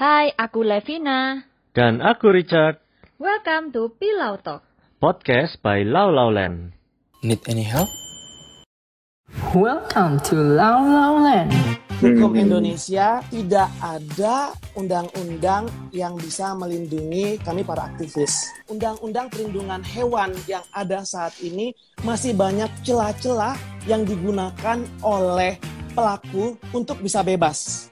Hai, 0.00 0.32
aku 0.32 0.64
Levina. 0.64 1.44
Dan 1.76 2.00
aku 2.00 2.32
Richard, 2.32 2.80
Welcome 3.20 3.68
to 3.76 3.92
Pilau 4.00 4.40
Talk. 4.40 4.64
podcast 4.96 5.60
by 5.60 5.84
Lau 5.84 6.08
Lau 6.08 6.32
Land. 6.32 6.72
Need 7.20 7.44
any 7.46 7.60
help? 7.60 7.84
Welcome 9.52 10.16
to 10.24 10.40
Lau 10.40 10.88
Lau 10.88 11.20
Land. 11.20 11.52
Hukum 12.00 12.32
Hmm. 12.32 12.48
Indonesia 12.48 13.20
tidak 13.28 13.68
ada 13.76 14.56
undang-undang 14.72 15.68
yang 15.92 16.16
bisa 16.16 16.56
melindungi 16.56 17.36
kami 17.44 17.60
para 17.60 17.92
aktivis. 17.92 18.48
Undang-undang 18.72 19.28
perlindungan 19.28 19.84
hewan 19.84 20.32
yang 20.48 20.64
ada 20.72 21.04
saat 21.04 21.36
ini 21.44 21.76
masih 22.00 22.32
banyak 22.32 22.72
celah-celah 22.88 23.52
yang 23.84 24.08
digunakan 24.08 24.80
oleh 25.04 25.60
pelaku 25.92 26.56
untuk 26.72 27.04
bisa 27.04 27.20
bebas. 27.20 27.89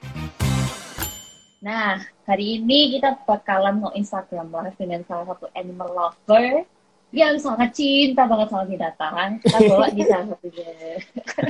Nah, 1.59 1.99
hari 2.23 2.55
ini 2.57 2.95
kita 2.95 3.19
bakalan 3.27 3.83
mau 3.83 3.91
Instagram 3.91 4.47
live 4.47 4.77
dengan 4.79 5.01
salah 5.03 5.35
satu 5.35 5.51
animal 5.51 5.91
lover 5.91 6.63
yang 7.11 7.35
sangat 7.35 7.75
cinta 7.75 8.23
banget 8.23 8.47
sama 8.47 8.63
binatang. 8.63 9.43
Kita 9.43 9.57
bawa 9.67 9.87
di 9.91 10.03
salah 10.07 10.27
satunya. 10.31 10.71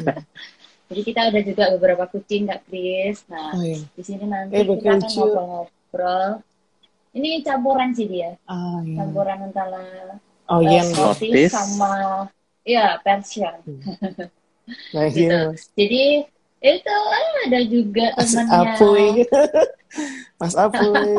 Jadi 0.89 1.01
kita 1.05 1.29
ada 1.29 1.39
juga 1.45 1.63
beberapa 1.77 2.09
kucing, 2.09 2.49
Kak 2.49 2.65
Kris. 2.65 3.21
Nah, 3.29 3.53
Oh, 3.53 3.61
iya. 3.61 3.77
di 3.93 4.01
sini 4.01 4.25
nanti 4.25 4.57
Eh, 4.57 4.65
kita 4.65 4.97
akan 4.97 5.05
ngobrol-ngobrol. 5.05 6.29
Ini 7.13 7.29
campuran 7.45 7.89
sih 7.93 8.05
dia, 8.09 8.33
Ah, 8.49 8.81
iya. 8.81 8.97
campuran 9.01 9.37
antara 9.45 10.17
Oh 10.49 10.61
iya, 10.65 10.81
Scottish. 10.81 11.53
sama 11.53 12.25
ya 12.65 12.97
Persian. 13.05 13.61
nah, 14.93 15.05
gitu. 15.13 15.29
iya. 15.29 15.53
Jadi 15.77 16.03
itu 16.59 16.91
ah, 16.91 17.35
ada 17.47 17.59
juga 17.63 18.05
Mas 18.19 18.31
temannya. 18.35 18.71
Apuy. 18.75 19.07
Mas 20.35 20.55
Apuy. 20.63 21.11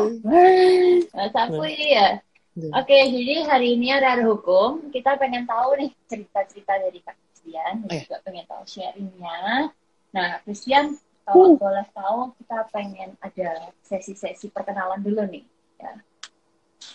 Mas 1.09 1.33
Apuy 1.43 1.73
ya. 1.77 2.21
Iya. 2.51 2.71
Oke, 2.77 2.97
jadi 3.09 3.47
hari 3.47 3.79
ini 3.79 3.95
ada 3.95 4.19
ada 4.19 4.23
hukum. 4.27 4.91
Kita 4.91 5.15
pengen 5.15 5.47
tahu 5.47 5.79
nih 5.79 5.89
cerita-cerita 6.05 6.77
dari 6.77 6.99
Kak 6.99 7.15
Christian. 7.15 7.87
Eh. 7.87 8.03
juga 8.05 8.19
pengen 8.27 8.45
tahu 8.45 8.63
sharingnya. 8.67 9.71
Nah, 10.11 10.29
Christian, 10.43 10.99
Uh. 11.21 11.53
kalau 11.53 11.53
boleh 11.53 11.85
tahu, 11.93 12.19
kita 12.41 12.57
pengen 12.73 13.13
ada 13.21 13.71
sesi-sesi 13.85 14.49
perkenalan 14.49 14.99
dulu 15.05 15.21
nih. 15.29 15.45
Ya. 15.77 15.93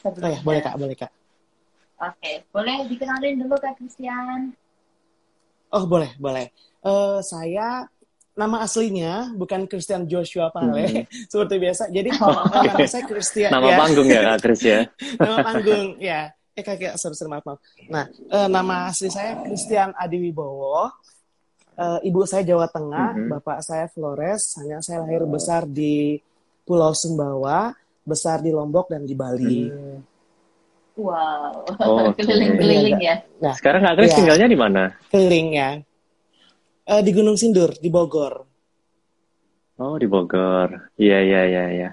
Oh 0.02 0.12
ya, 0.28 0.42
boleh 0.42 0.60
Kak, 0.60 0.74
boleh 0.76 0.96
Kak. 0.98 1.14
Oke, 1.96 2.44
boleh 2.52 2.84
dikenalin 2.90 3.40
dulu 3.40 3.54
Kak 3.56 3.78
Christian. 3.78 4.52
Oh 5.72 5.86
boleh, 5.86 6.12
boleh. 6.18 6.50
Eh, 6.84 7.18
saya 7.22 7.86
nama 8.36 8.60
aslinya 8.60 9.32
bukan 9.32 9.64
Christian 9.64 10.04
Joshua 10.04 10.52
Pale 10.52 11.08
seperti 11.32 11.56
biasa. 11.56 11.88
Jadi 11.88 12.08
Oh. 12.16 12.30
nama 12.30 12.84
saya 12.84 13.04
Christian. 13.04 13.48
Nama 13.48 13.66
ya. 13.66 13.76
panggung 13.76 14.06
ya 14.06 14.20
Kak 14.22 14.38
Chris 14.38 14.60
ya? 14.60 14.80
nama 15.20 15.36
panggung 15.42 15.86
ya. 15.98 16.20
Eh 16.52 16.60
kakek 16.60 16.96
sorry, 16.96 17.12
sorry, 17.12 17.28
maaf, 17.28 17.44
maaf. 17.44 17.60
Nah, 17.86 18.04
eh, 18.08 18.48
nama 18.48 18.88
asli 18.88 19.08
saya 19.08 19.40
Christian 19.40 19.92
Adiwibowo. 19.92 20.88
Eh, 21.74 22.08
ibu 22.08 22.24
saya 22.24 22.40
Jawa 22.42 22.64
Tengah, 22.66 23.12
Mhm. 23.12 23.28
bapak 23.36 23.60
saya 23.60 23.84
Flores. 23.88 24.56
Hanya 24.56 24.80
saya 24.80 25.00
lahir 25.00 25.24
besar 25.24 25.64
di 25.64 26.16
Pulau 26.62 26.92
Sumbawa, 26.92 27.76
besar 28.02 28.40
di 28.40 28.48
Lombok 28.48 28.88
dan 28.88 29.04
di 29.04 29.12
Bali. 29.12 29.68
Wow, 30.96 31.68
Oh, 31.76 32.08
oke. 32.08 32.16
keliling-keliling 32.24 32.96
ya. 32.98 33.20
Nah, 33.36 33.52
Sekarang 33.52 33.84
Kak 33.84 33.94
Chris 33.94 34.10
Iya. 34.10 34.16
tinggalnya 34.16 34.46
di 34.48 34.56
mana? 34.56 34.82
keliling 35.08 35.48
ya. 35.52 35.70
Eh, 36.86 37.02
di 37.02 37.10
Gunung 37.10 37.34
Sindur, 37.34 37.74
di 37.82 37.90
Bogor. 37.90 38.46
Oh, 39.82 39.98
di 39.98 40.06
Bogor. 40.06 40.94
Iya, 40.94 41.18
iya, 41.18 41.40
iya, 41.42 41.64
iya. 41.74 41.90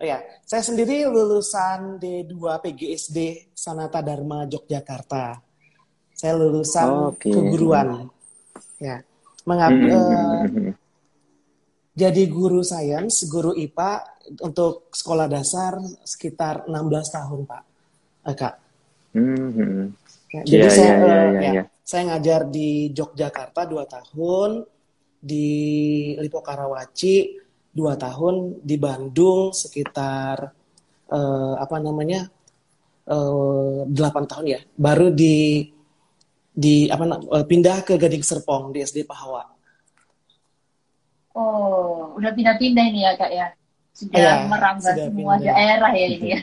Oh 0.00 0.04
ya, 0.04 0.24
saya 0.40 0.64
sendiri 0.64 1.04
lulusan 1.04 2.00
D2 2.00 2.32
PGSD 2.64 3.52
Sanata 3.52 4.00
Dharma 4.00 4.48
Yogyakarta. 4.48 5.36
Saya 6.16 6.32
lulusan 6.32 7.12
Oke. 7.12 7.28
keguruan. 7.28 8.08
Ya. 8.80 9.04
Mengap, 9.44 9.70
Hmm, 9.70 9.84
eh, 9.84 9.94
hmm, 9.94 10.48
hmm. 10.48 10.72
jadi 11.92 12.22
guru 12.26 12.64
sains, 12.64 13.28
guru 13.30 13.52
IPA 13.52 14.00
untuk 14.42 14.90
sekolah 14.96 15.28
dasar 15.28 15.76
sekitar 16.02 16.64
16 16.66 17.14
tahun, 17.14 17.40
Pak. 17.44 17.62
Eh, 18.26 18.34
Kak. 18.34 18.54
Hmm, 19.12 19.48
hmm. 19.54 19.84
Ya, 20.32 20.40
jadi 20.42 20.68
saya 20.72 20.82
iya, 20.82 20.96
iya, 20.96 21.04
eh, 21.04 21.04
iya, 21.04 21.40
ya, 21.40 21.50
iya. 21.52 21.64
Saya 21.86 22.02
ngajar 22.10 22.50
di 22.50 22.90
Yogyakarta 22.90 23.62
2 23.62 23.86
tahun, 23.86 24.66
di 25.22 25.46
Lipo 26.18 26.42
Karawaci 26.42 27.38
2 27.70 27.78
tahun, 27.94 28.34
di 28.58 28.74
Bandung 28.74 29.54
sekitar 29.54 30.50
eh, 31.06 31.54
apa 31.54 31.76
namanya? 31.78 32.26
eh, 33.06 33.80
8 33.86 33.94
tahun 34.26 34.46
ya. 34.50 34.60
Baru 34.74 35.14
di 35.14 35.62
di 36.50 36.90
apa 36.90 37.06
eh, 37.22 37.46
pindah 37.46 37.86
ke 37.86 37.94
Gading 37.94 38.26
Serpong 38.26 38.74
di 38.74 38.82
SD 38.82 39.06
Pahawa. 39.06 39.46
Oh, 41.36 42.16
udah 42.18 42.32
pindah-pindah 42.34 42.84
ini 42.90 43.06
ya 43.06 43.14
Kak 43.14 43.30
ya. 43.30 43.46
Sudah 43.94 44.18
Iya, 44.18 44.32
merambah 44.50 44.92
semua 44.98 45.38
pindah. 45.38 45.54
daerah 45.54 45.92
ya 45.94 46.06
ini 46.10 46.28
ya. 46.34 46.40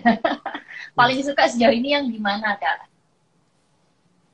Paling 0.98 1.20
suka 1.20 1.52
sejauh 1.52 1.76
ini 1.76 1.98
yang 1.98 2.06
di 2.08 2.22
mana 2.22 2.56
Kak? 2.56 2.93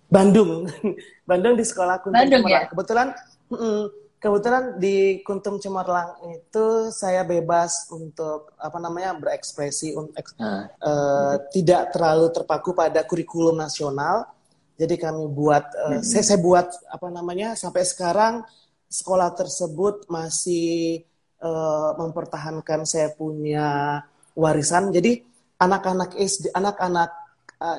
Bandung. 0.09 0.65
Bandung 1.29 1.53
di 1.53 1.63
sekolah 1.63 2.01
Kuntum 2.01 2.17
Bandung, 2.17 2.41
Cemerlang. 2.43 2.65
ya? 2.65 2.69
Kebetulan 2.73 3.07
mm, 3.53 3.83
kebetulan 4.19 4.63
di 4.81 5.21
Kuntum 5.21 5.55
Cemerlang 5.61 6.17
itu 6.33 6.89
saya 6.91 7.21
bebas 7.23 7.87
untuk 7.93 8.51
apa 8.57 8.77
namanya 8.81 9.15
berekspresi 9.15 9.93
untuk 9.95 10.17
Ah, 10.41 10.65
eh, 10.67 11.35
tidak 11.53 11.93
terlalu 11.95 12.27
terpaku 12.33 12.73
pada 12.73 13.05
kurikulum 13.05 13.55
nasional. 13.55 14.27
Jadi 14.75 14.97
kami 14.97 15.29
buat 15.29 15.65
eh, 15.71 16.01
saya 16.01 16.25
saya 16.25 16.39
buat 16.41 16.67
apa 16.89 17.07
namanya 17.13 17.53
sampai 17.53 17.85
sekarang 17.85 18.41
sekolah 18.89 19.29
tersebut 19.37 20.09
masih 20.09 21.05
eh, 21.39 21.91
mempertahankan 22.01 22.83
saya 22.83 23.13
punya 23.13 24.01
warisan. 24.33 24.89
Jadi 24.89 25.21
anak-anak 25.61 26.17
SD 26.17 26.49
anak-anak 26.55 27.11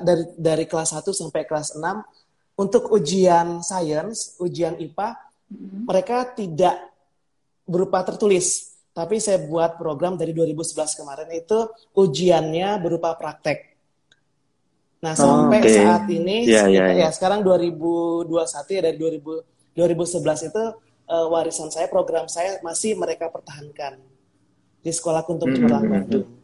dari 0.05 0.29
dari 0.37 0.65
kelas 0.69 0.93
1 0.93 1.09
sampai 1.09 1.41
kelas 1.49 1.73
6 1.73 1.81
untuk 2.61 2.93
ujian 2.93 3.65
sains, 3.65 4.37
ujian 4.37 4.77
IPA 4.77 5.17
Mm-mm. 5.49 5.89
mereka 5.89 6.29
tidak 6.31 6.77
berupa 7.65 8.05
tertulis, 8.05 8.77
tapi 8.93 9.17
saya 9.17 9.41
buat 9.41 9.81
program 9.81 10.13
dari 10.13 10.29
2011 10.31 10.93
kemarin 10.93 11.29
itu 11.33 11.59
ujiannya 11.97 12.77
berupa 12.77 13.17
praktek. 13.17 13.73
Nah, 15.01 15.17
sampai 15.17 15.65
oke. 15.65 15.71
saat 15.73 16.05
ini 16.13 16.45
iya, 16.45 16.69
sekitar- 16.69 16.93
iya. 16.93 17.05
ya 17.05 17.09
sekarang 17.09 17.39
2021 17.41 18.29
ya 18.77 18.81
dari 18.85 18.97
2000 19.01 19.73
2011 19.73 20.51
itu 20.53 20.63
eh, 21.09 21.25
warisan 21.31 21.73
saya 21.73 21.87
program 21.89 22.29
saya 22.29 22.61
masih 22.61 22.93
mereka 22.93 23.31
pertahankan 23.33 23.97
di 24.77 24.91
Sekolah 24.91 25.25
Kuntum 25.25 25.49
Hmm, 25.49 25.55
Cemerlang 25.57 25.83
hmm, 25.87 25.93
Bandung. 25.95 26.25
Hmm, 26.27 26.40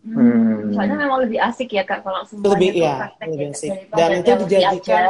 Hmm. 0.00 0.72
Soalnya 0.72 0.96
memang 0.96 1.18
lebih 1.28 1.38
asik 1.44 1.76
ya 1.76 1.84
Kak 1.84 2.00
kalau 2.00 2.24
semuanya 2.24 2.56
Lebih, 2.56 2.70
iya, 2.72 2.94
praktek 2.96 3.28
lebih 3.28 3.44
ya, 3.44 3.52
asik. 3.52 3.70
Dan 3.92 4.08
itu 4.16 4.32
dijadikan. 4.48 5.02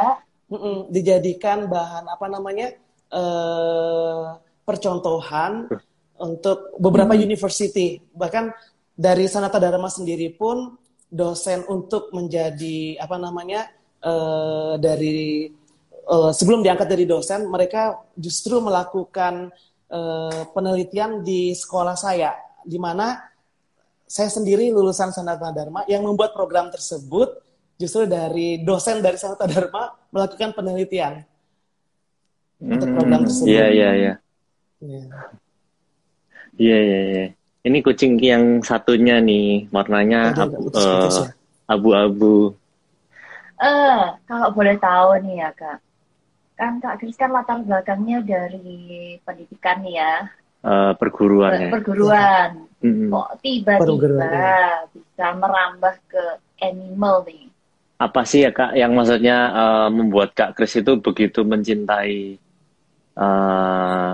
Mm-mm, 0.51 0.77
dijadikan 0.91 1.59
bahan 1.71 2.11
apa 2.11 2.27
namanya 2.27 2.75
eh, 3.15 4.25
percontohan 4.67 5.71
untuk 6.19 6.75
beberapa 6.83 7.15
Hmm. 7.15 7.23
university 7.23 8.03
bahkan 8.11 8.51
dari 8.99 9.31
Sanata 9.31 9.62
Dharma 9.62 9.87
sendiri 9.87 10.34
pun 10.34 10.75
dosen 11.07 11.62
untuk 11.71 12.11
menjadi 12.11 12.99
apa 12.99 13.15
namanya 13.15 13.71
eh, 14.03 14.75
dari 14.83 15.47
eh, 16.03 16.33
sebelum 16.34 16.67
diangkat 16.67 16.89
dari 16.91 17.07
dosen 17.07 17.47
mereka 17.47 18.03
justru 18.19 18.59
melakukan 18.59 19.55
eh, 19.87 20.43
penelitian 20.51 21.22
di 21.22 21.55
sekolah 21.55 21.95
saya 21.95 22.34
di 22.67 22.75
mana 22.83 23.22
saya 24.10 24.27
sendiri 24.27 24.74
lulusan 24.74 25.15
Sanata 25.15 25.54
Dharma 25.54 25.86
yang 25.86 26.03
membuat 26.03 26.34
program 26.34 26.66
tersebut 26.66 27.30
justru 27.78 28.10
dari 28.10 28.59
dosen 28.59 28.98
dari 28.98 29.15
Sanata 29.15 29.47
Dharma 29.47 29.95
melakukan 30.10 30.51
penelitian. 30.51 31.22
Untuk 32.59 32.91
program 32.91 33.22
tersebut. 33.22 33.48
Iya, 33.54 33.66
iya, 33.71 33.91
iya. 33.95 34.15
Ya. 34.83 35.03
Iya, 36.59 36.78
iya, 36.83 37.01
iya. 37.07 37.24
Ini 37.62 37.78
kucing 37.86 38.18
yang 38.18 38.66
satunya 38.66 39.22
nih, 39.22 39.71
warnanya 39.71 40.34
eh, 40.34 41.30
abu-abu. 41.71 42.53
Eh, 43.63 44.03
kalau 44.27 44.48
boleh 44.51 44.74
tahu 44.77 45.22
nih 45.22 45.47
ya 45.47 45.51
Kak. 45.54 45.78
Kan 46.59 46.83
Kak 46.83 47.01
Kris 47.01 47.16
kan 47.16 47.33
latar 47.33 47.63
belakangnya 47.63 48.21
dari 48.27 49.16
pendidikan 49.24 49.80
nih 49.80 50.03
ya, 50.03 50.13
eh, 50.65 50.92
perguruan 50.97 51.53
ya. 51.57 51.71
perguruan. 51.72 52.51
Mm-mm. 52.80 53.12
Kok 53.12 53.30
tiba-tiba 53.45 54.24
ya. 54.24 54.89
bisa 54.89 55.27
merambah 55.36 55.95
ke 56.09 56.24
animal 56.65 57.28
nih? 57.28 57.45
Apa 58.01 58.24
sih 58.24 58.48
ya 58.48 58.51
Kak 58.57 58.72
yang 58.77 58.97
maksudnya 58.97 59.36
eh, 59.53 59.89
membuat 59.92 60.33
Kak 60.33 60.57
Kris 60.57 60.80
itu 60.80 60.97
begitu 60.97 61.45
mencintai 61.45 62.41
eh, 63.21 64.12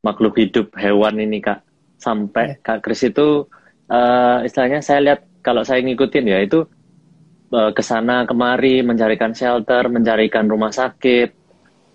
makhluk 0.00 0.34
hidup 0.38 0.74
hewan 0.78 1.18
ini 1.18 1.42
Kak? 1.42 1.66
sampai 2.00 2.56
Iya. 2.56 2.64
Kak 2.64 2.80
Kris 2.80 3.04
itu 3.04 3.44
eh, 3.92 4.38
istilahnya 4.48 4.80
saya 4.80 5.00
lihat 5.04 5.20
kalau 5.44 5.62
saya 5.62 5.84
ngikutin 5.84 6.24
ya 6.26 6.38
itu 6.40 6.64
eh, 7.52 7.70
ke 7.76 7.82
sana 7.84 8.24
kemari 8.24 8.80
mencarikan 8.80 9.36
shelter, 9.36 9.86
mencarikan 9.92 10.48
rumah 10.48 10.72
sakit. 10.72 11.36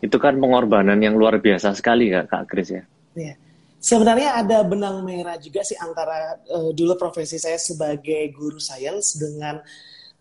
Itu 0.06 0.22
kan 0.22 0.38
pengorbanan 0.38 1.02
yang 1.02 1.18
luar 1.18 1.42
biasa 1.42 1.74
sekali 1.74 2.14
Kak, 2.14 2.30
Kak 2.30 2.44
Kris 2.46 2.70
ya. 2.70 2.84
Iya. 3.18 3.36
Sebenarnya 3.86 4.42
ada 4.42 4.66
benang 4.66 5.06
merah 5.06 5.38
juga 5.38 5.62
sih 5.62 5.78
antara 5.78 6.42
eh, 6.42 6.74
dulu 6.74 6.98
profesi 6.98 7.38
saya 7.38 7.62
sebagai 7.62 8.34
guru 8.34 8.58
sains 8.58 9.14
dengan 9.14 9.62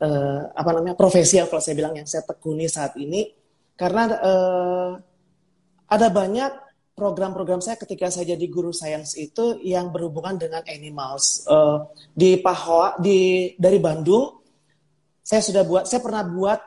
eh, 0.04 0.42
apa 0.52 0.70
namanya 0.76 0.92
profesi 0.92 1.40
yang 1.40 1.48
kalau 1.48 1.64
saya 1.64 1.72
bilang 1.72 1.96
yang 1.96 2.04
saya 2.04 2.28
tekuni 2.28 2.68
saat 2.68 2.92
ini. 3.00 3.32
Karena 3.72 4.02
eh, 4.20 4.90
ada 5.88 6.08
banyak 6.12 6.52
program-program 6.92 7.64
saya 7.64 7.80
ketika 7.80 8.12
saya 8.12 8.36
jadi 8.36 8.46
guru 8.52 8.68
sains 8.68 9.16
itu 9.16 9.56
yang 9.64 9.88
berhubungan 9.88 10.36
dengan 10.36 10.60
animals. 10.68 11.48
Eh, 11.48 11.78
di 12.12 12.36
Pahoa 12.36 13.00
di 13.00 13.56
dari 13.56 13.80
Bandung 13.80 14.44
saya 15.24 15.40
sudah 15.40 15.64
buat 15.64 15.88
saya 15.88 16.04
pernah 16.04 16.20
buat 16.20 16.60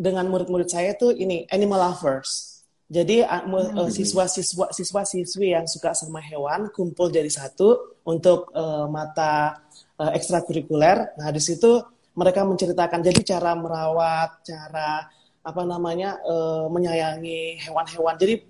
dengan 0.00 0.32
murid-murid 0.32 0.64
saya 0.72 0.96
tuh 0.96 1.12
ini 1.12 1.44
animal 1.52 1.92
lovers 1.92 2.49
jadi 2.90 3.22
uh, 3.22 3.46
mu- 3.46 3.86
uh, 3.86 3.90
siswa-siswa 3.90 4.74
siswa-siswi 4.74 5.54
yang 5.54 5.70
suka 5.70 5.94
sama 5.94 6.18
hewan 6.18 6.74
kumpul 6.74 7.06
jadi 7.06 7.30
satu 7.30 7.94
untuk 8.02 8.50
uh, 8.50 8.90
mata 8.90 9.62
uh, 9.94 10.10
ekstrakurikuler. 10.10 11.14
Nah, 11.14 11.30
di 11.30 11.38
situ 11.38 11.78
mereka 12.18 12.42
menceritakan 12.42 12.98
jadi 12.98 13.20
cara 13.22 13.54
merawat, 13.54 14.42
cara 14.42 15.06
apa 15.40 15.62
namanya 15.62 16.18
uh, 16.26 16.66
menyayangi 16.66 17.62
hewan-hewan. 17.62 18.18
Jadi 18.18 18.42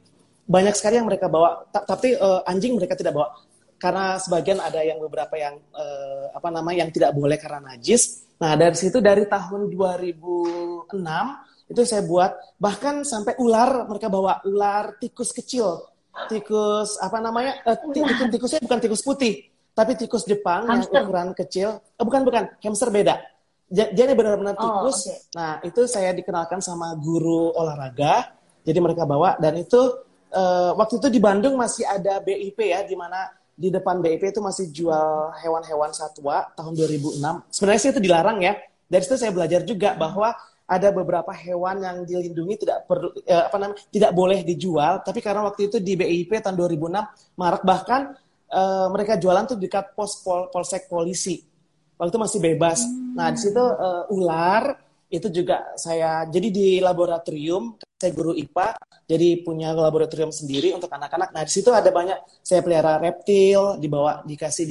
banyak 0.49 0.73
sekali 0.73 0.97
yang 0.97 1.07
mereka 1.07 1.29
bawa. 1.29 1.69
Ta- 1.69 1.85
Tapi 1.85 2.17
uh, 2.17 2.41
anjing 2.49 2.81
mereka 2.81 2.97
tidak 2.97 3.13
bawa 3.13 3.37
karena 3.77 4.17
sebagian 4.17 4.57
ada 4.61 4.81
yang 4.81 5.01
beberapa 5.05 5.37
yang 5.37 5.61
uh, 5.77 6.33
apa 6.33 6.49
namanya 6.49 6.89
yang 6.89 6.93
tidak 6.97 7.13
boleh 7.13 7.37
karena 7.37 7.77
najis. 7.77 8.25
Nah, 8.41 8.57
dari 8.57 8.73
situ 8.73 9.05
dari 9.05 9.29
tahun 9.29 9.69
2006 9.69 10.89
itu 11.71 11.81
saya 11.87 12.03
buat. 12.03 12.35
Bahkan 12.59 13.07
sampai 13.07 13.39
ular 13.39 13.87
mereka 13.87 14.11
bawa 14.11 14.43
ular 14.43 14.99
tikus 14.99 15.31
kecil. 15.31 15.87
Tikus 16.27 16.99
apa 16.99 17.23
namanya 17.23 17.63
eh, 17.63 17.79
ti- 17.89 18.03
tikus 18.03 18.29
tikusnya 18.29 18.61
bukan 18.61 18.79
tikus 18.83 19.01
putih 19.01 19.35
tapi 19.71 19.95
tikus 19.95 20.27
Jepang 20.27 20.67
yang 20.67 20.83
ukuran 20.85 21.31
kecil. 21.33 21.79
Eh, 21.79 22.03
bukan 22.05 22.27
bukan 22.27 22.51
hamster 22.59 22.91
beda. 22.91 23.23
Ja- 23.71 23.89
jadi 23.89 24.13
benar-benar 24.13 24.59
Oh, 24.59 24.63
tikus. 24.85 25.07
oke. 25.07 25.15
nah 25.33 25.63
itu 25.63 25.87
saya 25.87 26.11
dikenalkan 26.11 26.59
sama 26.59 26.93
guru 26.99 27.55
olahraga. 27.55 28.35
Jadi 28.61 28.77
mereka 28.77 29.07
bawa 29.07 29.39
dan 29.39 29.57
itu 29.57 29.79
eh, 30.29 30.71
waktu 30.75 30.99
itu 30.99 31.09
di 31.09 31.21
Bandung 31.23 31.55
masih 31.55 31.87
ada 31.87 32.19
BIP 32.19 32.59
ya 32.61 32.83
di 32.83 32.95
mana 32.95 33.31
di 33.55 33.69
depan 33.69 34.01
BIP 34.01 34.31
itu 34.31 34.41
masih 34.41 34.69
jual 34.69 35.31
hewan-hewan 35.39 35.93
satwa 35.93 36.49
tahun 36.55 36.75
2006 36.75 37.21
sebenarnya 37.49 37.81
sih 37.81 37.91
itu 37.91 38.03
dilarang 38.03 38.39
ya. 38.43 38.59
Dari 38.91 39.03
situ 39.07 39.17
saya 39.17 39.31
belajar 39.31 39.63
juga 39.63 39.95
bahwa 39.95 40.35
ada 40.71 40.95
beberapa 40.95 41.35
hewan 41.35 41.83
yang 41.83 41.97
dilindungi 42.07 42.63
tidak 42.63 42.87
perlu 42.87 43.11
eh, 43.27 43.43
apa 43.43 43.57
namanya 43.59 43.83
tidak 43.91 44.15
boleh 44.15 44.47
dijual. 44.47 45.03
Tapi 45.03 45.19
karena 45.19 45.43
waktu 45.51 45.67
itu 45.67 45.83
di 45.83 45.99
BIP 45.99 46.39
tahun 46.39 46.55
2006 46.55 47.35
marak 47.35 47.63
bahkan 47.67 48.15
eh, 48.47 48.87
mereka 48.95 49.19
jualan 49.19 49.51
tuh 49.51 49.59
dekat 49.59 49.99
pos 49.99 50.23
pol- 50.23 50.47
polsek 50.55 50.87
polisi. 50.87 51.43
Waktu 51.99 52.11
itu 52.15 52.21
masih 52.23 52.39
bebas. 52.39 52.87
Nah 53.19 53.35
di 53.35 53.39
situ 53.43 53.59
eh, 53.59 54.15
ular 54.15 54.79
itu 55.11 55.27
juga 55.35 55.75
saya 55.75 56.23
jadi 56.31 56.49
di 56.55 56.69
laboratorium 56.79 57.75
saya 57.99 58.15
guru 58.15 58.31
IPA 58.31 58.79
jadi 59.11 59.43
punya 59.43 59.75
laboratorium 59.75 60.31
sendiri 60.31 60.71
untuk 60.71 60.87
anak-anak. 60.87 61.35
Nah 61.35 61.43
di 61.43 61.51
situ 61.51 61.75
ada 61.75 61.91
banyak 61.91 62.47
saya 62.47 62.63
pelihara 62.63 63.03
reptil 63.03 63.75
dibawa 63.83 64.23
dikasih 64.23 64.71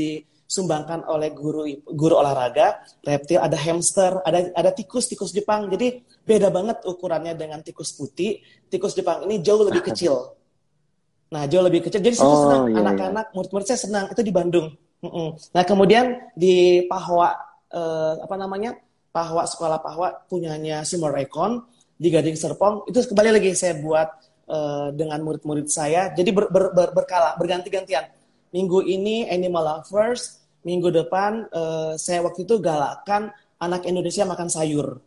disumbangkan 0.50 1.06
oleh 1.06 1.30
guru 1.30 1.62
guru 1.94 2.18
olahraga 2.18 2.82
reptil 3.06 3.38
ada 3.38 3.54
hamster 3.54 4.18
ada 4.26 4.50
ada 4.58 4.74
tikus 4.74 5.06
tikus 5.06 5.30
Jepang. 5.30 5.70
Jadi 5.70 6.02
beda 6.26 6.50
banget 6.50 6.82
ukurannya 6.90 7.38
dengan 7.38 7.62
tikus 7.62 7.94
putih. 7.94 8.42
Tikus 8.66 8.98
Jepang 8.98 9.22
ini 9.30 9.46
jauh 9.46 9.62
lebih 9.62 9.86
kecil. 9.94 10.34
Nah 11.30 11.46
jauh 11.46 11.62
lebih 11.62 11.86
kecil. 11.86 12.02
Jadi 12.02 12.18
situ 12.18 12.26
Oh, 12.26 12.50
senang 12.50 12.64
iya, 12.66 12.74
iya. 12.74 12.82
anak-anak 12.82 13.26
murid-murid 13.38 13.66
saya 13.70 13.78
senang. 13.78 14.10
Itu 14.10 14.26
di 14.26 14.34
Bandung. 14.34 14.74
Nah 15.54 15.64
kemudian 15.70 16.34
di 16.34 16.82
Pahwa 16.90 17.30
eh, 17.70 18.14
apa 18.26 18.34
namanya? 18.34 18.74
Pahwa 19.14 19.46
sekolah 19.46 19.78
Pahwa 19.86 20.18
punyanya 20.26 20.82
Summer 20.82 21.14
Econ 21.22 21.62
di 21.94 22.10
Gading 22.10 22.34
Serpong. 22.34 22.90
Itu 22.90 23.06
kembali 23.06 23.38
lagi 23.38 23.54
saya 23.54 23.78
buat 23.78 24.10
eh, 24.50 24.88
dengan 24.98 25.22
murid-murid 25.22 25.70
saya. 25.70 26.10
Jadi 26.10 26.34
ber, 26.34 26.50
ber- 26.50 26.74
ber- 26.74 26.94
berkala 26.98 27.38
berganti-gantian. 27.38 28.10
Minggu 28.50 28.82
ini 28.82 29.30
animal 29.30 29.62
lovers 29.86 30.39
minggu 30.62 30.90
depan 30.92 31.48
eh, 31.50 31.94
saya 31.96 32.20
waktu 32.24 32.44
itu 32.44 32.60
galakkan 32.60 33.32
anak 33.60 33.84
Indonesia 33.86 34.24
makan 34.24 34.48
sayur. 34.48 35.00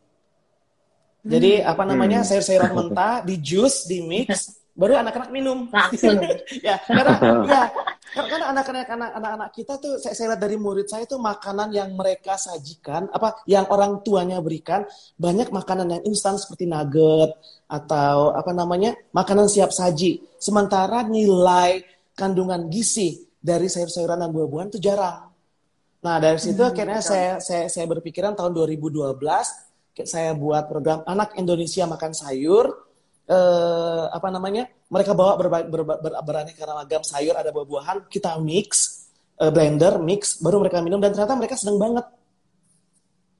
Jadi 1.22 1.62
apa 1.62 1.86
namanya 1.86 2.26
Hmm. 2.26 2.28
sayur-sayuran 2.28 2.72
mentah 2.78 3.22
di 3.22 3.38
jus 3.38 3.86
di 3.86 4.02
mix 4.02 4.58
baru 4.74 4.98
anak-anak 5.04 5.30
minum. 5.30 5.68
Langsung. 5.70 6.18
ya 6.66 6.76
karena 6.82 7.14
ya 7.46 7.62
karena 8.12 8.46
anak-anak 8.52 8.86
anak- 8.90 9.14
anak-anak 9.16 9.48
kita 9.56 9.78
tuh 9.80 9.96
saya, 9.96 10.12
saya 10.12 10.34
lihat 10.34 10.40
dari 10.42 10.56
murid 10.60 10.84
saya 10.84 11.04
tuh 11.08 11.16
makanan 11.16 11.72
yang 11.72 11.94
mereka 11.96 12.36
sajikan 12.36 13.08
apa 13.08 13.40
yang 13.48 13.64
orang 13.72 14.04
tuanya 14.04 14.42
berikan 14.42 14.84
banyak 15.16 15.48
makanan 15.48 15.96
yang 15.96 16.02
instan 16.04 16.36
seperti 16.36 16.68
nugget 16.68 17.32
atau 17.70 18.36
apa 18.36 18.52
namanya 18.52 18.92
makanan 19.14 19.48
siap 19.48 19.72
saji. 19.72 20.20
Sementara 20.36 21.06
nilai 21.06 21.80
kandungan 22.12 22.68
gizi 22.68 23.24
dari 23.40 23.70
sayur-sayuran 23.70 24.20
dan 24.20 24.28
buah-buahan 24.28 24.68
itu 24.76 24.80
jarang 24.82 25.31
nah 26.02 26.18
dari 26.18 26.34
situ 26.42 26.58
akhirnya 26.58 26.98
saya 26.98 27.38
saya 27.38 27.70
saya 27.70 27.86
berpikiran 27.86 28.34
tahun 28.34 28.50
2012 28.50 29.22
kayak 29.94 30.08
saya 30.08 30.34
buat 30.34 30.66
program 30.66 31.06
anak 31.06 31.38
Indonesia 31.38 31.86
makan 31.86 32.12
sayur. 32.12 32.66
Eh, 33.22 34.04
apa 34.10 34.28
namanya? 34.34 34.66
Mereka 34.90 35.14
bawa 35.14 35.38
berba- 35.38 35.64
berba- 35.64 36.00
ber- 36.02 36.18
beraneka 36.26 36.66
ragam 36.66 37.06
sayur 37.06 37.38
ada 37.38 37.54
buah-buahan 37.54 38.10
kita 38.10 38.34
mix 38.42 38.98
eh, 39.38 39.48
blender 39.48 40.02
mix 40.02 40.42
baru 40.42 40.58
mereka 40.58 40.82
minum 40.82 40.98
dan 40.98 41.14
ternyata 41.14 41.38
mereka 41.38 41.54
seneng 41.54 41.78
banget. 41.78 42.06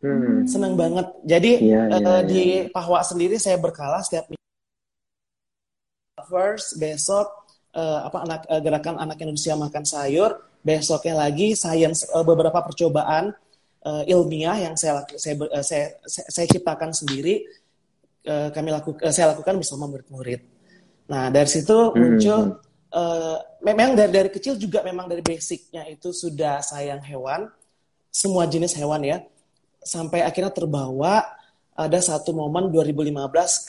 Hmm. 0.03 0.43
seneng 0.51 0.75
banget. 0.75 1.07
Jadi 1.23 1.53
Iya, 1.63 1.83
eh, 1.95 1.99
iya, 2.03 2.15
di. 2.27 2.43
Pahwa 2.75 3.03
sendiri 3.07 3.39
saya 3.39 3.55
berkala 3.59 4.03
setiap 4.03 4.27
first 6.27 6.79
besok 6.79 7.42
eh, 7.73 8.01
apa 8.07 8.19
anak 8.25 8.41
eh, 8.49 8.61
gerakan 8.61 8.97
anak 9.01 9.17
Indonesia 9.21 9.55
makan 9.57 9.85
sayur 9.85 10.31
besoknya 10.63 11.15
lagi 11.19 11.57
sains 11.59 12.05
eh, 12.07 12.25
beberapa 12.25 12.61
percobaan 12.63 13.33
eh, 13.83 14.13
ilmiah 14.13 14.57
yang 14.71 14.75
saya 14.79 15.03
laku- 15.03 15.19
saya, 15.19 15.35
eh, 15.51 15.65
saya, 15.65 15.87
saya, 16.07 16.27
saya 16.31 16.47
ciptakan 16.49 16.91
sendiri 16.95 17.45
eh, 18.25 18.49
kami 18.55 18.69
lakukan 18.71 19.11
saya 19.11 19.35
lakukan 19.35 19.59
bersama 19.59 19.91
murid-murid. 19.91 20.41
Nah 21.11 21.29
dari 21.29 21.49
situ 21.51 21.75
Hmm. 21.93 21.99
muncul 21.99 22.41
eh, 22.93 23.37
memang 23.65 23.97
dari 23.99 24.11
dari 24.13 24.31
kecil 24.31 24.55
juga 24.57 24.85
memang 24.87 25.09
dari 25.11 25.23
basicnya 25.25 25.83
itu 25.89 26.13
sudah 26.13 26.63
sayang 26.63 27.03
hewan 27.03 27.49
semua 28.13 28.45
jenis 28.45 28.77
hewan 28.77 29.01
ya 29.03 29.19
sampai 29.83 30.23
akhirnya 30.23 30.53
terbawa 30.53 31.25
ada 31.73 31.99
satu 32.05 32.37
momen 32.37 32.69
2015 32.69 33.17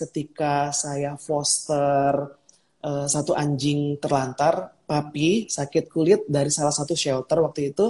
ketika 0.03 0.69
saya 0.75 1.15
foster 1.15 2.35
eh, 2.83 3.07
satu 3.07 3.31
anjing 3.33 3.97
terlantar 3.97 4.75
papi 4.83 5.47
sakit 5.47 5.87
kulit 5.87 6.27
dari 6.27 6.51
salah 6.51 6.75
satu 6.75 6.93
shelter 6.93 7.39
waktu 7.39 7.71
itu 7.71 7.85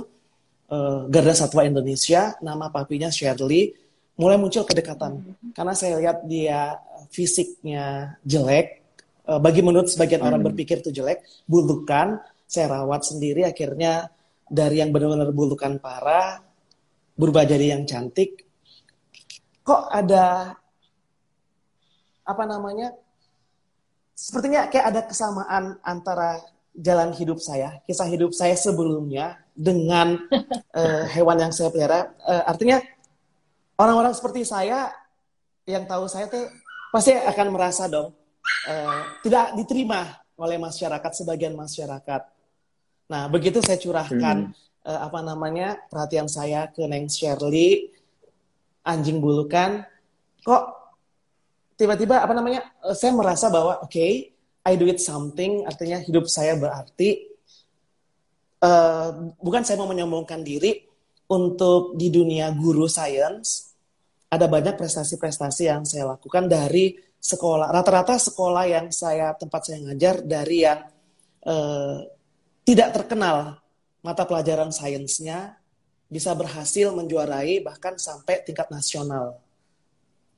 eh, 0.70 1.02
Garda 1.10 1.34
Satwa 1.34 1.66
Indonesia 1.66 2.38
nama 2.40 2.70
papinya 2.70 3.10
Shirley 3.10 3.74
mulai 4.14 4.38
muncul 4.38 4.62
kedekatan. 4.62 5.26
Karena 5.58 5.74
saya 5.74 5.98
lihat 5.98 6.30
dia 6.30 6.78
fisiknya 7.10 8.18
jelek 8.22 8.84
Eh, 9.24 9.40
bagi 9.40 9.64
menurut 9.64 9.88
sebagian 9.88 10.20
orang 10.20 10.44
berpikir 10.44 10.84
itu 10.84 10.92
jelek 10.92 11.24
bulukan 11.48 12.20
saya 12.44 12.76
rawat 12.76 13.08
sendiri 13.08 13.48
akhirnya 13.48 14.12
dari 14.52 14.84
yang 14.84 14.92
benar-benar 14.92 15.32
bulukan 15.32 15.80
parah 15.80 16.44
berubah 17.16 17.48
jadi 17.48 17.72
yang 17.80 17.88
cantik. 17.88 18.44
Kok 19.64 19.88
ada 19.88 20.52
apa 22.28 22.44
namanya 22.44 22.92
sepertinya 24.14 24.70
kayak 24.70 24.86
ada 24.94 25.02
kesamaan 25.06 25.78
antara 25.82 26.42
jalan 26.74 27.14
hidup 27.14 27.38
saya 27.38 27.82
kisah 27.86 28.10
hidup 28.10 28.34
saya 28.34 28.58
sebelumnya 28.58 29.38
dengan 29.54 30.18
eh, 30.80 31.04
hewan 31.14 31.38
yang 31.38 31.54
saya 31.54 31.70
pelihara 31.70 32.10
Eh, 32.24 32.44
artinya 32.48 32.78
orang-orang 33.78 34.14
seperti 34.16 34.48
saya 34.48 34.90
yang 35.68 35.86
tahu 35.86 36.08
saya 36.08 36.32
tuh 36.32 36.48
pasti 36.90 37.14
akan 37.14 37.48
merasa 37.52 37.86
dong 37.92 38.16
eh, 38.70 39.00
tidak 39.22 39.54
diterima 39.60 40.24
oleh 40.38 40.58
masyarakat 40.58 41.12
sebagian 41.14 41.54
masyarakat. 41.54 42.22
Nah 43.12 43.30
begitu 43.30 43.62
saya 43.62 43.78
curahkan 43.78 44.52
eh, 44.88 45.00
apa 45.00 45.20
namanya 45.22 45.78
perhatian 45.88 46.26
saya 46.26 46.72
ke 46.72 46.84
Neng 46.90 47.08
Shirley 47.12 47.92
anjing 48.84 49.24
bulukan, 49.24 49.88
kok 50.44 50.83
tiba-tiba 51.78 52.22
apa 52.22 52.34
namanya 52.36 52.62
eh, 52.86 52.96
saya 52.96 53.12
merasa 53.14 53.50
bahwa 53.50 53.82
oke 53.84 54.08
I 54.64 54.74
do 54.80 54.88
it 54.88 55.04
something 55.04 55.68
artinya 55.68 56.00
hidup 56.00 56.30
saya 56.30 56.56
berarti 56.56 57.10
eh, 58.62 59.10
bukan 59.42 59.62
saya 59.66 59.80
mau 59.82 59.90
menyombongkan 59.90 60.42
diri 60.42 60.86
untuk 61.30 61.98
di 61.98 62.14
dunia 62.14 62.54
guru 62.54 62.86
sains 62.86 63.74
ada 64.30 64.50
banyak 64.50 64.78
prestasi-prestasi 64.78 65.70
yang 65.70 65.84
saya 65.86 66.18
lakukan 66.18 66.50
dari 66.50 66.98
sekolah 67.24 67.72
rata-rata 67.72 68.20
sekolah 68.20 68.66
yang 68.68 68.88
saya 68.92 69.32
tempat 69.38 69.62
saya 69.70 69.80
ngajar 69.86 70.22
dari 70.26 70.58
yang 70.66 70.80
eh, 71.46 71.98
tidak 72.64 72.90
terkenal 72.96 73.60
mata 74.04 74.24
pelajaran 74.28 74.72
sainsnya 74.72 75.56
bisa 76.14 76.30
berhasil 76.38 76.94
menjuarai 76.94 77.64
bahkan 77.66 77.98
sampai 77.98 78.46
tingkat 78.46 78.70
nasional. 78.70 79.42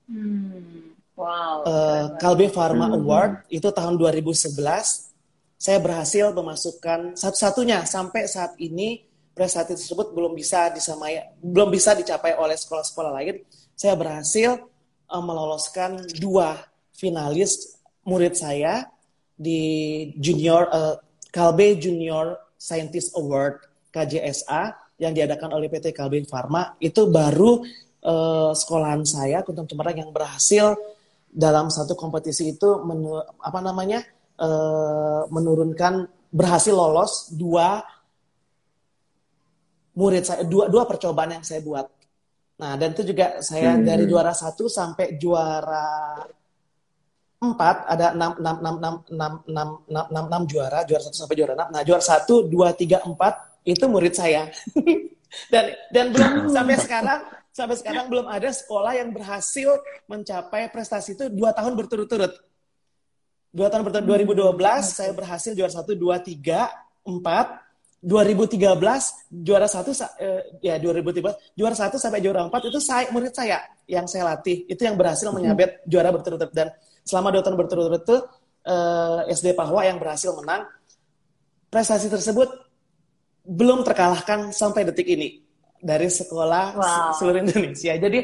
Hmm. 0.08 0.95
Wow. 1.15 1.63
Eh, 1.63 1.72
keren 1.72 2.19
Kalbe 2.19 2.48
Pharma 2.51 2.91
Hmm. 2.91 3.00
Award 3.00 3.48
itu 3.48 3.72
tahun 3.72 3.95
2011 3.95 5.15
saya 5.55 5.79
berhasil 5.79 6.36
memasukkan 6.36 7.15
satu-satunya 7.15 7.88
sampai 7.88 8.27
saat 8.27 8.60
ini 8.60 9.07
prestasi 9.31 9.79
tersebut 9.79 10.12
belum 10.12 10.36
bisa 10.36 10.67
disamai 10.75 11.24
belum 11.39 11.72
bisa 11.72 11.95
dicapai 11.95 12.36
oleh 12.36 12.60
sekolah-sekolah 12.60 13.12
lain. 13.15 13.48
Saya 13.79 13.95
berhasil 13.95 14.60
eh, 15.07 15.24
meloloskan 15.24 16.03
dua 16.19 16.60
finalis 16.91 17.79
murid 18.03 18.36
saya 18.36 18.84
di 19.36 20.12
junior 20.19 20.67
eh, 20.67 20.95
Kalbe 21.31 21.79
Junior 21.79 22.55
Scientist 22.60 23.15
Award 23.15 23.63
KJSA 23.91 24.75
yang 25.00 25.12
diadakan 25.12 25.51
oleh 25.55 25.67
PT 25.67 25.91
Kalbe 25.91 26.24
Pharma 26.27 26.75
itu 26.84 27.07
baru 27.07 27.63
eh, 28.03 28.51
sekolahan 28.51 29.07
saya 29.07 29.43
Kuntum 29.48 29.63
Cemerlang 29.63 30.07
yang 30.07 30.12
berhasil 30.12 30.75
dalam 31.36 31.68
satu 31.68 32.00
kompetisi 32.00 32.56
itu 32.56 32.80
menu, 32.88 33.20
apa 33.20 33.60
namanya 33.60 34.00
eh, 34.39 35.22
menurunkan 35.27 36.08
berhasil 36.32 36.72
lolos 36.72 37.36
dua 37.36 37.84
murid 40.00 40.24
saya 40.24 40.48
dua 40.48 40.72
dua 40.72 40.88
percobaan 40.88 41.36
yang 41.39 41.44
saya 41.44 41.60
buat. 41.60 41.88
Nah 42.56 42.80
dan 42.80 42.96
itu 42.96 43.04
juga 43.12 43.44
saya 43.44 43.75
Hmm. 43.75 43.84
dari 43.84 44.08
juara 44.08 44.32
satu 44.32 44.72
sampai 44.72 45.20
juara 45.20 46.24
empat 47.36 47.75
ada 47.92 48.15
enam 48.15 48.32
enam 48.39 48.56
enam 48.63 48.75
enam 48.80 48.96
enam 49.12 49.34
enam 49.44 49.70
enam 49.92 50.06
enam 50.08 50.25
enam 50.32 50.44
juara 50.48 50.88
juara 50.88 51.04
satu 51.04 51.15
sampai 51.20 51.36
juara 51.36 51.54
enam. 51.56 51.68
Nah 51.72 51.82
juara 51.84 52.04
satu 52.04 52.48
dua 52.48 52.72
tiga 52.72 53.04
empat 53.04 53.63
itu 53.68 53.84
murid 53.92 54.15
saya. 54.15 54.48
dan 55.51 55.75
dan 55.92 56.15
belum 56.15 56.48
sampai 56.48 56.80
sekarang 56.80 57.20
sampai 57.55 57.79
sekarang 57.79 58.12
belum 58.12 58.27
ada 58.27 58.51
sekolah 58.51 59.00
yang 59.00 59.15
berhasil 59.15 59.79
mencapai 60.12 60.67
prestasi 60.67 61.15
itu 61.15 61.31
dua 61.31 61.55
tahun 61.55 61.71
berturut-turut. 61.79 62.35
Dua 63.55 63.71
tahun 63.71 63.88
berturut 63.88 64.03
2012 64.03 64.59
saya 64.83 65.15
berhasil 65.15 65.55
juara 65.55 65.71
satu 65.71 65.95
dua 65.95 66.19
tiga 66.19 66.67
empat. 67.07 67.63
2013 68.05 68.62
juara 69.33 69.65
satu 69.65 69.89
sa- 69.89 70.13
eh, 70.21 70.62
ya 70.62 70.77
2013 70.77 71.33
juara 71.57 71.74
satu 71.74 71.97
sampai 71.97 72.21
juara 72.21 72.45
empat 72.45 72.69
itu 72.69 72.77
saya 72.77 73.09
murid 73.09 73.33
saya 73.33 73.63
yang 73.89 74.05
saya 74.05 74.35
latih. 74.35 74.67
Itu 74.67 74.85
yang 74.85 74.93
berhasil 75.00 75.25
menyabet 75.31 75.81
juara 75.89 76.12
berturut-turut. 76.13 76.53
Dan 76.53 76.69
selama 77.01 77.33
dua 77.33 77.41
tahun 77.41 77.55
berturut-turut 77.57 78.03
itu 78.03 78.17
eh, 78.67 79.31
SD 79.31 79.55
Pahwa 79.55 79.88
yang 79.88 79.97
berhasil 79.97 80.35
menang. 80.35 80.67
Prestasi 81.71 82.12
tersebut 82.12 82.51
belum 83.47 83.81
terkalahkan 83.81 84.53
sampai 84.53 84.85
detik 84.85 85.07
ini 85.09 85.45
dari 85.79 86.08
sekolah 86.08 86.65
Wow. 86.74 86.84
se- 86.84 87.13
seluruh 87.20 87.41
Indonesia. 87.41 87.94
Jadi 87.96 88.20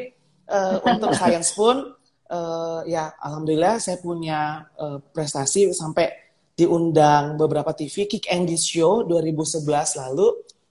eh, 0.47 0.77
untuk 0.83 1.11
sains 1.13 1.51
pun 1.51 1.95
eh, 2.27 2.79
ya 2.87 3.11
alhamdulillah 3.17 3.77
saya 3.77 3.97
punya 3.97 4.39
eh, 4.75 4.97
prestasi 5.11 5.71
sampai 5.71 6.11
diundang 6.51 7.35
beberapa 7.35 7.71
TV 7.71 8.05
Kick 8.05 8.27
Andy 8.27 8.53
Show 8.55 9.03
2011 9.03 9.63
lalu 9.97 10.27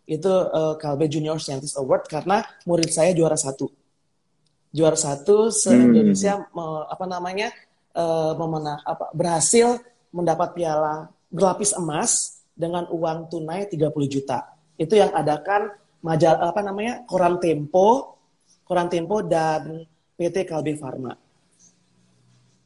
itu 0.06 0.28
eh, 0.30 0.74
Kalbe 0.76 1.06
Junior 1.06 1.38
Scientist 1.38 1.74
Award 1.74 2.06
karena 2.06 2.40
murid 2.64 2.88
saya 2.88 3.10
juara 3.10 3.34
satu 3.34 3.70
juara 4.70 4.94
satu 4.94 5.50
se 5.50 5.70
Indonesia 5.72 6.46
me- 6.50 6.86
apa 6.86 7.04
namanya 7.04 7.50
eh, 7.90 8.32
memenang 8.34 8.78
apa 8.82 9.10
berhasil 9.10 9.78
mendapat 10.10 10.54
piala 10.54 11.10
berlapis 11.26 11.74
emas 11.74 12.42
dengan 12.52 12.86
uang 12.90 13.30
tunai 13.30 13.66
30 13.66 13.90
juta 14.06 14.46
itu 14.76 14.94
yang 14.94 15.10
adakan 15.10 15.70
majal 16.00 16.40
apa 16.40 16.60
namanya 16.64 17.04
koran 17.04 17.36
Tempo 17.36 18.20
koran 18.64 18.86
Tempo 18.86 19.18
dan 19.26 19.82
PT 20.14 20.46
Kalbe 20.46 20.78
Pharma. 20.78 21.10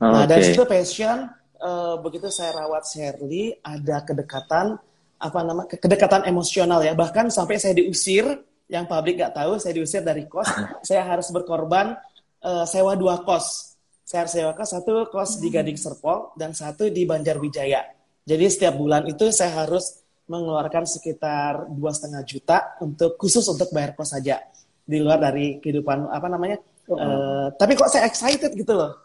Nah, 0.05 0.27
Oke. 0.27 0.29
dari 0.29 0.43
situ 0.45 0.69
passion 0.69 1.25
eh, 1.57 1.97
begitu 2.05 2.29
saya 2.29 2.61
rawat 2.61 2.85
Shirley 2.85 3.57
ada 3.65 4.05
kedekatan 4.05 4.77
apa 5.17 5.39
nama 5.41 5.65
ke- 5.65 5.81
kedekatan 5.81 6.29
emosional 6.29 6.85
ya. 6.85 6.93
Bahkan 6.93 7.33
sampai 7.33 7.57
saya 7.57 7.73
diusir 7.73 8.29
yang 8.69 8.85
publik 8.85 9.17
nggak 9.17 9.33
tahu 9.33 9.57
saya 9.57 9.73
diusir 9.81 10.05
dari 10.05 10.29
kos 10.29 10.45
saya 10.89 11.09
harus 11.09 11.33
berkorban 11.33 11.97
eh, 12.45 12.65
sewa 12.69 12.93
dua 13.01 13.25
kos. 13.25 13.73
Saya 14.05 14.29
harus 14.29 14.33
sewa 14.37 14.53
kos 14.53 14.69
satu 14.77 15.09
kos 15.09 15.41
di 15.41 15.49
Gading 15.49 15.81
Serpong 15.81 16.37
dan 16.37 16.53
satu 16.53 16.93
di 16.93 17.09
Banjarwijaya. 17.09 17.81
Jadi 18.29 18.45
setiap 18.53 18.77
bulan 18.77 19.09
itu 19.09 19.33
saya 19.33 19.65
harus 19.65 20.04
mengeluarkan 20.25 20.89
sekitar 20.89 21.69
dua 21.69 21.93
setengah 21.93 22.23
juta 22.25 22.59
untuk 22.81 23.21
khusus 23.21 23.45
untuk 23.45 23.69
bayar 23.77 23.93
kos 23.93 24.17
saja 24.17 24.41
di 24.85 25.01
luar 25.01 25.21
dari 25.21 25.61
kehidupan 25.61 26.09
apa 26.13 26.29
namanya 26.29 26.61
eh, 26.89 27.47
tapi 27.57 27.73
kok 27.77 27.89
saya 27.89 28.09
excited 28.09 28.53
gitu 28.53 28.73
loh. 28.77 29.05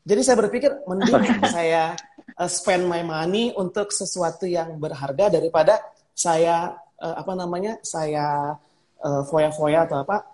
Jadi 0.00 0.20
saya 0.24 0.36
berpikir 0.40 0.84
mending 0.88 1.44
saya 1.56 1.92
uh, 2.40 2.48
spend 2.48 2.88
my 2.88 3.04
money 3.04 3.52
untuk 3.52 3.92
sesuatu 3.92 4.48
yang 4.48 4.80
berharga 4.80 5.28
daripada 5.28 5.76
saya 6.16 6.72
uh, 6.96 7.14
apa 7.20 7.32
namanya 7.36 7.76
saya 7.84 8.56
uh, 9.04 9.22
foya-foya 9.28 9.84
atau 9.84 10.00
apa. 10.04 10.24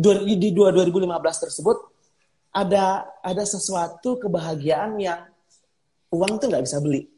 Di 0.00 0.54
dua 0.54 0.70
2015 0.70 1.44
tersebut 1.48 1.76
ada 2.54 3.08
ada 3.20 3.42
sesuatu 3.42 4.16
kebahagiaan 4.22 4.96
yang 5.02 5.26
uang 6.14 6.38
tuh 6.38 6.46
nggak 6.46 6.64
bisa 6.64 6.78
beli. 6.78 7.08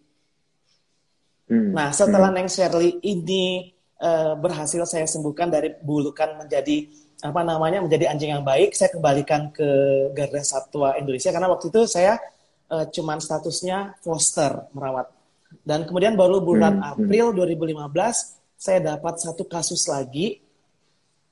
Hmm. 1.52 1.76
Nah, 1.76 1.92
setelah 1.92 2.32
Neng 2.32 2.48
Shirley 2.48 2.96
ini 3.04 3.68
eh, 4.00 4.32
berhasil 4.40 4.88
saya 4.88 5.04
sembuhkan 5.04 5.52
dari 5.52 5.76
bulukan 5.84 6.40
menjadi 6.40 6.88
apa 7.22 7.44
namanya 7.44 7.84
menjadi 7.84 8.08
anjing 8.08 8.32
yang 8.32 8.42
baik, 8.42 8.72
saya 8.72 8.88
kembalikan 8.88 9.52
ke 9.52 9.68
Garda 10.16 10.40
Satwa 10.40 10.96
Indonesia 10.96 11.28
karena 11.28 11.52
waktu 11.52 11.68
itu 11.68 11.84
saya 11.84 12.16
eh, 12.72 12.88
cuman 12.88 13.20
statusnya 13.20 14.00
foster 14.00 14.72
merawat. 14.72 15.12
Dan 15.60 15.84
kemudian 15.84 16.16
baru 16.16 16.40
bulan 16.40 16.80
Hmm, 16.80 16.88
April 16.96 17.36
2015 17.36 17.84
saya 18.56 18.78
dapat 18.80 19.20
satu 19.20 19.44
kasus 19.44 19.84
lagi 19.92 20.40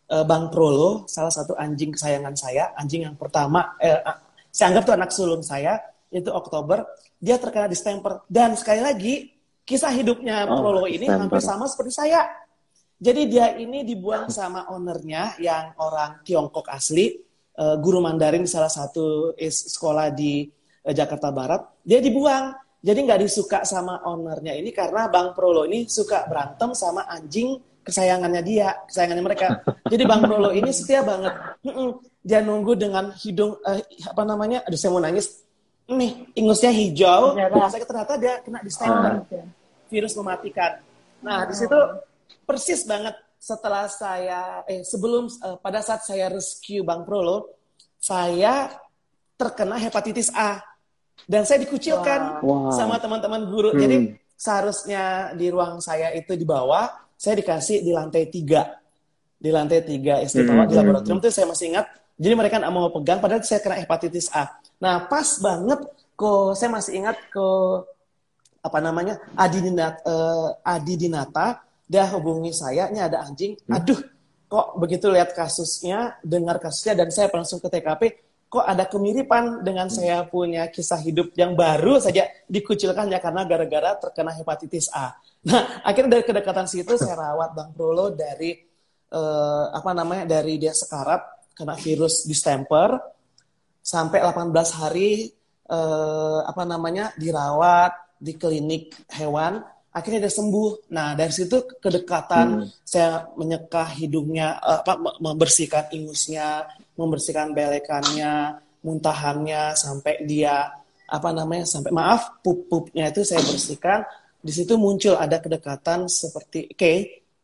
eh, 0.05 0.25
Bang 0.29 0.53
Prolo, 0.53 1.09
salah 1.09 1.33
satu 1.33 1.57
anjing 1.57 1.97
kesayangan 1.97 2.37
saya, 2.37 2.77
anjing 2.77 3.09
yang 3.09 3.17
pertama, 3.17 3.73
eh, 3.81 4.05
saya 4.53 4.77
anggap 4.77 4.85
itu 4.85 4.93
anak 4.93 5.11
sulung 5.17 5.41
saya, 5.41 5.81
itu 6.13 6.29
Oktober, 6.29 6.85
dia 7.17 7.41
terkena 7.41 7.71
distemper. 7.71 8.27
Dan 8.29 8.59
sekali 8.59 8.83
lagi, 8.85 9.15
kisah 9.71 9.95
hidupnya 9.95 10.51
Oh, 10.51 10.59
Prolo 10.59 10.85
ini 10.85 11.07
distemper. 11.07 11.31
hampir 11.31 11.41
sama 11.41 11.65
seperti 11.65 11.93
saya. 11.95 12.27
Jadi 12.99 13.23
dia 13.31 13.55
ini 13.55 13.81
dibuang 13.81 14.29
sama 14.29 14.67
ownernya 14.69 15.39
yang 15.39 15.73
orang 15.79 16.21
Tiongkok 16.21 16.67
asli, 16.69 17.17
eh, 17.55 17.77
guru 17.79 18.03
Mandarin 18.03 18.43
di 18.43 18.51
salah 18.51 18.69
satu 18.69 19.33
is- 19.39 19.71
sekolah 19.71 20.11
di 20.11 20.45
eh, 20.81 20.93
Jakarta 20.93 21.31
Barat. 21.31 21.63
Dia 21.81 22.03
dibuang. 22.03 22.51
Jadi 22.81 22.99
nggak 23.05 23.21
disuka 23.21 23.61
sama 23.63 24.01
ownernya 24.03 24.57
ini 24.57 24.73
karena 24.73 25.05
Bang 25.07 25.37
Prolo 25.37 25.65
ini 25.65 25.85
suka 25.85 26.25
berantem 26.25 26.73
sama 26.73 27.05
anjing 27.07 27.53
kesayangannya 27.81 28.41
dia, 28.41 28.73
kesayangannya 28.85 29.21
mereka. 29.23 29.47
Jadi 29.85 30.03
Bang 30.05 30.25
Prolo 30.25 30.49
ini 30.51 30.73
setia 30.73 31.01
banget. 31.01 31.33
Dia 32.21 32.41
nunggu 32.41 32.73
dengan 32.75 33.13
hidung 33.17 33.61
eh, 33.65 33.81
apa 34.03 34.25
namanya? 34.25 34.65
Aduh 34.65 34.77
saya 34.77 34.91
mau 34.91 35.01
nangis. 35.01 35.45
Nih, 35.91 36.33
ingusnya 36.33 36.71
hijau. 36.71 37.35
Saya 37.67 37.83
ternyata 37.83 38.15
dia 38.15 38.41
kena 38.41 38.61
distemper 38.63 39.25
Oke. 39.25 39.41
Virus 39.91 40.15
mematikan. 40.15 40.79
Nah, 41.21 41.45
di 41.45 41.53
situ 41.53 41.77
persis 42.47 42.87
banget 42.87 43.13
setelah 43.37 43.91
saya 43.91 44.63
eh 44.65 44.87
sebelum 44.87 45.27
eh, 45.27 45.57
pada 45.59 45.83
saat 45.83 46.07
saya 46.07 46.31
rescue 46.31 46.87
Bang 46.87 47.03
Prolo, 47.05 47.51
saya 47.99 48.71
terkena 49.37 49.77
hepatitis 49.77 50.31
A 50.33 50.61
dan 51.29 51.45
saya 51.45 51.61
dikucilkan 51.61 52.41
Wow. 52.41 52.73
sama 52.73 52.97
teman-teman 52.97 53.49
guru. 53.49 53.73
Hmm. 53.75 53.81
Jadi 53.81 53.97
seharusnya 54.37 55.35
di 55.37 55.53
ruang 55.53 55.81
saya 55.85 56.13
itu 56.17 56.33
di 56.33 56.45
bawah, 56.49 56.89
saya 57.17 57.37
dikasih 57.37 57.85
di 57.85 57.93
lantai 57.93 58.29
tiga. 58.29 58.81
Di 59.41 59.49
lantai 59.49 59.81
tiga 59.85 60.21
SD 60.21 60.45
bawah 60.45 60.65
di 60.69 60.77
Hmm. 60.77 60.81
laboratorium 60.85 61.21
itu 61.21 61.29
saya 61.33 61.49
masih 61.49 61.73
ingat. 61.73 61.87
Jadi 62.21 62.35
mereka 62.37 62.61
nggak 62.61 62.73
mau 62.73 62.93
pegang, 62.93 63.17
padahal 63.17 63.41
saya 63.41 63.65
kena 63.65 63.81
hepatitis 63.81 64.29
A. 64.37 64.53
Nah 64.81 65.09
pas 65.09 65.41
banget 65.41 65.81
kok 66.13 66.53
saya 66.53 66.69
masih 66.69 67.01
ingat 67.01 67.17
ke 67.33 67.47
apa 68.61 68.79
namanya 68.79 69.17
Adi 69.37 69.65
Dinata, 69.65 70.01
eh, 70.05 70.49
Adi 70.65 70.95
Dinata 70.97 71.65
dia 71.91 72.07
hubungi 72.15 72.55
saya, 72.55 72.87
ini 72.87 73.03
ada 73.03 73.27
anjing, 73.27 73.59
aduh 73.67 73.99
kok 74.51 74.79
begitu 74.79 75.11
lihat 75.11 75.35
kasusnya, 75.35 76.19
dengar 76.23 76.63
kasusnya 76.63 76.95
dan 77.03 77.11
saya 77.11 77.27
langsung 77.31 77.59
ke 77.59 77.67
TKP, 77.67 78.03
kok 78.51 78.67
ada 78.67 78.87
kemiripan 78.87 79.63
dengan 79.63 79.87
saya 79.87 80.27
punya 80.27 80.67
kisah 80.71 80.99
hidup 80.99 81.31
yang 81.39 81.55
baru 81.55 82.03
saja 82.03 82.27
dikucilkan 82.51 83.07
ya 83.07 83.23
karena 83.23 83.47
gara-gara 83.47 83.95
terkena 83.95 84.35
hepatitis 84.35 84.91
A. 84.91 85.15
Nah, 85.47 85.81
akhirnya 85.87 86.19
dari 86.19 86.25
kedekatan 86.27 86.67
situ 86.67 86.99
saya 86.99 87.15
rawat 87.15 87.55
Bang 87.55 87.71
Prolo 87.73 88.11
dari 88.11 88.59
eh, 89.11 89.67
apa 89.71 89.91
namanya 89.95 90.27
dari 90.27 90.59
dia 90.59 90.75
sekarat 90.75 91.55
kena 91.55 91.79
virus 91.79 92.27
distemper 92.27 92.99
sampai 93.81 94.19
18 94.19 94.51
hari 94.83 95.31
eh, 95.65 96.41
apa 96.43 96.63
namanya 96.67 97.15
dirawat 97.15 98.10
di 98.21 98.37
klinik 98.37 98.93
hewan 99.17 99.65
akhirnya 99.91 100.29
dia 100.29 100.35
sembuh. 100.37 100.93
Nah 100.95 101.17
dari 101.19 101.33
situ 101.33 101.67
kedekatan 101.81 102.69
saya 102.85 103.27
menyekah 103.35 103.97
hidungnya 103.99 104.61
eh, 104.61 104.79
apa 104.85 104.95
me- 105.01 105.19
membersihkan 105.19 105.91
ingusnya, 105.97 106.69
membersihkan 106.95 107.57
belekannya, 107.57 108.61
muntahannya 108.85 109.75
sampai 109.75 110.23
dia 110.29 110.71
apa 111.11 111.29
namanya 111.35 111.67
sampai 111.67 111.91
maaf 111.91 112.39
pup-pupnya 112.45 113.11
itu 113.11 113.27
saya 113.27 113.43
bersihkan. 113.43 114.07
Di 114.41 114.53
situ 114.55 114.79
muncul 114.81 115.19
ada 115.19 115.37
kedekatan 115.37 116.09
seperti 116.09 116.71
oke 116.73 116.93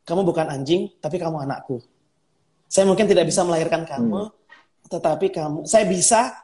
kamu 0.06 0.22
bukan 0.22 0.46
anjing 0.48 0.86
tapi 1.02 1.18
kamu 1.18 1.42
anakku. 1.42 1.82
Saya 2.70 2.86
mungkin 2.86 3.06
tidak 3.06 3.30
bisa 3.30 3.46
melahirkan 3.46 3.86
kamu, 3.86 4.26
tetapi 4.90 5.30
kamu, 5.30 5.70
saya 5.70 5.86
bisa 5.86 6.34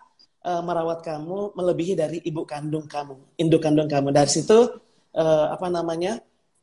eh, 0.43 0.63
merawat 0.63 1.01
kamu 1.07 1.55
melebihi 1.55 1.95
dari 1.95 2.19
ibu 2.23 2.43
kandung 2.47 2.87
kamu, 2.91 3.39
induk 3.39 3.63
kandung 3.63 3.87
kamu. 3.89 4.11
Dari 4.11 4.31
situ 4.31 4.59
eh, 5.15 5.47
apa 5.51 5.67
namanya? 5.71 6.19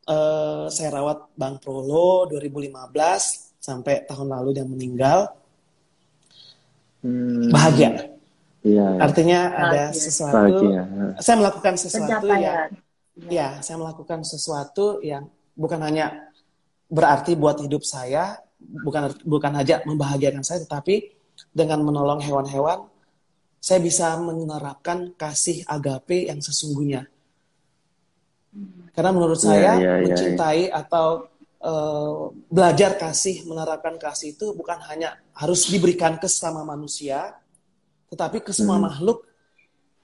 eh, 0.09 0.65
saya 0.73 0.89
rawat 0.99 1.33
Bang 1.37 1.61
Prolo 1.61 2.25
2015 2.31 3.59
sampai 3.59 4.07
tahun 4.09 4.27
lalu 4.33 4.49
dia 4.57 4.65
meninggal. 4.65 5.19
Hmm, 6.99 7.47
Bahagia. 7.53 8.11
Iya. 8.59 8.87
Artinya 8.99 9.39
ada 9.55 9.83
Bahagia. 9.87 9.95
sesuatu. 9.95 10.35
Bahagia. 10.67 10.83
Saya 11.23 11.35
melakukan 11.39 11.73
sesuatu 11.79 12.27
yang 12.27 12.57
Pencapaian. 12.67 13.31
ya, 13.31 13.47
saya 13.63 13.77
melakukan 13.79 14.19
sesuatu 14.27 14.85
yang 14.99 15.23
bukan 15.55 15.79
hanya 15.79 16.27
berarti 16.89 17.37
buat 17.37 17.61
hidup 17.61 17.85
saya, 17.85 18.41
bukan 18.59 19.15
bukan 19.23 19.51
hanya 19.55 19.79
membahagiakan 19.85 20.43
saya, 20.43 20.65
tetapi 20.65 21.15
dengan 21.55 21.79
menolong 21.85 22.19
hewan-hewan, 22.19 22.88
saya 23.59 23.79
bisa 23.83 24.15
menerapkan 24.17 25.11
kasih 25.19 25.67
agape 25.67 26.31
yang 26.31 26.39
sesungguhnya. 26.39 27.05
Karena 28.95 29.11
menurut 29.13 29.37
Iya, 29.39 29.45
saya 29.45 29.71
iya, 29.77 29.77
iya, 29.77 29.93
mencintai 30.03 30.63
atau 30.73 31.27
eh, 31.59 32.19
belajar 32.49 32.95
kasih, 32.97 33.45
menerapkan 33.45 33.99
kasih 33.99 34.33
itu 34.33 34.55
bukan 34.55 34.79
hanya 34.89 35.19
harus 35.35 35.67
diberikan 35.67 36.17
ke 36.17 36.25
sesama 36.25 36.63
manusia, 36.63 37.35
tetapi 38.09 38.41
ke 38.41 38.55
semua 38.55 38.81
makhluk 38.81 39.27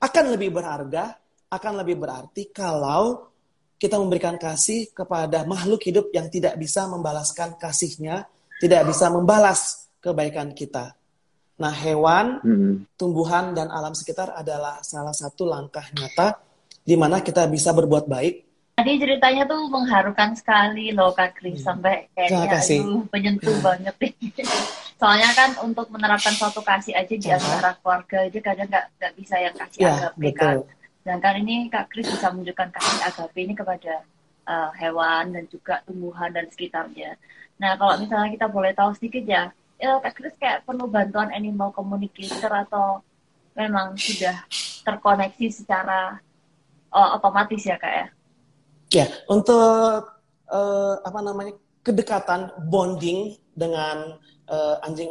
akan 0.03 0.25
lebih 0.35 0.53
berharga, 0.53 1.17
akan 1.49 1.73
lebih 1.81 1.97
berarti 1.97 2.51
kalau 2.53 3.31
kita 3.75 3.99
memberikan 3.99 4.39
kasih 4.39 4.91
kepada 4.93 5.43
makhluk 5.43 5.81
hidup 5.83 6.07
yang 6.13 6.31
tidak 6.31 6.55
bisa 6.55 6.87
membalaskan 6.87 7.57
kasihnya, 7.59 8.29
tidak 8.61 8.87
bisa 8.87 9.11
membalas 9.11 9.89
kebaikan 9.99 10.55
kita. 10.55 10.95
Nah, 11.55 11.71
hewan, 11.71 12.43
Hmm. 12.43 12.73
tumbuhan, 12.95 13.55
dan 13.55 13.71
alam 13.71 13.95
sekitar 13.95 14.31
adalah 14.31 14.83
salah 14.83 15.15
satu 15.15 15.47
langkah 15.47 15.87
nyata 15.91 16.35
di 16.83 16.93
mana 16.93 17.19
kita 17.19 17.47
bisa 17.47 17.71
berbuat 17.71 18.05
baik. 18.05 18.43
Tadi 18.75 18.91
ceritanya 18.99 19.47
tuh 19.47 19.71
mengharukan 19.71 20.35
sekali 20.35 20.91
loh 20.91 21.15
Kak 21.15 21.39
Kris 21.39 21.63
sampai 21.63 22.11
Terima 22.11 22.43
kayaknya 22.43 22.47
kasih. 22.59 22.79
aduh 22.83 23.03
menyentuh 23.07 23.57
banget 23.63 23.95
nih. 23.95 24.11
Soalnya 24.99 25.31
kan 25.31 25.55
untuk 25.63 25.87
menerapkan 25.87 26.35
suatu 26.35 26.59
kasih 26.59 26.91
aja 26.91 27.15
di 27.15 27.29
antara 27.31 27.79
keluarga 27.79 28.27
aja 28.27 28.39
kadang 28.43 28.67
nggak 28.67 28.85
nggak 28.99 29.13
bisa 29.15 29.35
yang 29.39 29.55
kasih 29.55 29.79
Ya, 29.79 29.91
agape 30.11 30.29
kan. 30.35 30.55
Sedangkan 31.07 31.33
ini 31.39 31.71
Kak 31.71 31.87
Kris 31.87 32.03
bisa 32.03 32.27
menunjukkan 32.35 32.67
kasih 32.75 32.99
agape 33.07 33.39
ini 33.39 33.53
kepada 33.55 34.03
uh, 34.43 34.69
hewan 34.75 35.31
dan 35.31 35.47
juga 35.47 35.79
tumbuhan 35.87 36.35
dan 36.35 36.43
sekitarnya. 36.51 37.15
Nah 37.55 37.79
kalau 37.79 37.95
misalnya 37.95 38.27
kita 38.29 38.47
boleh 38.51 38.75
tahu 38.75 38.91
sedikit 38.91 39.23
ya, 39.23 39.55
ya 39.75 39.99
Kak 39.99 40.13
Kris 40.15 40.35
kayak 40.39 40.63
perlu 40.63 40.87
bantuan 40.87 41.31
animal 41.31 41.71
communicator 41.75 42.51
atau 42.51 43.03
memang 43.55 43.95
sudah 43.95 44.43
terkoneksi 44.83 45.47
secara 45.51 46.19
uh, 46.91 47.09
otomatis 47.19 47.63
ya 47.63 47.75
Kak 47.79 47.93
ya? 47.93 48.07
Ya, 48.93 49.05
untuk 49.27 50.07
eh, 50.47 50.95
apa 51.01 51.19
namanya 51.19 51.57
kedekatan 51.81 52.53
bonding 52.69 53.35
dengan 53.51 54.15
eh, 54.47 54.85
anjing 54.85 55.09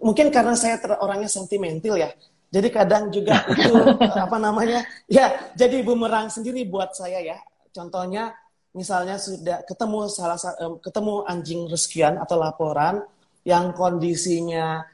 mungkin 0.00 0.32
karena 0.32 0.56
saya 0.56 0.80
ter- 0.80 0.98
orangnya 0.98 1.28
sentimental 1.28 1.94
ya. 1.94 2.10
Jadi 2.48 2.68
kadang 2.72 3.12
juga 3.12 3.44
itu 3.52 3.76
apa 4.02 4.36
namanya? 4.40 4.82
Ya, 5.06 5.52
jadi 5.52 5.84
bumerang 5.84 6.32
sendiri 6.32 6.64
buat 6.64 6.96
saya 6.96 7.20
ya. 7.20 7.38
Contohnya 7.70 8.32
misalnya 8.72 9.20
sudah 9.20 9.62
ketemu 9.68 10.08
salah 10.08 10.40
sa- 10.40 10.56
ketemu 10.80 11.28
anjing 11.28 11.68
reskian 11.68 12.16
atau 12.16 12.40
laporan 12.40 13.04
yang 13.48 13.72
kondisinya 13.72 14.84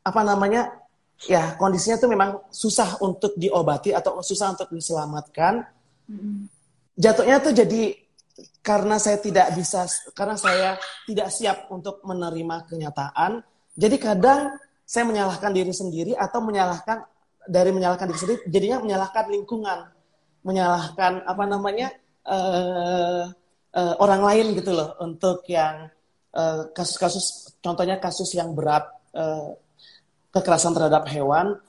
apa 0.00 0.20
namanya? 0.24 0.72
Ya, 1.28 1.54
kondisinya 1.54 2.00
tuh 2.00 2.10
memang 2.10 2.42
susah 2.50 2.98
untuk 3.04 3.36
diobati 3.38 3.94
atau 3.94 4.24
susah 4.24 4.56
untuk 4.56 4.72
diselamatkan. 4.74 5.62
Jatuhnya 6.98 7.38
tuh 7.38 7.54
jadi 7.54 7.94
karena 8.64 8.96
saya 8.98 9.22
tidak 9.22 9.54
bisa 9.54 9.86
karena 10.16 10.34
saya 10.34 10.80
tidak 11.06 11.28
siap 11.30 11.70
untuk 11.70 12.02
menerima 12.02 12.66
kenyataan. 12.66 13.44
Jadi 13.78 13.96
kadang 14.02 14.58
saya 14.82 15.04
menyalahkan 15.06 15.54
diri 15.54 15.70
sendiri 15.70 16.12
atau 16.18 16.42
menyalahkan 16.42 17.06
dari 17.46 17.70
menyalahkan 17.70 18.10
diri 18.10 18.18
sendiri 18.18 18.40
jadinya 18.50 18.78
menyalahkan 18.82 19.24
lingkungan. 19.30 19.78
Menyalahkan 20.42 21.22
apa 21.22 21.44
namanya 21.46 21.94
eh, 22.26 23.24
eh, 23.78 23.94
orang 24.02 24.26
lain 24.26 24.58
gitu 24.58 24.74
loh 24.74 24.98
untuk 24.98 25.46
yang 25.46 25.86
kasus-kasus 26.72 27.52
contohnya 27.60 28.00
kasus 28.00 28.32
yang 28.32 28.56
berat 28.56 28.88
eh, 29.12 29.52
kekerasan 30.32 30.72
terhadap 30.72 31.04
hewan 31.12 31.60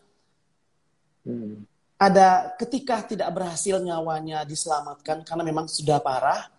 Hmm. 1.23 1.63
ada 1.95 2.51
ketika 2.59 2.99
tidak 3.07 3.31
berhasil 3.31 3.79
nyawanya 3.79 4.43
diselamatkan 4.43 5.23
karena 5.23 5.39
memang 5.39 5.71
sudah 5.71 6.03
parah, 6.03 6.51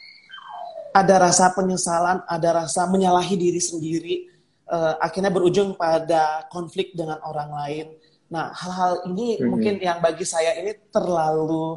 ada 0.97 1.15
rasa 1.21 1.53
penyesalan, 1.53 2.25
ada 2.25 2.65
rasa 2.65 2.89
menyalahi 2.89 3.37
diri 3.37 3.61
sendiri, 3.61 4.25
eh, 4.65 4.95
akhirnya 5.05 5.29
berujung 5.29 5.77
pada 5.77 6.49
konflik 6.49 6.97
dengan 6.97 7.21
orang 7.29 7.53
lain. 7.53 7.87
Nah, 8.33 8.57
hal-hal 8.57 9.05
ini 9.13 9.37
Hmm. 9.37 9.53
mungkin 9.53 9.75
yang 9.85 10.01
bagi 10.01 10.25
saya 10.25 10.57
ini 10.57 10.73
terlalu 10.89 11.77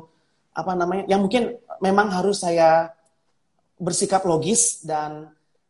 apa 0.55 0.71
namanya, 0.71 1.03
yang 1.11 1.27
mungkin 1.27 1.59
memang 1.83 2.07
harus 2.07 2.39
saya 2.39 2.87
bersikap 3.75 4.23
logis 4.23 4.79
dan 4.87 5.27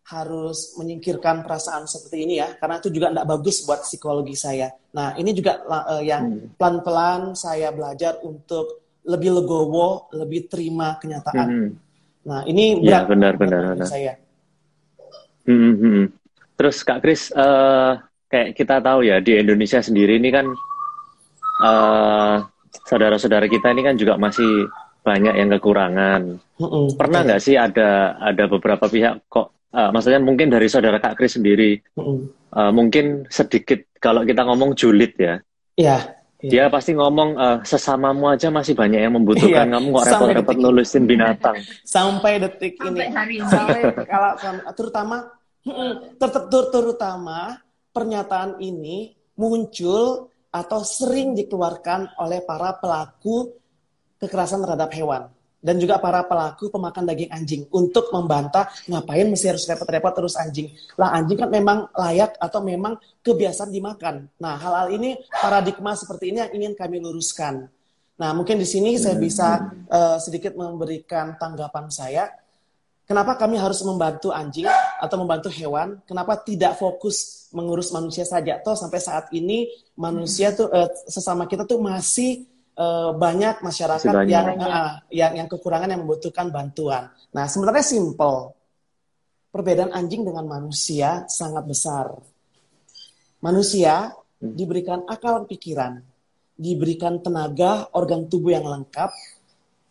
harus 0.07 0.71
menyingkirkan 0.79 1.43
perasaan 1.43 1.83
seperti 1.83 2.23
ini 2.23 2.39
ya, 2.39 2.55
karena 2.55 2.79
itu 2.79 2.87
juga 2.87 3.11
tidak 3.11 3.27
bagus 3.27 3.67
buat 3.67 3.83
psikologi 3.83 4.35
saya. 4.39 4.71
Nah, 4.95 5.19
ini 5.19 5.35
juga 5.35 5.59
eh, 5.67 6.07
yang 6.07 6.55
pelan-pelan 6.55 7.35
saya 7.35 7.75
belajar 7.75 8.23
untuk 8.23 8.87
lebih 9.03 9.39
legowo, 9.43 10.07
lebih 10.15 10.47
terima 10.47 10.95
kenyataan. 10.99 11.47
Hmm. 11.47 11.69
Nah, 12.27 12.43
ini 12.47 12.79
Ya, 12.83 13.03
benar, 13.07 13.35
benar, 13.35 13.75
benar. 13.75 13.87
saya. 13.87 14.15
Hmm, 15.47 15.59
hmm, 15.59 15.75
hmm. 15.79 16.05
Terus 16.55 16.77
Kak 16.83 16.99
Kris, 17.03 17.31
eh, 17.31 17.91
kayak 18.27 18.55
kita 18.55 18.79
tahu 18.83 19.07
ya 19.07 19.19
di 19.23 19.35
Indonesia 19.39 19.79
sendiri 19.79 20.19
ini 20.19 20.29
kan 20.31 20.47
eh, 21.63 22.35
saudara-saudara 22.87 23.47
kita 23.47 23.71
ini 23.75 23.81
kan 23.83 23.95
juga 23.99 24.15
masih 24.15 24.67
banyak 25.03 25.35
yang 25.39 25.49
kekurangan. 25.55 26.21
Mm-mm, 26.59 26.99
Pernah 26.99 27.19
betul. 27.23 27.27
nggak 27.31 27.41
sih 27.43 27.55
ada 27.55 28.19
ada 28.19 28.43
beberapa 28.51 28.91
pihak 28.91 29.31
kok, 29.31 29.55
eh, 29.69 29.89
maksudnya 29.91 30.19
mungkin 30.19 30.47
dari 30.47 30.67
saudara 30.67 30.97
Kak 30.97 31.15
Kris 31.15 31.35
sendiri, 31.35 31.79
Mm-mm. 31.95 32.17
eh, 32.51 32.71
mungkin 32.71 33.27
sedikit 33.27 33.83
kalau 33.97 34.21
kita 34.21 34.43
ngomong 34.43 34.73
julid 34.73 35.13
ya, 35.15 35.35
Iya, 35.77 35.97
iya. 36.39 36.49
dia 36.49 36.63
pasti 36.67 36.93
ngomong 36.93 37.29
eh, 37.35 37.57
sesamamu 37.63 38.29
aja 38.29 38.47
masih 38.49 38.73
banyak 38.73 38.99
yang 38.99 39.13
membutuhkan 39.15 39.67
Iya, 39.67 39.73
kamu 39.77 39.87
kok 39.91 40.05
repot-repot 40.05 40.57
nulisin 40.57 41.03
binatang. 41.05 41.57
sampai 41.97 42.39
detik 42.39 42.77
Sampai 42.77 43.07
ini. 43.07 43.15
hari 43.15 43.33
ini. 43.41 43.49
Sampai 43.49 43.81
kalau 44.05 44.31
terutama 44.73 45.17
mm, 45.63 45.93
ter- 46.17 46.45
ter- 46.49 46.69
terutama 46.71 47.39
pernyataan 47.91 48.57
ini 48.59 49.13
muncul 49.37 50.29
atau 50.49 50.81
sering 50.81 51.37
dikeluarkan 51.37 52.17
oleh 52.17 52.41
para 52.41 52.73
pelaku 52.77 53.53
kekerasan 54.17 54.65
terhadap 54.65 54.89
hewan 54.93 55.29
dan 55.67 55.75
juga 55.83 55.99
para 55.99 56.23
pelaku 56.23 56.71
pemakan 56.71 57.03
daging 57.03 57.27
anjing 57.27 57.61
untuk 57.75 58.07
membantah 58.15 58.71
ngapain 58.87 59.27
mesti 59.27 59.51
harus 59.51 59.67
repot-repot 59.67 60.15
terus 60.15 60.39
anjing. 60.39 60.71
Lah 60.95 61.11
anjing 61.11 61.35
kan 61.35 61.51
memang 61.51 61.91
layak 61.91 62.39
atau 62.39 62.63
memang 62.63 62.95
kebiasaan 63.19 63.67
dimakan. 63.67 64.31
Nah, 64.39 64.55
hal-hal 64.55 64.95
ini 64.95 65.19
paradigma 65.27 65.91
seperti 65.99 66.31
ini 66.31 66.39
yang 66.39 66.51
ingin 66.55 66.73
kami 66.79 67.03
luruskan. 67.03 67.67
Nah, 68.15 68.31
mungkin 68.31 68.55
di 68.55 68.63
sini 68.63 68.95
saya 68.95 69.19
bisa 69.19 69.75
eh, 69.91 70.17
sedikit 70.23 70.55
memberikan 70.55 71.35
tanggapan 71.35 71.91
saya. 71.91 72.31
Kenapa 73.03 73.39
kami 73.39 73.59
harus 73.59 73.83
membantu 73.83 74.31
anjing 74.31 74.67
atau 74.99 75.15
membantu 75.19 75.47
hewan? 75.51 75.99
Kenapa 76.07 76.39
tidak 76.43 76.79
fokus 76.79 77.47
mengurus 77.51 77.91
manusia 77.91 78.23
saja? 78.23 78.59
Toh 78.63 78.75
sampai 78.75 78.99
saat 79.03 79.31
ini 79.35 79.67
manusia 79.99 80.55
tuh 80.55 80.71
eh, 80.71 80.87
sesama 81.11 81.43
kita 81.43 81.67
tuh 81.67 81.83
masih 81.83 82.47
eh, 82.77 83.11
banyak 83.17 83.65
masyarakat 83.65 84.13
banyak. 84.13 84.29
yang, 84.29 84.47
eh, 84.61 84.91
yang 85.11 85.33
yang 85.43 85.47
kekurangan 85.49 85.89
yang 85.89 86.05
membutuhkan 86.05 86.53
bantuan. 86.53 87.09
Nah, 87.33 87.49
sebenarnya 87.49 87.85
simple. 87.85 88.53
Perbedaan 89.49 89.89
anjing 89.89 90.21
dengan 90.21 90.45
manusia 90.45 91.25
sangat 91.25 91.65
besar. 91.65 92.13
Manusia 93.41 94.13
diberikan 94.37 95.01
akal 95.09 95.49
pikiran, 95.49 95.97
diberikan 96.53 97.17
tenaga 97.25 97.89
organ 97.97 98.29
tubuh 98.29 98.53
yang 98.53 98.69
lengkap, 98.69 99.09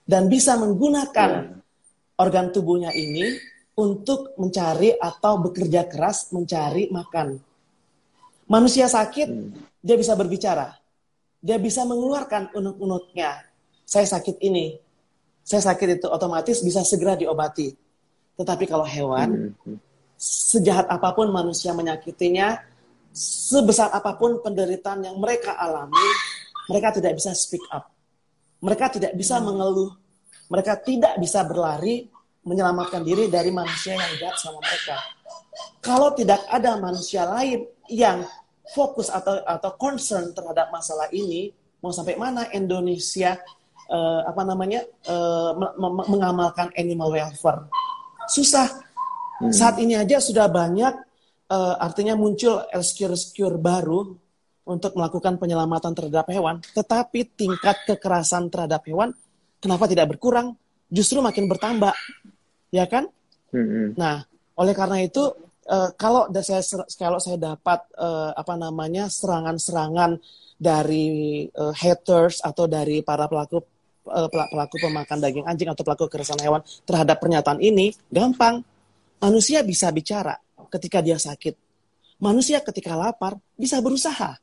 dan 0.06 0.30
bisa 0.30 0.54
menggunakan 0.54 1.58
organ 2.16 2.54
tubuhnya 2.54 2.94
ini 2.94 3.36
untuk 3.76 4.38
mencari 4.40 4.96
atau 4.96 5.42
bekerja 5.42 5.84
keras 5.90 6.32
mencari 6.32 6.88
makan. 6.88 7.36
Manusia 8.46 8.86
sakit, 8.86 9.28
dia 9.82 9.96
bisa 9.98 10.14
berbicara. 10.14 10.85
Dia 11.46 11.62
bisa 11.62 11.86
mengeluarkan 11.86 12.50
unuk-unuknya. 12.58 13.46
Saya 13.86 14.02
sakit 14.02 14.42
ini. 14.42 14.74
Saya 15.46 15.62
sakit 15.62 16.02
itu 16.02 16.06
otomatis 16.10 16.58
bisa 16.58 16.82
segera 16.82 17.14
diobati. 17.14 17.70
Tetapi 18.34 18.66
kalau 18.66 18.82
hewan, 18.82 19.54
Hmm. 19.54 19.78
sejahat 20.18 20.90
apa 20.90 21.14
pun 21.14 21.30
manusia 21.30 21.70
menyakitinya, 21.70 22.58
sebesar 23.14 23.94
apa 23.94 24.18
pun 24.18 24.42
penderitaan 24.42 25.06
yang 25.06 25.16
mereka 25.22 25.54
alami, 25.54 26.08
mereka 26.66 26.98
tidak 26.98 27.14
bisa 27.14 27.30
speak 27.30 27.62
up. 27.70 27.94
Mereka 28.58 28.98
tidak 28.98 29.12
bisa 29.14 29.38
mengeluh. 29.38 29.94
Mereka 30.50 30.82
tidak 30.82 31.14
bisa 31.22 31.46
berlari 31.46 32.10
menyelamatkan 32.42 33.06
diri 33.06 33.30
dari 33.30 33.54
manusia 33.54 33.94
yang 33.94 34.12
jahat 34.18 34.36
sama 34.38 34.58
mereka. 34.58 34.98
Kalau 35.78 36.10
tidak 36.14 36.42
ada 36.50 36.74
manusia 36.78 37.22
lain 37.26 37.66
yang 37.86 38.26
fokus 38.74 39.12
atau 39.12 39.42
atau 39.44 39.70
concern 39.78 40.34
terhadap 40.34 40.72
masalah 40.74 41.06
ini, 41.14 41.52
mau 41.82 41.94
sampai 41.94 42.18
mana 42.18 42.50
Indonesia 42.50 43.38
eh, 43.86 44.20
apa 44.26 44.42
namanya 44.42 44.82
me- 45.54 46.06
mengamalkan 46.10 46.74
animal 46.74 47.14
welfare? 47.14 47.70
Susah. 48.26 48.82
Saat 49.52 49.76
ini 49.84 49.92
aja 49.92 50.18
sudah 50.18 50.48
banyak 50.48 50.94
eh, 51.52 51.74
artinya 51.78 52.18
muncul 52.18 52.64
rescue-rescue 52.72 53.54
baru 53.60 54.16
untuk 54.66 54.98
melakukan 54.98 55.38
penyelamatan 55.38 55.94
terhadap 55.94 56.26
hewan, 56.34 56.58
tetapi 56.74 57.22
tingkat 57.38 57.86
kekerasan 57.86 58.50
terhadap 58.50 58.82
hewan 58.90 59.14
kenapa 59.60 59.90
tidak 59.90 60.16
berkurang? 60.16 60.54
Justru 60.86 61.18
makin 61.18 61.50
bertambah. 61.50 61.94
Ya 62.70 62.86
kan? 62.86 63.10
Hmm. 63.50 63.94
Nah, 63.94 64.26
oleh 64.58 64.74
karena 64.74 65.02
itu 65.02 65.34
eh, 65.66 65.90
kalau 65.98 66.30
saya 66.40 66.62
kalau 66.96 67.18
saya 67.18 67.36
dapat 67.36 67.80
eh, 67.98 68.30
apa 68.32 68.54
namanya 68.54 69.10
serangan-serangan 69.10 70.18
dari 70.56 71.44
eh, 71.50 71.74
haters 71.76 72.40
atau 72.40 72.64
dari 72.64 73.04
para 73.04 73.28
pelaku 73.28 73.60
pela- 74.06 74.50
pelaku 74.50 74.76
pemakan 74.78 75.18
daging 75.18 75.44
anjing 75.44 75.68
atau 75.68 75.82
pelaku 75.82 76.06
kekerasan 76.06 76.38
hewan 76.40 76.62
terhadap 76.86 77.18
pernyataan 77.18 77.58
ini, 77.58 77.92
gampang. 78.08 78.62
Manusia 79.16 79.64
bisa 79.64 79.88
bicara 79.90 80.36
ketika 80.68 81.00
dia 81.00 81.16
sakit. 81.16 81.56
Manusia 82.20 82.60
ketika 82.60 82.92
lapar 82.94 83.40
bisa 83.56 83.80
berusaha, 83.80 84.36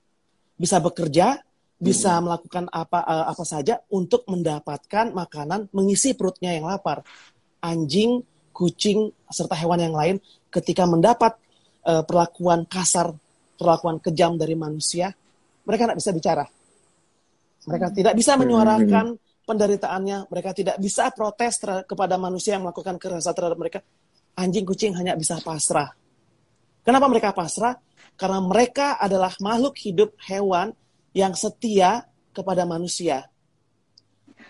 bisa 0.58 0.78
bekerja, 0.82 1.42
bisa 1.78 2.18
melakukan 2.22 2.68
apa 2.70 3.00
eh, 3.06 3.26
apa 3.32 3.44
saja 3.44 3.80
untuk 3.92 4.24
mendapatkan 4.30 5.14
makanan 5.14 5.70
mengisi 5.74 6.14
perutnya 6.18 6.54
yang 6.54 6.70
lapar 6.70 7.06
anjing, 7.64 8.22
kucing, 8.52 9.12
serta 9.32 9.56
hewan 9.56 9.80
yang 9.80 9.96
lain 9.96 10.18
ketika 10.54 10.86
mendapat 10.86 11.34
eh, 11.90 12.04
perlakuan 12.06 12.70
kasar, 12.70 13.10
perlakuan 13.58 13.98
kejam 13.98 14.38
dari 14.38 14.54
manusia, 14.54 15.10
mereka 15.66 15.90
tidak 15.90 15.98
bisa 15.98 16.12
bicara. 16.14 16.46
Mereka 17.64 17.88
tidak 17.96 18.14
bisa 18.14 18.36
menyuarakan 18.36 19.16
penderitaannya, 19.48 20.28
mereka 20.28 20.52
tidak 20.52 20.76
bisa 20.80 21.10
protes 21.16 21.64
kepada 21.88 22.16
manusia 22.20 22.60
yang 22.60 22.68
melakukan 22.68 23.00
kekerasan 23.00 23.34
terhadap 23.36 23.58
mereka. 23.60 23.80
Anjing, 24.36 24.68
kucing 24.68 24.92
hanya 24.98 25.16
bisa 25.16 25.40
pasrah. 25.40 25.94
Kenapa 26.84 27.08
mereka 27.08 27.32
pasrah? 27.32 27.80
Karena 28.20 28.44
mereka 28.44 29.00
adalah 29.00 29.32
makhluk 29.40 29.80
hidup 29.80 30.16
hewan 30.28 30.76
yang 31.16 31.32
setia 31.38 32.04
kepada 32.36 32.68
manusia. 32.68 33.30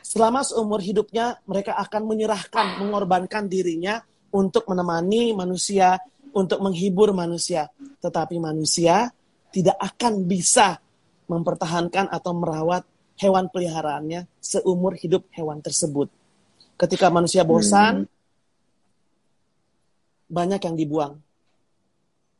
Selama 0.03 0.41
seumur 0.41 0.81
hidupnya, 0.81 1.39
mereka 1.45 1.77
akan 1.79 2.01
menyerahkan, 2.09 2.81
mengorbankan 2.81 3.47
dirinya 3.47 4.01
untuk 4.33 4.65
menemani 4.65 5.31
manusia, 5.37 6.01
untuk 6.33 6.59
menghibur 6.59 7.13
manusia. 7.13 7.69
Tetapi 8.01 8.41
manusia 8.41 9.13
tidak 9.53 9.77
akan 9.77 10.25
bisa 10.25 10.81
mempertahankan 11.29 12.09
atau 12.09 12.33
merawat 12.33 12.83
hewan 13.21 13.47
peliharaannya 13.47 14.25
seumur 14.41 14.97
hidup 14.97 15.29
hewan 15.31 15.61
tersebut. 15.61 16.09
Ketika 16.75 17.13
manusia 17.13 17.45
bosan, 17.45 18.09
banyak 20.25 20.61
yang 20.65 20.75
dibuang. 20.75 21.13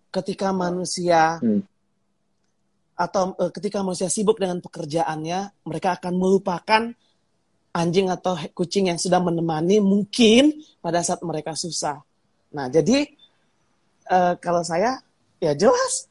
Ketika 0.10 0.50
manusia 0.50 1.38
Hmm. 1.38 1.62
atau 2.94 3.34
eh, 3.38 3.52
ketika 3.54 3.82
manusia 3.86 4.10
sibuk 4.10 4.42
dengan 4.42 4.62
pekerjaannya, 4.62 5.66
mereka 5.66 5.98
akan 6.02 6.14
melupakan 6.18 6.82
anjing 7.74 8.08
atau 8.08 8.38
kucing 8.54 8.94
yang 8.94 9.02
sudah 9.02 9.18
menemani 9.18 9.82
mungkin 9.82 10.62
pada 10.78 11.02
saat 11.02 11.26
mereka 11.26 11.58
susah. 11.58 12.06
Nah, 12.54 12.70
jadi 12.70 13.10
eh, 14.08 14.34
kalau 14.38 14.62
saya 14.62 15.02
ya 15.42 15.58
jelas 15.58 16.06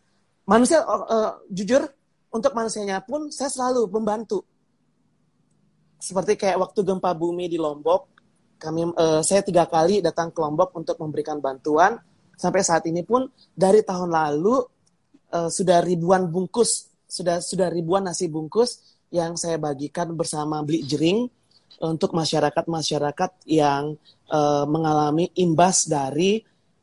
manusia 0.44 0.82
eh, 0.82 1.30
jujur 1.54 1.86
untuk 2.34 2.52
manusianya 2.52 2.98
pun 3.06 3.30
saya 3.30 3.48
selalu 3.48 3.86
membantu. 3.94 4.42
Seperti 6.02 6.34
kayak 6.34 6.58
waktu 6.58 6.82
gempa 6.82 7.14
bumi 7.14 7.46
di 7.46 7.62
Lombok, 7.62 8.10
kami 8.58 8.90
eh, 8.90 9.22
saya 9.22 9.46
tiga 9.46 9.70
kali 9.70 10.02
datang 10.02 10.34
ke 10.34 10.42
Lombok 10.42 10.74
untuk 10.74 10.98
memberikan 10.98 11.38
bantuan. 11.38 11.94
Sampai 12.34 12.66
saat 12.66 12.82
ini 12.90 13.06
pun 13.06 13.30
dari 13.54 13.86
tahun 13.86 14.10
lalu 14.10 14.66
eh, 15.30 15.46
sudah 15.46 15.78
ribuan 15.78 16.26
bungkus, 16.26 16.90
sudah 17.06 17.38
sudah 17.38 17.70
ribuan 17.70 18.02
nasi 18.02 18.26
bungkus 18.26 18.98
yang 19.14 19.38
saya 19.38 19.62
bagikan 19.62 20.10
bersama 20.18 20.64
Beli 20.66 20.82
Jering 20.82 21.41
untuk 21.80 22.12
masyarakat-masyarakat 22.12 23.30
yang 23.48 23.96
eh, 24.28 24.64
mengalami 24.68 25.30
imbas 25.38 25.88
dari 25.88 26.42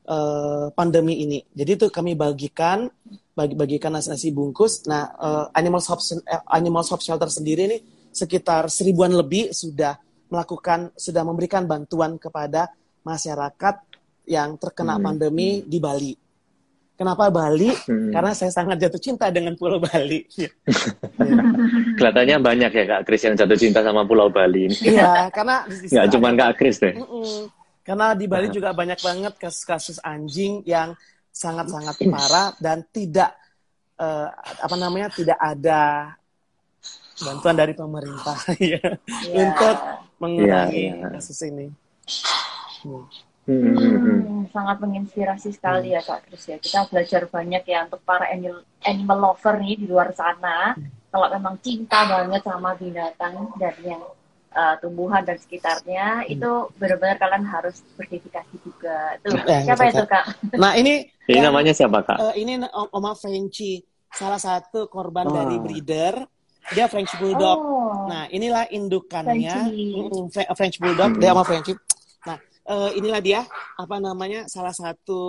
eh, 0.10 0.68
pandemi 0.74 1.22
ini. 1.22 1.40
Jadi 1.54 1.72
itu 1.76 1.86
kami 1.94 2.18
bagikan 2.18 2.90
bagi-bagikan 3.38 3.96
nasi-nasi 3.96 4.34
bungkus. 4.34 4.84
Nah, 4.90 5.14
eh, 5.14 5.46
Animal 5.54 5.84
Shop 5.84 6.02
Animal 6.50 6.84
Shop 6.88 7.02
Shelter 7.04 7.30
sendiri 7.30 7.70
ini 7.70 7.78
sekitar 8.10 8.68
seribuan 8.74 9.14
lebih 9.14 9.54
sudah 9.54 9.96
melakukan 10.30 10.94
sudah 10.98 11.24
memberikan 11.26 11.66
bantuan 11.66 12.18
kepada 12.18 12.70
masyarakat 13.06 13.76
yang 14.30 14.62
terkena 14.62 14.98
Hmm. 14.98 15.06
pandemi 15.10 15.66
di 15.66 15.82
Bali. 15.82 16.14
Kenapa 17.00 17.32
Bali? 17.32 17.72
Hmm. 17.88 18.12
Karena 18.12 18.36
saya 18.36 18.52
sangat 18.52 18.76
jatuh 18.76 19.00
cinta 19.00 19.32
dengan 19.32 19.56
Pulau 19.56 19.80
Bali. 19.80 20.28
Kelihatannya 21.96 22.44
banyak 22.44 22.72
ya 22.76 22.84
Kak 22.92 23.02
Kris 23.08 23.24
yang 23.24 23.40
jatuh 23.40 23.56
cinta 23.56 23.80
sama 23.80 24.04
Pulau 24.04 24.28
Bali 24.28 24.68
ini. 24.68 24.76
Iya, 24.84 25.32
karena 25.32 25.64
Nggak 25.64 26.08
cuma 26.12 26.36
Kak 26.36 26.54
Kris 26.60 26.84
deh. 26.84 27.00
Mm-mm. 27.00 27.48
Karena 27.88 28.12
di 28.12 28.28
Bali 28.28 28.52
juga 28.52 28.76
banyak 28.76 29.00
banget 29.00 29.34
kasus-kasus 29.40 30.04
anjing 30.04 30.60
yang 30.68 30.92
sangat-sangat 31.32 31.96
parah 32.12 32.52
dan 32.60 32.84
tidak 32.92 33.32
eh, 33.96 34.28
apa 34.60 34.76
namanya 34.76 35.08
tidak 35.08 35.40
ada 35.40 36.14
bantuan 37.20 37.56
dari 37.56 37.72
pemerintah 37.72 38.36
ya 38.60 38.76
Iya. 38.76 39.40
untuk 39.40 39.76
mengurangi 40.20 40.84
Iya, 40.92 40.94
iya. 41.00 41.08
kasus 41.16 41.40
ini. 41.48 41.72
Hmm. 42.84 43.08
Hmm, 43.50 43.74
hmm, 43.74 43.98
hmm. 43.98 44.20
Hmm, 44.22 44.44
sangat 44.54 44.78
menginspirasi 44.78 45.50
sekali 45.50 45.90
ya 45.90 46.02
Kak 46.02 46.30
Kris 46.30 46.46
ya. 46.46 46.58
Kita 46.58 46.86
belajar 46.86 47.26
banyak 47.26 47.64
ya 47.66 47.90
untuk 47.90 48.02
para 48.04 48.30
animal, 48.30 48.62
animal 48.84 49.18
lover 49.20 49.58
nih 49.58 49.76
di 49.76 49.86
luar 49.86 50.14
sana. 50.14 50.78
Kalau 51.10 51.28
memang 51.28 51.58
cinta 51.58 52.06
banget 52.06 52.46
sama 52.46 52.78
binatang 52.78 53.50
dan 53.58 53.74
yang 53.82 54.04
uh, 54.52 54.78
tumbuhan 54.78 55.26
dan 55.26 55.36
sekitarnya, 55.36 56.30
itu 56.30 56.46
benar-benar 56.78 57.18
kalian 57.18 57.42
harus 57.44 57.82
berdedikasi 57.98 58.62
juga. 58.62 59.18
Tuh, 59.20 59.34
Eh, 59.34 59.62
siapa 59.66 59.90
itu 59.90 60.06
Kak? 60.06 60.54
Nah 60.54 60.78
ini 60.78 61.10
Ini 61.26 61.42
yang- 61.42 61.50
namanya 61.50 61.74
siapa 61.74 62.06
Kak? 62.06 62.18
eh, 62.30 62.34
ini 62.38 62.62
Om- 62.62 62.94
Oma 62.94 63.14
Frenchie, 63.14 63.82
salah 64.10 64.38
satu 64.38 64.86
korban 64.86 65.26
Oh. 65.26 65.34
dari 65.34 65.58
breeder. 65.58 66.22
Dia 66.70 66.86
French 66.86 67.18
Bulldog. 67.18 67.58
Oh, 67.58 68.06
Nah, 68.06 68.30
inilah 68.30 68.70
indukannya 68.70 69.50
Frenchie. 69.50 70.06
Mm, 70.06 70.30
Fre- 70.30 70.50
French 70.54 70.78
Bulldog, 70.78 71.18
dia 71.18 71.34
sama 71.34 71.42
Frenchie. 71.42 71.74
Nah, 72.22 72.38
eh, 72.70 72.90
inilah 73.02 73.22
dia 73.22 73.42
apa 73.76 73.98
namanya 73.98 74.46
salah 74.46 74.74
satu 74.74 75.22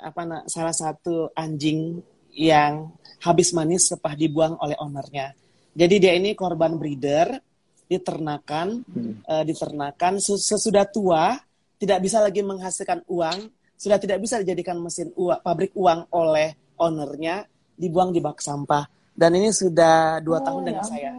apa 0.00 0.22
na- 0.26 0.46
salah 0.50 0.74
satu 0.74 1.30
anjing 1.36 2.00
yang 2.34 2.90
habis 3.20 3.52
manis 3.52 3.86
sepah 3.86 4.16
dibuang 4.16 4.56
oleh 4.58 4.74
ownernya. 4.80 5.36
Jadi 5.76 5.94
dia 6.02 6.12
ini 6.16 6.34
korban 6.34 6.74
breeder, 6.74 7.38
diternakan, 7.86 8.82
eh, 9.26 9.44
diternakan 9.46 10.18
Ses- 10.18 10.46
sesudah 10.46 10.88
tua 10.88 11.36
tidak 11.78 12.00
bisa 12.02 12.18
lagi 12.20 12.40
menghasilkan 12.42 13.06
uang, 13.06 13.38
sudah 13.76 13.98
tidak 14.00 14.18
bisa 14.20 14.40
dijadikan 14.42 14.76
mesin 14.80 15.12
uang, 15.16 15.40
pabrik 15.40 15.72
uang 15.76 16.10
oleh 16.12 16.52
ownernya, 16.76 17.44
dibuang 17.76 18.10
di 18.12 18.20
bak 18.20 18.40
sampah. 18.40 18.84
Dan 19.12 19.36
ini 19.36 19.52
sudah 19.52 20.20
dua 20.24 20.40
Oh, 20.40 20.44
tahun 20.44 20.60
ya 20.64 20.66
dengan 20.72 20.84
saya. 20.84 21.10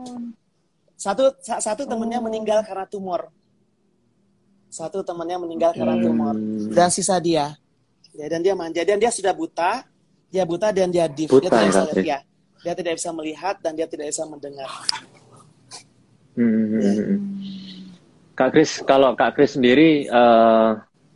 Satu 0.98 1.34
sa- 1.42 1.62
satu 1.62 1.86
temennya 1.86 2.22
meninggal 2.22 2.62
karena 2.66 2.86
tumor. 2.86 3.30
Satu 4.72 5.04
temennya 5.04 5.36
meninggal 5.36 5.76
karena 5.76 6.00
Hmm. 6.00 6.06
tumor. 6.08 6.36
Dan 6.72 6.88
sisa 6.88 7.20
dia. 7.20 7.60
Ya, 8.16 8.26
dan 8.32 8.40
dia 8.40 8.56
manja. 8.56 8.82
Dan 8.88 9.04
dia 9.04 9.12
sudah 9.12 9.36
buta. 9.36 9.84
Dia 10.32 10.48
buta 10.48 10.72
dan 10.72 10.88
dia. 10.88 11.12
Buta, 11.12 11.28
dia 11.44 11.52
tidak 11.52 11.68
bisa 11.68 11.84
ya. 12.00 12.20
Dia 12.64 12.74
tidak 12.74 12.94
bisa 12.96 13.10
melihat 13.12 13.60
dan 13.60 13.76
dia 13.76 13.84
tidak 13.84 14.08
bisa 14.08 14.24
mendengar. 14.24 14.70
Hmm. 16.40 17.20
Kak 18.32 18.56
Kris, 18.56 18.80
kalau 18.88 19.12
Kak 19.20 19.36
Kris 19.36 19.60
sendiri 19.60 20.08
eh, 20.08 20.70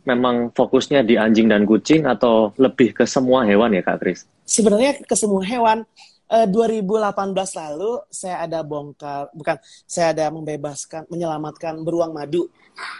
memang 0.04 0.52
fokusnya 0.52 1.00
di 1.00 1.16
anjing 1.16 1.48
dan 1.48 1.64
kucing 1.64 2.04
atau 2.04 2.52
lebih 2.60 2.92
ke 2.92 3.08
semua 3.08 3.48
hewan 3.48 3.72
ya 3.72 3.80
Kak 3.80 4.04
Kris? 4.04 4.28
Sebenarnya 4.44 5.00
ke 5.00 5.16
semua 5.16 5.40
hewan. 5.42 5.88
Eh, 6.26 6.46
2018 6.50 7.54
lalu 7.54 8.02
saya 8.10 8.42
ada 8.42 8.66
bongkar, 8.66 9.30
bukan, 9.30 9.62
saya 9.86 10.10
ada 10.10 10.26
membebaskan, 10.34 11.06
menyelamatkan 11.06 11.78
beruang 11.86 12.10
madu. 12.10 12.50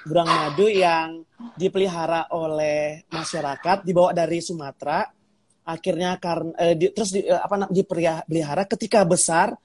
Beruang 0.06 0.30
madu 0.30 0.70
yang 0.70 1.26
dipelihara 1.58 2.30
oleh 2.30 3.02
masyarakat, 3.10 3.82
dibawa 3.82 4.14
dari 4.14 4.38
Sumatera. 4.38 5.02
Akhirnya 5.66 6.14
karena 6.22 6.54
eh, 6.54 6.74
di- 6.78 6.94
terus 6.94 7.10
di, 7.10 7.26
eh, 7.26 7.34
apa 7.34 7.66
dipelihara 7.66 8.62
ketika 8.70 9.02
besar 9.02 9.58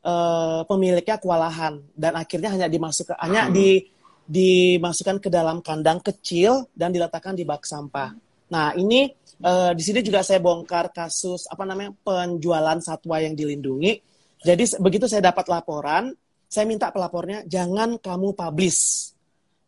eh, 0.00 0.60
pemiliknya 0.64 1.20
kewalahan 1.20 1.84
dan 1.92 2.16
akhirnya 2.16 2.56
hanya 2.56 2.72
dimasukkan 2.72 3.20
hanya 3.20 3.52
di 3.52 3.84
dimasukkan 4.24 5.20
ke 5.20 5.28
dalam 5.28 5.60
kandang 5.60 6.00
kecil 6.00 6.72
dan 6.72 6.88
diletakkan 6.88 7.36
di 7.36 7.44
bak 7.44 7.68
sampah. 7.68 8.16
Nah, 8.48 8.72
ini 8.72 9.12
eh, 9.40 9.72
di 9.74 9.82
sini 9.82 10.00
juga 10.04 10.20
saya 10.22 10.38
bongkar 10.38 10.92
kasus 10.94 11.48
apa 11.50 11.64
namanya 11.66 11.90
penjualan 12.04 12.78
satwa 12.78 13.18
yang 13.18 13.34
dilindungi. 13.34 13.98
Jadi 14.44 14.76
begitu 14.76 15.08
saya 15.08 15.32
dapat 15.32 15.48
laporan, 15.48 16.12
saya 16.46 16.68
minta 16.68 16.92
pelapornya 16.92 17.42
jangan 17.48 17.96
kamu 17.96 18.36
publish. 18.36 19.10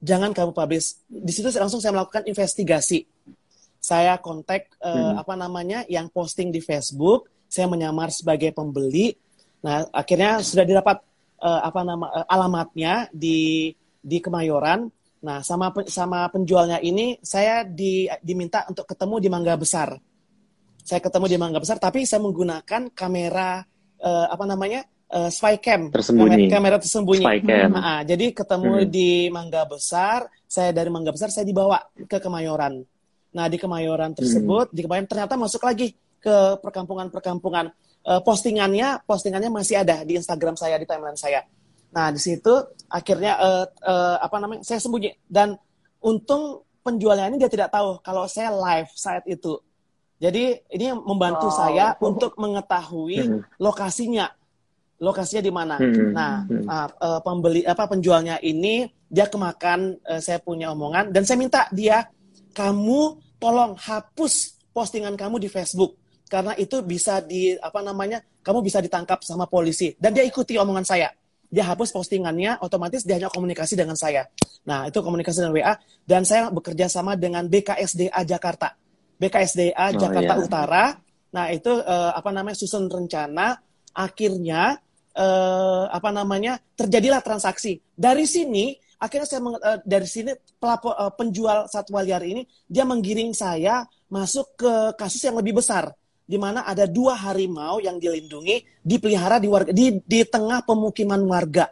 Jangan 0.05 0.37
kamu 0.37 0.53
publish. 0.53 1.01
Di 1.09 1.33
situ 1.33 1.49
saya- 1.49 1.65
langsung 1.65 1.81
saya 1.81 1.97
melakukan 1.97 2.29
investigasi. 2.29 3.09
Saya 3.81 4.19
kontak 4.21 4.69
Hmm. 4.83 5.17
apa 5.17 5.35
namanya 5.39 5.87
yang 5.89 6.11
posting 6.13 6.51
di 6.53 6.61
Facebook, 6.61 7.31
saya 7.47 7.71
menyamar 7.71 8.11
sebagai 8.11 8.51
pembeli. 8.53 9.15
Nah, 9.63 9.87
akhirnya 9.91 10.43
sudah 10.43 10.67
didapat 10.67 11.01
eh, 11.37 11.61
apa 11.69 11.81
nama 11.85 12.07
eh, 12.17 12.27
alamatnya 12.33 13.09
di 13.13 13.71
di 14.01 14.19
Kemayoran. 14.25 14.89
Nah, 15.25 15.41
sama 15.41 15.73
sama 15.89 16.29
penjualnya 16.29 16.79
ini 16.81 17.17
saya 17.25 17.65
di, 17.65 18.05
diminta 18.21 18.69
untuk 18.69 18.85
ketemu 18.85 19.17
di 19.23 19.29
Mangga 19.33 19.55
Besar. 19.57 19.97
Saya 20.87 21.01
ketemu 21.03 21.27
di 21.27 21.37
Mangga 21.41 21.59
Besar, 21.59 21.81
tapi 21.81 22.07
saya 22.07 22.23
menggunakan 22.23 22.93
kamera 22.95 23.65
eh, 23.97 24.27
apa 24.29 24.45
namanya 24.45 24.85
eh, 25.09 25.31
spy 25.33 25.57
cam, 25.59 25.89
Tersembunyi. 25.91 26.47
kamera, 26.47 26.53
kamera 26.53 26.77
tersembunyi. 26.79 27.25
Spy 27.25 27.39
cam. 27.43 27.71
Nah, 27.75 28.01
jadi 28.05 28.27
ketemu 28.31 28.73
Hmm. 28.85 28.91
di 28.91 29.11
Mangga 29.33 29.63
Besar, 29.67 30.29
saya 30.47 30.71
dari 30.71 30.91
Mangga 30.93 31.11
Besar 31.11 31.33
saya 31.33 31.43
dibawa 31.49 31.81
ke 32.07 32.21
Kemayoran. 32.21 32.85
Nah, 33.35 33.47
di 33.51 33.57
Kemayoran 33.59 34.13
tersebut, 34.15 34.71
di 34.71 34.85
Kemayoran 34.85 35.09
ternyata 35.11 35.35
masuk 35.35 35.65
lagi 35.65 35.97
ke 36.21 36.37
perkampungan-perkampungan. 36.63 37.67
Eh, 38.07 38.21
postingannya, 38.23 39.03
postingannya 39.03 39.51
masih 39.51 39.83
ada 39.83 40.07
di 40.07 40.15
Instagram 40.15 40.55
saya, 40.55 40.79
di 40.79 40.87
timeline 40.87 41.19
saya. 41.19 41.43
Nah, 41.97 42.13
di 42.13 42.21
situ 42.21 42.53
akhirnya 42.93 43.41
eh, 43.41 43.65
eh, 43.89 44.17
apa 44.21 44.37
namanya? 44.37 44.61
Saya 44.61 44.77
sembunyi 44.85 45.17
dan 45.25 45.57
untung 46.05 46.61
penjualnya 46.85 47.33
ini 47.33 47.41
dia 47.41 47.49
tidak 47.49 47.73
tahu 47.73 48.05
kalau 48.05 48.29
saya 48.29 48.53
live 48.53 48.93
saat 48.93 49.25
itu. 49.25 49.57
Jadi 50.21 50.61
ini 50.77 50.93
membantu 50.93 51.49
Wow. 51.49 51.57
saya 51.57 51.87
untuk 52.01 52.37
mengetahui 52.37 53.21
Hmm. 53.25 53.41
lokasinya. 53.57 54.29
Lokasinya 54.97 55.43
di 55.45 55.53
mana. 55.53 55.77
Hmm. 55.81 56.13
Nah, 56.13 56.35
Hmm. 56.45 56.69
eh, 56.69 57.21
pembeli 57.25 57.61
apa 57.65 57.89
penjualnya 57.89 58.37
ini 58.45 58.85
dia 59.09 59.25
kemakan 59.33 59.97
eh, 60.05 60.21
saya 60.21 60.37
punya 60.41 60.77
omongan 60.77 61.17
dan 61.17 61.25
saya 61.25 61.41
minta 61.41 61.65
dia 61.73 62.05
kamu 62.53 63.17
tolong 63.41 63.73
hapus 63.77 64.57
postingan 64.73 65.17
kamu 65.17 65.41
di 65.41 65.49
Facebook 65.49 65.97
karena 66.29 66.53
itu 66.57 66.81
bisa 66.83 67.21
di 67.25 67.55
apa 67.61 67.81
namanya 67.85 68.19
kamu 68.41 68.65
bisa 68.65 68.81
ditangkap 68.81 69.21
sama 69.23 69.45
polisi 69.47 69.93
dan 70.01 70.11
dia 70.17 70.25
ikuti 70.25 70.57
omongan 70.57 70.83
saya 70.83 71.09
dia 71.51 71.65
hapus 71.67 71.95
postingannya 71.95 72.59
otomatis 72.63 73.07
dia 73.07 73.19
hanya 73.19 73.31
komunikasi 73.31 73.79
dengan 73.79 73.95
saya. 73.95 74.27
Nah 74.67 74.91
itu 74.91 74.99
komunikasi 74.99 75.47
dengan 75.47 75.55
WA 75.55 75.75
dan 76.05 76.23
saya 76.27 76.51
bekerja 76.51 76.91
sama 76.91 77.15
dengan 77.15 77.47
BKSDA 77.47 78.21
Jakarta. 78.27 78.75
BKSDA 79.17 79.97
Oh, 79.97 80.01
Jakarta 80.01 80.35
iya. 80.37 80.43
Utara. 80.43 80.85
Nah 81.33 81.47
itu 81.53 81.73
eh, 81.73 82.13
apa 82.13 82.31
namanya 82.35 82.57
susun 82.59 82.91
rencana. 82.91 83.57
Akhirnya 83.97 84.77
eh, 85.17 85.85
apa 85.89 86.11
namanya 86.13 86.61
terjadilah 86.77 87.25
transaksi. 87.25 87.81
Dari 87.97 88.29
sini 88.29 88.77
akhirnya 88.97 89.29
saya 89.29 89.41
eh, 89.45 89.79
dari 89.85 90.09
sini 90.09 90.33
pelapor 90.57 90.93
eh, 90.97 91.13
penjual 91.17 91.69
satwa 91.69 92.01
liar 92.01 92.25
ini 92.25 92.45
dia 92.69 92.85
menggiring 92.89 93.33
saya 93.37 93.85
masuk 94.09 94.57
ke 94.57 94.73
kasus 94.97 95.21
yang 95.25 95.37
lebih 95.37 95.61
besar 95.61 95.93
di 96.27 96.37
mana 96.37 96.67
ada 96.67 96.91
dua 96.91 97.15
harimau 97.15 97.79
yang 97.79 98.03
dilindungi 98.03 98.83
dipelihara 98.83 99.39
di 99.39 99.47
warga 99.47 99.71
di 99.71 100.03
di 100.03 100.21
tengah 100.27 100.67
pemukiman 100.67 101.23
warga. 101.23 101.71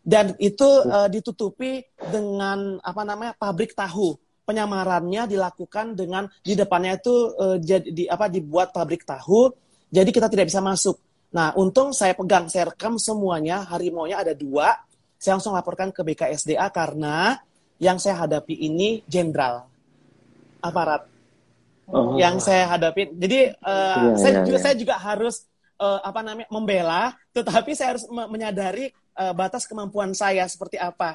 Dan 0.00 0.32
itu 0.40 0.66
eh, 0.86 1.08
ditutupi 1.12 1.84
dengan 2.00 2.80
apa 2.80 3.02
namanya 3.04 3.36
pabrik 3.36 3.76
tahu. 3.76 4.16
Penyamarannya 4.46 5.26
dilakukan 5.26 5.98
dengan 5.98 6.30
di 6.40 6.54
depannya 6.56 6.96
itu 6.96 7.14
eh, 7.36 7.56
jadi 7.60 7.86
di 7.92 8.04
apa 8.08 8.32
dibuat 8.32 8.72
pabrik 8.72 9.04
tahu 9.04 9.52
jadi 9.90 10.10
kita 10.10 10.26
tidak 10.32 10.50
bisa 10.50 10.64
masuk. 10.64 10.96
Nah 11.34 11.52
untung 11.58 11.92
saya 11.92 12.16
pegang 12.16 12.48
saya 12.48 12.72
rekam 12.72 12.96
semuanya 12.96 13.62
harimaunya 13.66 14.22
ada 14.22 14.32
dua. 14.32 14.74
Saya 15.16 15.38
langsung 15.38 15.56
laporkan 15.56 15.90
ke 15.90 16.04
BKSDA 16.04 16.68
karena 16.70 17.40
yang 17.80 17.96
saya 18.00 18.24
hadapi 18.24 18.56
ini 18.56 19.04
jenderal 19.08 19.68
aparat 20.60 21.15
Oh. 21.86 22.18
yang 22.18 22.42
saya 22.42 22.66
hadapi. 22.66 23.14
Jadi 23.14 23.54
eh, 23.54 23.54
Iya, 23.54 24.18
saya 24.18 24.32
iya, 24.34 24.42
juga 24.42 24.58
iya. 24.58 24.64
saya 24.66 24.74
juga 24.74 24.94
harus 24.98 25.46
eh, 25.78 26.00
apa 26.02 26.20
namanya 26.26 26.48
membela, 26.50 27.02
tetapi 27.30 27.78
saya 27.78 27.94
harus 27.94 28.04
me- 28.10 28.26
menyadari 28.26 28.90
eh, 28.92 29.32
batas 29.32 29.64
kemampuan 29.70 30.10
saya 30.10 30.42
seperti 30.50 30.76
apa. 30.82 31.14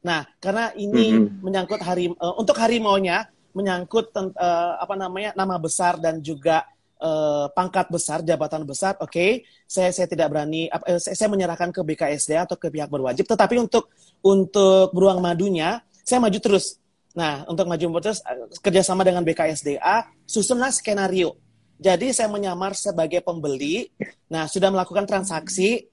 Nah, 0.00 0.24
karena 0.40 0.72
ini 0.72 1.20
Mhm. 1.20 1.44
menyangkut 1.44 1.80
hari 1.84 2.08
eh, 2.08 2.34
untuk 2.40 2.56
harimaunya 2.56 3.28
menyangkut 3.52 4.12
eh, 4.16 4.72
apa 4.80 4.94
namanya 4.96 5.36
nama 5.36 5.60
besar 5.60 6.00
dan 6.00 6.24
juga 6.24 6.64
eh, 6.96 7.46
pangkat 7.52 7.92
besar, 7.92 8.24
jabatan 8.24 8.64
besar. 8.64 8.96
Oke, 9.04 9.44
saya 9.68 9.92
saya 9.92 10.08
tidak 10.08 10.32
berani 10.32 10.72
eh, 10.72 10.96
saya, 10.96 11.12
saya 11.12 11.28
menyerahkan 11.28 11.68
ke 11.68 11.84
BKSD 11.84 12.40
atau 12.40 12.56
ke 12.56 12.72
pihak 12.72 12.88
berwajib, 12.88 13.28
tetapi 13.28 13.60
untuk 13.60 13.92
untuk 14.24 14.96
beruang 14.96 15.20
madunya 15.20 15.84
saya 16.00 16.24
maju 16.24 16.40
terus. 16.40 16.80
Nah, 17.16 17.48
untuk 17.48 17.64
maju 17.64 17.96
terus 18.04 18.20
eh, 18.28 18.46
kerjasama 18.60 19.00
dengan 19.00 19.24
BKSDA, 19.24 20.12
susunlah 20.28 20.68
skenario. 20.68 21.40
Jadi 21.80 22.12
saya 22.12 22.28
menyamar 22.28 22.76
sebagai 22.76 23.24
pembeli. 23.24 23.88
Nah, 24.28 24.44
sudah 24.44 24.68
melakukan 24.68 25.08
transaksi 25.08 25.88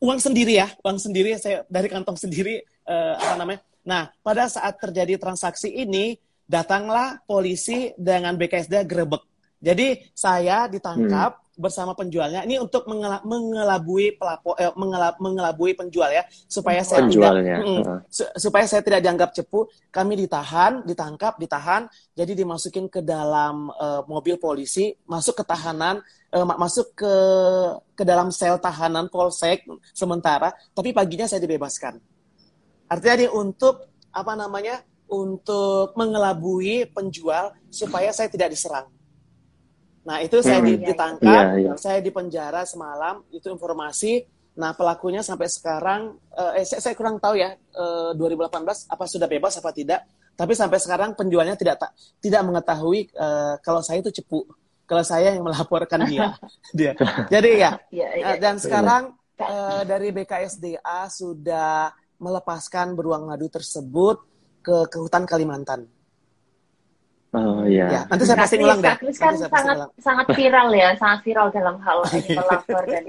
uang 0.00 0.20
sendiri 0.20 0.60
ya, 0.60 0.68
uang 0.84 1.00
sendiri 1.00 1.36
saya 1.40 1.64
dari 1.68 1.88
kantong 1.88 2.20
sendiri 2.20 2.60
eh, 2.64 3.14
apa 3.16 3.34
namanya. 3.40 3.60
Nah, 3.80 4.12
pada 4.20 4.44
saat 4.52 4.76
terjadi 4.76 5.16
transaksi 5.16 5.72
ini, 5.72 6.20
datanglah 6.44 7.24
polisi 7.24 7.96
dengan 7.96 8.36
BKSDA 8.36 8.84
gerebek. 8.84 9.24
Jadi 9.60 10.04
saya 10.12 10.68
ditangkap 10.68 11.39
bersama 11.60 11.92
penjualnya. 11.92 12.48
Ini 12.48 12.56
untuk 12.56 12.88
mengela- 12.88 13.20
mengelabui 13.20 14.16
pelapor, 14.16 14.56
eh, 14.56 14.72
mengela- 14.72 15.14
mengelabui 15.20 15.76
penjual 15.76 16.08
ya, 16.08 16.24
supaya 16.48 16.80
saya 16.80 17.04
Penjualnya. 17.04 17.60
tidak, 17.60 17.68
Mm, 17.68 17.76
Heeh. 17.84 17.98
su- 18.08 18.32
supaya 18.40 18.64
saya 18.64 18.80
tidak 18.80 19.04
dianggap 19.04 19.36
cepu. 19.36 19.68
Kami 19.92 20.16
ditahan, 20.16 20.80
ditangkap, 20.88 21.36
ditahan. 21.36 21.84
Jadi 22.16 22.32
dimasukin 22.32 22.88
ke 22.88 23.04
dalam 23.04 23.68
eh, 23.76 24.02
mobil 24.08 24.40
polisi, 24.40 24.96
masuk 25.04 25.38
ke 25.38 25.44
tahanan, 25.44 26.00
ma- 26.32 26.56
masuk 26.56 26.94
ke 26.96 27.14
ke 27.92 28.02
dalam 28.06 28.32
sel 28.32 28.56
tahanan 28.56 29.12
polsek 29.12 29.68
sementara. 29.92 30.56
Tapi 30.72 30.94
paginya 30.96 31.28
saya 31.28 31.42
dibebaskan. 31.44 32.00
Artinya 32.88 33.14
ini 33.20 33.28
untuk 33.28 33.86
apa 34.10 34.32
namanya? 34.34 34.80
Untuk 35.10 35.98
mengelabui 35.98 36.86
penjual 36.94 37.50
supaya 37.66 38.14
saya 38.14 38.30
tidak 38.30 38.54
diserang. 38.54 38.86
Nah 40.10 40.18
itu 40.18 40.42
saya 40.42 40.58
Hmm. 40.58 40.66
Iya, 40.66 40.74
iya. 40.74 40.86
ditangkap, 40.90 41.42
Iya, 41.54 41.54
iya. 41.54 41.72
saya 41.78 41.98
di 42.02 42.10
penjara 42.10 42.66
semalam. 42.66 43.22
Itu 43.30 43.46
informasi. 43.46 44.26
Nah 44.58 44.74
pelakunya 44.74 45.22
sampai 45.22 45.46
sekarang, 45.46 46.18
eh, 46.34 46.66
saya, 46.66 46.82
saya 46.82 46.94
kurang 46.98 47.22
tahu 47.22 47.38
ya, 47.38 47.54
eh, 47.54 48.10
2018 48.18 48.90
apa 48.90 49.06
sudah 49.06 49.30
bebas 49.30 49.54
apa 49.56 49.70
tidak. 49.70 50.02
Tapi 50.34 50.52
sampai 50.58 50.82
sekarang 50.82 51.14
penjualnya 51.14 51.54
tidak 51.54 51.78
ta- 51.78 51.94
tidak 52.18 52.42
mengetahui 52.42 53.06
eh, 53.06 53.54
kalau 53.62 53.78
saya 53.80 54.02
itu 54.02 54.10
cepu. 54.10 54.42
Kalau 54.82 55.06
saya 55.06 55.30
yang 55.30 55.46
melaporkan 55.46 56.02
dia. 56.02 56.34
dia. 56.74 56.98
Jadi 57.30 57.50
ya, 57.62 57.78
Iya, 57.94 58.08
iya. 58.18 58.24
Eh, 58.34 58.38
dan 58.42 58.58
sekarang 58.58 59.14
eh, 59.38 59.82
dari 59.86 60.10
BKSDA 60.10 61.06
sudah 61.06 61.94
melepaskan 62.18 62.92
beruang 62.92 63.24
madu 63.24 63.46
tersebut 63.46 64.18
ke, 64.60 64.90
ke 64.90 64.96
hutan 64.98 65.24
Kalimantan. 65.24 65.86
Oh 67.32 67.62
Ya, 67.62 67.86
iya. 67.86 68.00
nanti 68.04 68.24
saya 68.24 68.42
Kris, 68.42 68.58
ulang 68.58 68.80
deh. 68.80 68.88
Kak 68.88 68.98
Kris 68.98 69.16
kan 69.16 69.34
sangat 69.38 69.76
ulang. 69.78 69.90
sangat 69.96 70.26
viral 70.32 70.68
ya, 70.72 70.88
sangat 70.94 71.18
viral 71.22 71.46
dalam 71.48 71.76
hal 71.78 71.98
animal 72.10 72.42
lover 72.44 72.82
dan 72.84 73.04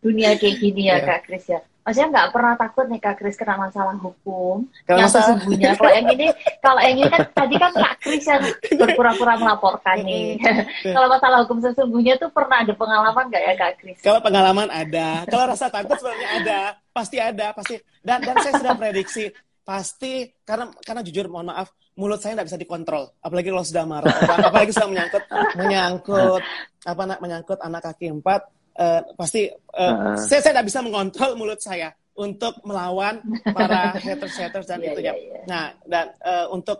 dunia 0.00 0.30
kayak 0.34 0.56
gini 0.58 0.82
ya 0.86 0.96
Iya. 0.96 1.06
Kak 1.06 1.20
Kris 1.24 1.46
ya. 1.46 1.60
maksudnya 1.80 2.08
nggak 2.12 2.28
pernah 2.30 2.54
takut 2.56 2.86
nih 2.86 2.98
Kak 2.98 3.16
Kris 3.16 3.34
kena 3.34 3.56
masalah 3.56 3.96
hukum 3.96 4.68
Kalau 4.84 4.96
yang 4.96 5.06
masalah- 5.06 5.26
sesungguhnya. 5.32 5.70
Kalau 5.72 5.90
yang 5.90 6.06
ini, 6.08 6.26
kalau 6.60 6.80
yang 6.80 6.94
ini 6.94 7.08
kan 7.08 7.22
tadi 7.32 7.54
kan 7.56 7.72
Kak 7.72 7.94
Kris 8.00 8.24
yang 8.26 8.42
berpura-pura 8.74 9.34
melaporkan 9.36 9.96
nih. 10.00 10.36
kalau 10.84 11.08
masalah 11.08 11.38
hukum 11.40 11.58
sesungguhnya 11.58 12.14
tuh 12.16 12.28
pernah 12.28 12.60
ada 12.60 12.74
pengalaman 12.74 13.24
nggak 13.26 13.42
ya 13.44 13.54
Kak 13.56 13.72
Kris? 13.76 13.98
Kalau 13.98 14.18
pengalaman 14.18 14.68
ada, 14.68 15.08
kalau 15.24 15.44
rasa 15.46 15.66
takut 15.68 15.94
sebenarnya 15.94 16.28
ada, 16.36 16.60
pasti 16.90 17.16
ada, 17.16 17.46
pasti. 17.52 17.74
Dan 17.98 18.18
dan 18.20 18.34
saya 18.36 18.54
sudah 18.56 18.74
prediksi 18.74 19.24
pasti 19.62 20.12
karena 20.42 20.66
karena 20.76 21.00
jujur 21.00 21.26
mohon 21.26 21.48
maaf 21.48 21.70
mulut 21.94 22.18
saya 22.18 22.38
nggak 22.38 22.48
bisa 22.48 22.58
dikontrol 22.58 23.04
apalagi 23.18 23.48
kalau 23.48 23.64
sudah 23.64 23.84
marah 23.84 24.14
Apa- 24.14 24.48
apalagi 24.48 24.72
sudah 24.72 24.88
menyangkut 24.88 25.24
menyangkut 25.54 26.42
apa 26.82 27.02
nak 27.04 27.18
menyangkut 27.20 27.58
anak 27.60 27.82
kaki 27.82 28.06
empat 28.10 28.40
eh, 28.74 29.00
pasti 29.14 29.46
eh, 29.48 29.54
Ah. 29.76 30.14
saya 30.16 30.40
saya 30.40 30.52
nggak 30.56 30.68
bisa 30.68 30.80
mengontrol 30.80 31.32
mulut 31.34 31.60
saya 31.60 31.90
untuk 32.14 32.56
melawan 32.62 33.20
para 33.50 33.94
haters 34.04 34.36
haters 34.36 34.66
dan 34.66 34.80
Iya, 34.80 34.88
itu 34.92 35.00
iya, 35.00 35.12
ya 35.12 35.14
iya. 35.16 35.40
nah 35.44 35.64
dan 35.84 36.06
eh, 36.16 36.46
untuk 36.48 36.78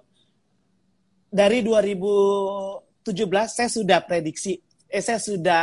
dari 1.26 1.62
2017 1.62 3.06
saya 3.46 3.68
sudah 3.68 3.98
prediksi 4.02 4.58
eh 4.86 5.02
saya 5.02 5.18
sudah 5.18 5.62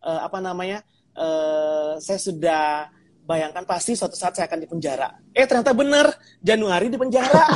eh, 0.00 0.20
apa 0.22 0.38
namanya 0.38 0.80
eh, 1.12 1.92
saya 1.98 2.18
sudah 2.18 2.88
bayangkan 3.24 3.64
pasti 3.64 3.96
suatu 3.96 4.12
saat 4.12 4.36
saya 4.36 4.44
akan 4.44 4.60
di 4.60 4.68
penjara. 4.68 5.08
Eh 5.32 5.48
ternyata 5.48 5.72
benar 5.72 6.12
Januari 6.38 6.92
di 6.92 6.98
penjara. 7.00 7.40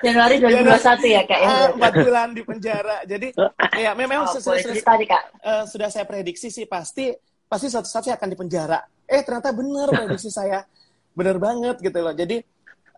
Januari 0.00 0.40
2021 0.40 1.04
ya 1.12 1.22
Kak 1.28 1.38
ya? 1.38 1.48
Ah, 1.48 1.66
Empat 1.76 1.92
bulan 1.98 2.28
di 2.32 2.42
penjara. 2.42 2.96
Jadi 3.04 3.28
ya 3.76 3.92
memang 3.92 4.24
Oh, 4.24 4.32
sudah, 4.32 4.56
sudah, 4.56 4.96
nih 4.96 5.08
Kak. 5.08 5.22
eh, 5.44 5.64
sudah 5.68 5.88
saya 5.92 6.04
prediksi 6.08 6.48
sih 6.48 6.64
pasti 6.64 7.12
pasti 7.44 7.66
suatu 7.68 7.84
saat 7.84 8.04
saya 8.08 8.16
akan 8.16 8.28
di 8.32 8.38
penjara. 8.38 8.78
Eh 9.04 9.20
ternyata 9.20 9.52
benar 9.52 9.92
prediksi 9.92 10.32
saya. 10.40 10.64
Benar 11.12 11.36
banget 11.36 11.76
gitu 11.78 11.98
loh. 12.00 12.14
Jadi 12.16 12.40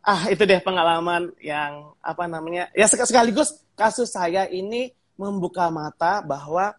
ah 0.03 0.27
itu 0.29 0.42
deh 0.42 0.59
pengalaman 0.59 1.31
yang 1.38 1.94
apa 1.98 2.27
namanya 2.27 2.70
ya 2.70 2.87
sek- 2.87 3.07
sekaligus 3.07 3.55
kasus 3.75 4.11
saya 4.11 4.46
ini 4.46 4.90
membuka 5.14 5.70
mata 5.70 6.22
bahwa 6.22 6.75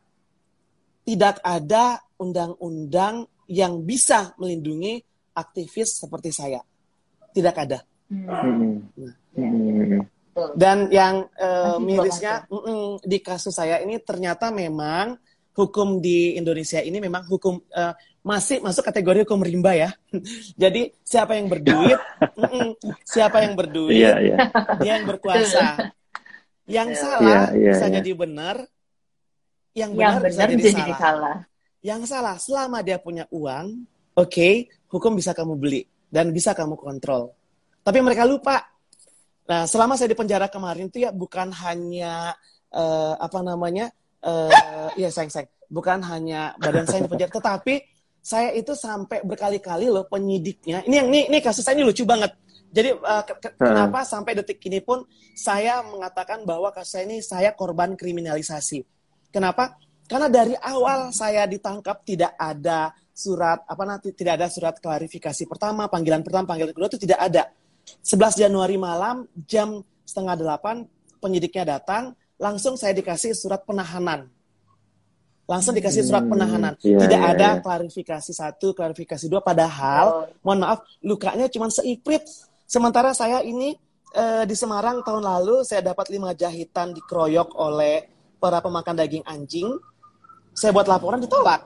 tidak 1.03 1.39
ada 1.43 1.99
undang-undang 2.15 3.27
yang 3.51 3.83
bisa 3.83 4.31
melindungi 4.39 5.03
aktivis 5.35 5.99
seperti 5.99 6.31
saya. 6.31 6.63
Tidak 7.33 7.51
ada. 7.51 7.83
Hmm, 8.07 8.83
betul. 8.93 10.49
Dan 10.57 10.89
yang 10.89 11.29
belum 11.37 11.81
mirisnya 11.85 12.49
mm-mm, 12.49 13.01
di 13.05 13.17
kasus 13.21 13.53
saya 13.53 13.77
ini 13.81 14.01
ternyata 14.01 14.49
memang 14.49 15.15
hukum 15.53 16.01
di 16.01 16.33
Indonesia 16.33 16.81
ini 16.81 16.97
memang 16.97 17.29
hukum 17.29 17.61
eh, 17.69 17.93
masih 18.25 18.63
masuk 18.63 18.81
kategori 18.87 19.27
hukum 19.27 19.45
rimba 19.45 19.77
ya. 19.77 19.93
Jadi 20.61 20.89
siapa 21.05 21.37
yang 21.37 21.51
berduit, 21.51 21.99
mm-mm, 22.39 22.73
siapa 23.05 23.45
yang 23.45 23.53
berduit, 23.53 23.93
Iya, 23.99 24.13
iya. 24.23 24.37
dia 24.81 24.91
yang 24.97 25.05
berkuasa. 25.05 25.93
Yang 26.63 26.89
Iya. 26.95 26.99
salah 27.03 27.19
Iya, 27.21 27.41
iya, 27.59 27.71
bisa 27.75 27.85
iya. 27.91 27.95
jadi 27.99 28.11
benar, 28.15 28.55
yang 29.75 29.91
Yang 29.91 29.99
benar 29.99 30.21
bisa 30.23 30.31
benar 30.39 30.47
jadi, 30.49 30.63
jadi 30.63 30.71
salah. 30.95 30.97
salah. 30.97 31.37
Yang 31.83 32.01
salah 32.07 32.35
selama 32.39 32.77
dia 32.79 32.95
punya 32.95 33.27
uang, 33.27 33.83
oke, 34.15 34.49
hukum 34.87 35.11
bisa 35.19 35.35
kamu 35.35 35.59
beli 35.59 35.83
dan 36.07 36.31
bisa 36.31 36.55
kamu 36.55 36.79
kontrol. 36.79 37.35
Tapi 37.83 37.99
mereka 37.99 38.23
lupa. 38.23 38.63
Nah, 39.43 39.67
selama 39.67 39.99
saya 39.99 40.07
di 40.07 40.17
penjara 40.17 40.47
kemarin 40.47 40.87
tuh 40.87 41.03
ya 41.03 41.11
bukan 41.11 41.51
hanya 41.51 42.31
eh, 42.71 43.13
apa 43.19 43.43
namanya, 43.43 43.91
eh, 44.23 44.89
ya 44.95 45.11
sayang 45.11 45.29
sayang, 45.29 45.51
bukan 45.67 45.99
hanya 46.07 46.55
badan 46.57 46.87
saya 46.87 47.03
di 47.03 47.11
penjara, 47.11 47.31
tetapi 47.37 47.83
saya 48.23 48.55
itu 48.55 48.71
sampai 48.71 49.19
berkali-kali 49.27 49.91
loh 49.91 50.07
penyidiknya. 50.07 50.87
Ini 50.87 50.95
yang 51.03 51.07
ini, 51.11 51.27
ini 51.27 51.37
kasus 51.43 51.59
saya 51.67 51.75
ini 51.75 51.83
lucu 51.83 52.07
banget. 52.07 52.31
Jadi 52.71 52.89
eh, 52.95 53.23
ke- 53.27 53.37
ke- 53.37 53.53
Hmm. 53.59 53.67
kenapa 53.67 54.07
sampai 54.07 54.31
detik 54.33 54.63
ini 54.63 54.79
pun 54.79 55.03
saya 55.35 55.83
mengatakan 55.83 56.47
bahwa 56.47 56.71
kasus 56.71 56.95
saya 56.95 57.03
ini 57.03 57.19
saya 57.19 57.51
korban 57.51 57.99
kriminalisasi. 57.99 58.79
Kenapa? 59.27 59.75
Karena 60.07 60.31
dari 60.31 60.55
awal 60.55 61.11
saya 61.11 61.43
ditangkap 61.43 61.99
tidak 62.07 62.31
ada 62.39 62.95
surat 63.13 63.61
apa 63.67 63.83
nanti 63.85 64.09
tidak 64.15 64.39
ada 64.41 64.47
surat 64.49 64.79
klarifikasi 64.79 65.43
pertama, 65.45 65.85
panggilan 65.91 66.23
pertama, 66.23 66.47
panggilan 66.47 66.71
kedua 66.71 66.87
itu 66.89 67.01
tidak 67.03 67.19
ada. 67.27 67.43
11 68.03 68.39
Januari 68.47 68.75
malam 68.75 69.27
jam 69.47 69.83
setengah 70.03 70.35
delapan 70.35 70.83
penyidiknya 71.17 71.79
datang, 71.79 72.13
langsung 72.35 72.75
saya 72.75 72.91
dikasih 72.91 73.31
surat 73.31 73.63
penahanan. 73.63 74.27
Langsung 75.43 75.75
dikasih 75.75 76.07
surat 76.07 76.23
Hmm, 76.23 76.31
penahanan. 76.35 76.73
iya, 76.79 76.99
tidak 77.03 77.19
iya, 77.19 77.31
ada 77.35 77.47
iya. 77.55 77.59
klarifikasi 77.59 78.31
satu, 78.31 78.71
klarifikasi 78.71 79.27
dua. 79.27 79.43
Padahal, 79.43 80.05
Oh. 80.07 80.23
mohon 80.39 80.63
maaf, 80.63 80.79
lukanya 81.03 81.51
cuma 81.51 81.67
seiprit. 81.67 82.23
Sementara 82.63 83.11
saya 83.11 83.43
ini 83.43 83.75
eh, 84.13 84.45
di 84.45 84.53
Semarang 84.53 85.01
tahun 85.01 85.25
lalu 85.25 85.65
saya 85.65 85.81
dapat 85.81 86.13
lima 86.13 86.37
jahitan 86.37 86.93
dikeroyok 86.93 87.57
oleh 87.57 88.07
para 88.37 88.61
pemakan 88.61 88.93
daging 88.93 89.25
anjing. 89.25 89.73
Saya 90.53 90.69
buat 90.69 90.85
laporan 90.85 91.17
ditolak. 91.17 91.65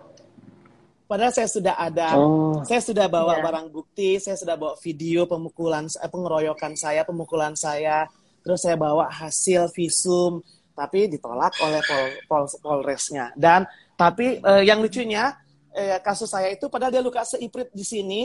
Padahal 1.08 1.32
saya 1.32 1.48
sudah 1.48 1.76
ada 1.80 2.20
Oh, 2.20 2.60
saya 2.68 2.84
sudah 2.84 3.08
bawa 3.08 3.40
Iya. 3.40 3.44
barang 3.48 3.68
bukti, 3.72 4.20
saya 4.20 4.36
sudah 4.36 4.60
bawa 4.60 4.76
video 4.84 5.24
pemukulan, 5.24 5.88
eh, 5.88 6.10
pengeroyokan 6.12 6.76
saya, 6.76 7.08
pemukulan 7.08 7.56
saya, 7.56 8.04
terus 8.44 8.60
saya 8.60 8.76
bawa 8.76 9.08
hasil 9.08 9.72
visum, 9.72 10.44
tapi 10.76 11.08
ditolak 11.08 11.56
oleh 11.64 11.80
pol, 11.82 12.06
pol, 12.28 12.44
polresnya. 12.60 13.32
Dan 13.40 13.64
tapi 13.96 14.44
eh, 14.44 14.64
yang 14.68 14.84
lucunya 14.84 15.32
eh, 15.72 15.98
kasus 16.04 16.28
saya 16.28 16.52
itu 16.52 16.68
padahal 16.68 16.92
dia 16.92 17.02
luka 17.02 17.24
seiprit 17.24 17.72
di 17.72 17.88
sini, 17.88 18.22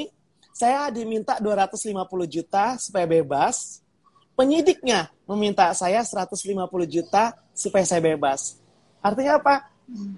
saya 0.52 0.90
diminta 0.90 1.38
250 1.40 2.26
juta 2.28 2.76
supaya 2.76 3.06
bebas. 3.08 3.80
Penyidiknya 4.32 5.12
meminta 5.28 5.70
saya 5.72 6.02
150 6.02 6.34
juta 6.88 7.36
supaya 7.54 7.84
saya 7.86 8.00
bebas. 8.02 8.56
Artinya 9.04 9.38
apa? 9.38 9.71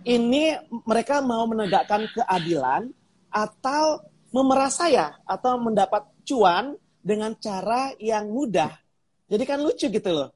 Ini 0.04 0.44
mereka 0.84 1.24
mau 1.24 1.48
menegakkan 1.48 2.06
keadilan 2.12 2.92
atau 3.32 4.04
memeras 4.30 4.78
saya 4.78 5.18
atau 5.26 5.58
mendapat 5.58 6.06
cuan 6.22 6.74
dengan 7.02 7.34
cara 7.38 7.94
yang 7.98 8.30
mudah. 8.30 8.70
Jadi 9.30 9.44
kan 9.46 9.58
lucu 9.62 9.86
gitu 9.88 10.10
loh. 10.10 10.30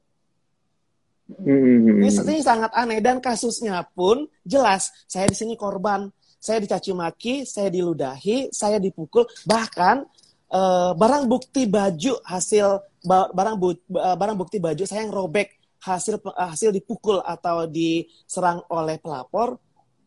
mm-mm. 1.29 2.01
Ini, 2.01 2.09
ini 2.09 2.41
sangat 2.41 2.73
aneh 2.73 2.99
dan 2.99 3.21
kasusnya 3.21 3.85
pun 3.93 4.25
jelas. 4.41 4.89
Saya 5.05 5.29
di 5.29 5.35
sini 5.37 5.53
korban, 5.53 6.09
saya 6.39 6.63
dicaci 6.63 6.95
maki, 6.95 7.43
saya 7.45 7.67
diludahi, 7.69 8.49
saya 8.55 8.79
dipukul, 8.79 9.27
bahkan 9.45 10.07
eh, 10.49 10.91
barang 10.97 11.29
bukti 11.29 11.69
baju 11.69 12.17
hasil 12.25 12.81
ba- 13.05 13.29
barang 13.29 13.55
bu- 13.59 13.85
ba- 13.85 14.17
barang 14.17 14.37
bukti 14.39 14.57
baju 14.57 14.83
saya 14.87 15.05
yang 15.05 15.13
robek 15.13 15.58
hasil 15.79 16.19
pe- 16.19 16.35
hasil 16.35 16.69
dipukul 16.71 17.23
atau 17.23 17.63
diserang 17.65 18.63
oleh 18.69 18.99
pelapor 18.99 19.55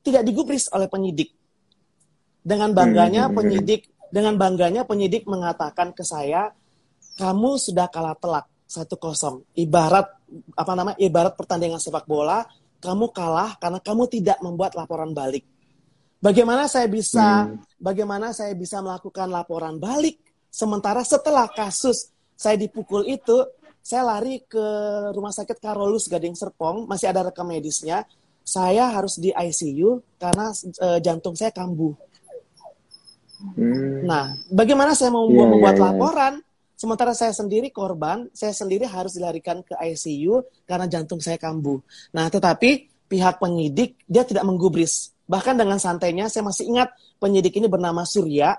tidak 0.03 0.27
digubris 0.27 0.69
oleh 0.73 0.91
penyidik. 0.91 1.33
Dengan 2.43 2.75
bangganya 2.75 3.31
Hmm. 3.31 3.37
penyidik 3.39 3.83
dengan 4.13 4.37
bangganya 4.37 4.85
penyidik 4.85 5.25
mengatakan 5.25 5.97
ke 5.97 6.05
saya, 6.05 6.53
kamu 7.17 7.57
sudah 7.57 7.89
kalah 7.89 8.13
telak 8.19 8.45
1-0. 8.69 9.41
Ibarat 9.57 10.05
apa 10.53 10.73
namanya? 10.77 10.99
Ibarat 11.01 11.33
pertandingan 11.33 11.81
sepak 11.81 12.05
bola, 12.05 12.45
kamu 12.83 13.09
kalah 13.09 13.57
karena 13.57 13.81
kamu 13.81 14.05
tidak 14.13 14.37
membuat 14.45 14.77
laporan 14.77 15.17
balik. 15.17 15.49
Bagaimana 16.21 16.69
saya 16.69 16.87
bisa 16.87 17.49
Hmm. 17.49 17.63
bagaimana 17.81 18.31
saya 18.37 18.53
bisa 18.53 18.79
melakukan 18.85 19.27
laporan 19.27 19.81
balik 19.81 20.21
sementara 20.53 21.01
setelah 21.03 21.49
kasus 21.49 22.13
saya 22.37 22.59
dipukul 22.59 23.07
itu 23.07 23.43
saya 23.83 24.07
lari 24.07 24.38
ke 24.47 24.66
rumah 25.11 25.35
sakit 25.35 25.59
Karolus 25.59 26.07
Gading 26.07 26.38
Serpong, 26.38 26.87
masih 26.87 27.11
ada 27.11 27.27
rekam 27.27 27.51
medisnya. 27.51 28.07
Saya 28.42 28.90
harus 28.90 29.18
di 29.18 29.35
ICU 29.35 30.03
karena 30.18 30.55
eh, 30.55 30.99
jantung 31.03 31.35
saya 31.35 31.51
kambuh. 31.51 31.95
Hmm. 33.42 34.07
Nah, 34.07 34.38
bagaimana 34.54 34.94
saya 34.94 35.11
mau 35.11 35.27
Iya, 35.27 35.46
membuat 35.50 35.75
iya, 35.75 35.83
iya. 35.83 35.87
laporan? 35.90 36.35
Sementara 36.79 37.15
saya 37.15 37.31
sendiri 37.31 37.71
korban, 37.71 38.27
saya 38.35 38.50
sendiri 38.54 38.87
harus 38.87 39.15
dilarikan 39.15 39.63
ke 39.63 39.75
ICU 39.75 40.42
karena 40.67 40.87
jantung 40.90 41.23
saya 41.23 41.38
kambuh. 41.38 41.79
Nah, 42.15 42.27
tetapi 42.27 42.90
pihak 43.07 43.38
penyidik 43.38 43.98
dia 44.07 44.27
tidak 44.27 44.42
menggubris. 44.46 45.15
Bahkan 45.27 45.54
dengan 45.59 45.79
santainya, 45.79 46.27
saya 46.27 46.42
masih 46.42 46.71
ingat 46.71 46.90
penyidik 47.23 47.54
ini 47.54 47.71
bernama 47.71 48.02
Surya. 48.02 48.59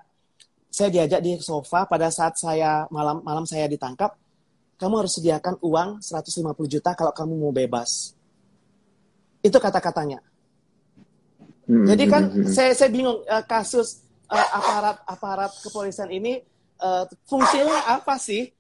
Saya 0.71 0.89
diajak 0.89 1.19
di 1.19 1.35
sofa 1.43 1.83
pada 1.83 2.07
saat 2.07 2.39
saya 2.39 2.87
malam 2.87 3.19
malam 3.27 3.43
saya 3.43 3.67
ditangkap. 3.67 4.15
Kamu 4.77 4.93
harus 4.99 5.15
sediakan 5.15 5.61
uang 5.63 6.01
150 6.01 6.43
juta 6.67 6.91
kalau 6.97 7.13
kamu 7.15 7.33
mau 7.39 7.53
bebas. 7.53 8.17
Itu 9.39 9.59
kata-katanya. 9.61 10.19
Mm-mm. 11.63 11.87
Jadi 11.87 12.03
kan 12.11 12.23
Mm-mm. 12.27 12.51
saya 12.51 12.75
saya 12.75 12.91
bingung 12.91 13.23
eh, 13.23 13.43
kasus 13.47 14.03
eh, 14.27 14.49
aparat 14.51 14.97
aparat 15.07 15.51
kepolisian 15.63 16.11
ini 16.11 16.43
eh, 16.79 17.03
fungsinya 17.23 17.95
apa 17.99 18.19
sih? 18.19 18.51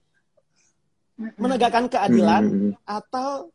Menegakkan 1.35 1.91
keadilan 1.91 2.43
Mm-mm. 2.47 2.71
atau 2.87 3.51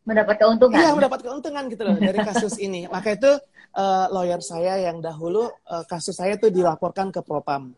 Mendapat 0.00 0.42
keuntungan. 0.42 0.80
iya 0.80 0.90
mendapat 0.96 1.20
keuntungan 1.22 1.64
gitu 1.70 1.82
loh 1.86 1.96
dari 2.00 2.18
kasus 2.24 2.56
ini. 2.56 2.88
Maka 2.88 3.14
itu 3.14 3.30
eh, 3.76 4.06
lawyer 4.10 4.40
saya 4.40 4.80
yang 4.80 5.04
dahulu 5.04 5.52
eh, 5.68 5.84
kasus 5.84 6.16
saya 6.16 6.40
itu 6.40 6.48
dilaporkan 6.48 7.12
ke 7.12 7.20
Propam. 7.20 7.76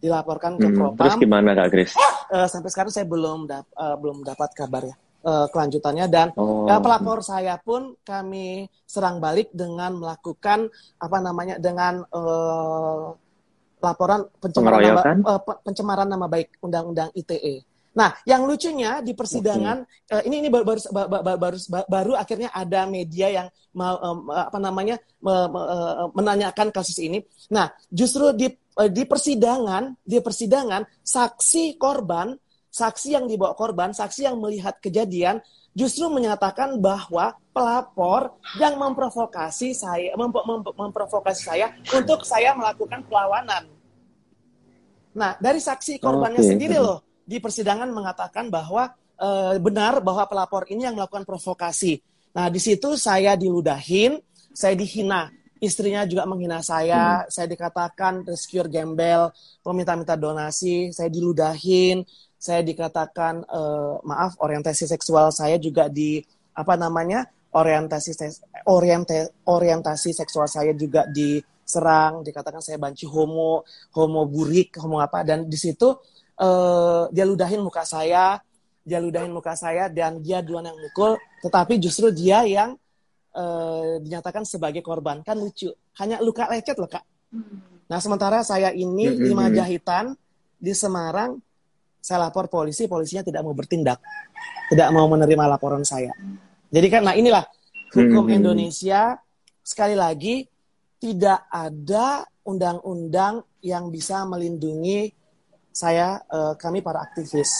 Dilaporkan 0.00 0.60
ke 0.60 0.68
Hmm, 0.68 0.76
Propam. 0.76 1.06
Terus 1.08 1.22
gimana 1.22 1.50
Kak 1.56 1.68
Grace? 1.72 1.94
Eh, 2.26 2.48
sampai 2.50 2.70
sekarang 2.74 2.92
saya 2.92 3.06
belum 3.06 3.46
dap- 3.46 3.70
eh, 3.70 3.96
belum 3.96 4.26
dapat 4.26 4.50
kabar 4.52 4.82
ya 4.82 4.94
eh, 5.26 5.46
kelanjutannya 5.50 6.06
dan 6.10 6.28
Oh, 6.34 6.66
eh, 6.66 6.80
pelapor 6.82 7.22
saya 7.22 7.54
pun 7.58 7.94
kami 8.02 8.66
serang 8.82 9.22
balik 9.22 9.54
dengan 9.54 9.94
melakukan 9.94 10.66
apa 10.98 11.18
namanya 11.22 11.56
dengan 11.56 12.02
eh, 12.02 13.04
laporan 13.78 14.26
pencemaran 14.40 14.80
nama, 14.82 15.02
pe- 15.38 15.60
pencemaran 15.62 16.08
nama 16.08 16.26
baik 16.26 16.48
undang-undang 16.58 17.12
ITE. 17.14 17.62
Nah, 17.96 18.12
yang 18.28 18.44
lucunya 18.44 19.00
di 19.00 19.16
persidangan 19.16 19.80
eh, 20.12 20.22
ini 20.28 20.44
ini 20.44 20.48
baru 20.52 20.64
baru, 20.68 20.80
ba- 20.92 21.08
ba- 21.08 21.40
baru 21.40 21.58
baru 21.88 22.12
akhirnya 22.12 22.52
ada 22.52 22.84
media 22.84 23.32
yang 23.32 23.48
mau 23.72 23.96
em, 23.96 24.18
apa 24.36 24.58
namanya 24.60 25.00
me- 25.24 25.48
me- 25.48 25.68
eh, 25.72 26.06
menanyakan 26.12 26.68
kasus 26.68 27.00
ini. 27.00 27.24
Nah, 27.48 27.72
justru 27.88 28.36
di 28.36 28.52
eh, 28.52 28.90
di 28.92 29.08
persidangan 29.08 29.96
di 30.04 30.20
persidangan 30.20 30.84
saksi 31.00 31.80
korban 31.80 32.36
saksi 32.68 33.16
yang 33.16 33.24
dibawa 33.24 33.56
korban, 33.56 33.96
saksi 33.96 34.28
yang 34.28 34.36
melihat 34.36 34.76
kejadian 34.76 35.40
justru 35.72 36.12
menyatakan 36.12 36.76
bahwa 36.76 37.32
pelapor 37.56 38.36
yang 38.60 38.76
memprovokasi 38.76 39.72
saya 39.72 40.12
mem- 40.20 40.28
mem- 40.28 40.76
memprovokasi 40.76 41.48
saya 41.48 41.72
untuk 41.96 42.28
saya 42.28 42.52
melakukan 42.52 43.00
perlawanan. 43.08 43.64
Nah, 45.16 45.32
dari 45.40 45.64
saksi 45.64 45.96
korbannya 45.96 46.44
Oke. 46.44 46.52
sendiri 46.52 46.76
loh 46.76 47.05
di 47.26 47.42
persidangan 47.42 47.90
mengatakan 47.90 48.48
bahwa 48.48 48.94
eh, 49.18 49.58
benar 49.58 49.98
bahwa 50.00 50.24
pelapor 50.30 50.64
ini 50.70 50.86
yang 50.86 50.94
melakukan 50.94 51.26
provokasi. 51.26 51.98
Nah, 52.32 52.46
di 52.46 52.60
situ 52.62 52.94
saya 52.94 53.34
diludahin, 53.34 54.22
saya 54.54 54.78
dihina. 54.78 55.34
Istrinya 55.56 56.04
juga 56.04 56.28
menghina 56.28 56.60
saya, 56.60 57.24
saya 57.32 57.48
dikatakan 57.48 58.28
rescuer 58.28 58.68
gembel, 58.68 59.32
meminta-minta 59.64 60.12
donasi, 60.12 60.92
saya 60.92 61.08
diludahin, 61.08 62.04
saya 62.36 62.60
dikatakan 62.60 63.42
eh, 63.42 63.94
maaf 64.04 64.36
orientasi 64.38 64.86
seksual 64.86 65.32
saya 65.32 65.56
juga 65.56 65.88
di 65.88 66.20
apa 66.52 66.76
namanya 66.76 67.24
orientasi 67.56 68.12
oriente- 68.68 69.32
orientasi 69.48 70.12
seksual 70.12 70.44
saya 70.44 70.76
juga 70.76 71.08
diserang 71.08 72.20
dikatakan 72.20 72.60
saya 72.60 72.76
banci 72.76 73.08
homo 73.08 73.64
homo 73.96 74.28
burik 74.28 74.76
homo 74.76 75.00
apa 75.00 75.24
dan 75.24 75.48
di 75.48 75.56
situ 75.56 75.96
eh, 76.38 77.02
dia 77.12 77.24
ludahin 77.24 77.60
muka 77.60 77.82
saya 77.82 78.40
dia 78.86 78.98
ludahin 79.02 79.34
muka 79.34 79.58
saya 79.58 79.90
dan 79.90 80.22
dia 80.22 80.40
duluan 80.40 80.70
yang 80.70 80.78
mukul 80.78 81.18
tetapi 81.42 81.80
justru 81.82 82.12
dia 82.14 82.46
yang 82.46 82.78
eh, 83.34 83.92
dinyatakan 84.00 84.46
sebagai 84.46 84.80
korban 84.80 85.20
kan 85.26 85.36
lucu 85.36 85.72
hanya 85.98 86.20
luka 86.20 86.46
lecet 86.48 86.76
loh 86.78 86.88
kak 86.88 87.04
nah 87.86 87.98
sementara 87.98 88.42
saya 88.42 88.70
ini 88.70 89.10
Mm-mm. 89.10 89.26
lima 89.30 89.46
jahitan 89.50 90.14
di 90.56 90.72
Semarang 90.72 91.38
saya 92.06 92.30
lapor 92.30 92.46
polisi, 92.46 92.86
polisinya 92.86 93.26
tidak 93.26 93.42
mau 93.42 93.50
bertindak, 93.50 93.98
tidak 94.70 94.94
mau 94.94 95.10
menerima 95.10 95.50
laporan 95.50 95.82
saya. 95.82 96.14
Jadi 96.70 96.86
kan, 96.86 97.02
nah 97.02 97.18
inilah 97.18 97.42
hukum 97.90 98.30
Hmm. 98.30 98.38
Indonesia 98.38 99.18
sekali 99.66 99.98
lagi 99.98 100.46
tidak 101.02 101.50
ada 101.50 102.22
undang-undang 102.46 103.42
yang 103.58 103.90
bisa 103.90 104.22
melindungi 104.22 105.10
saya, 105.76 106.24
eh, 106.32 106.54
kami 106.56 106.80
para 106.80 107.04
aktivis. 107.04 107.52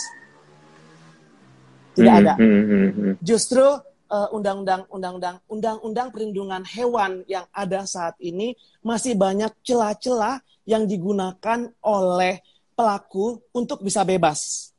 Tidak 1.92 2.12
Hmm, 2.12 2.20
ada. 2.24 2.32
hmm, 2.40 2.62
hmm, 2.64 2.88
hmm. 2.96 3.14
Justru 3.20 3.64
eh, 4.06 4.28
undang-undang 4.32 4.88
undang-undang 4.88 5.36
undang-undang 5.52 6.08
perlindungan 6.08 6.62
hewan 6.64 7.20
yang 7.28 7.44
ada 7.52 7.84
saat 7.84 8.16
ini 8.22 8.56
masih 8.80 9.12
banyak 9.12 9.52
celah-celah 9.60 10.40
yang 10.64 10.88
digunakan 10.88 11.68
oleh 11.80 12.40
pelaku 12.72 13.40
untuk 13.52 13.80
bisa 13.80 14.04
bebas. 14.04 14.70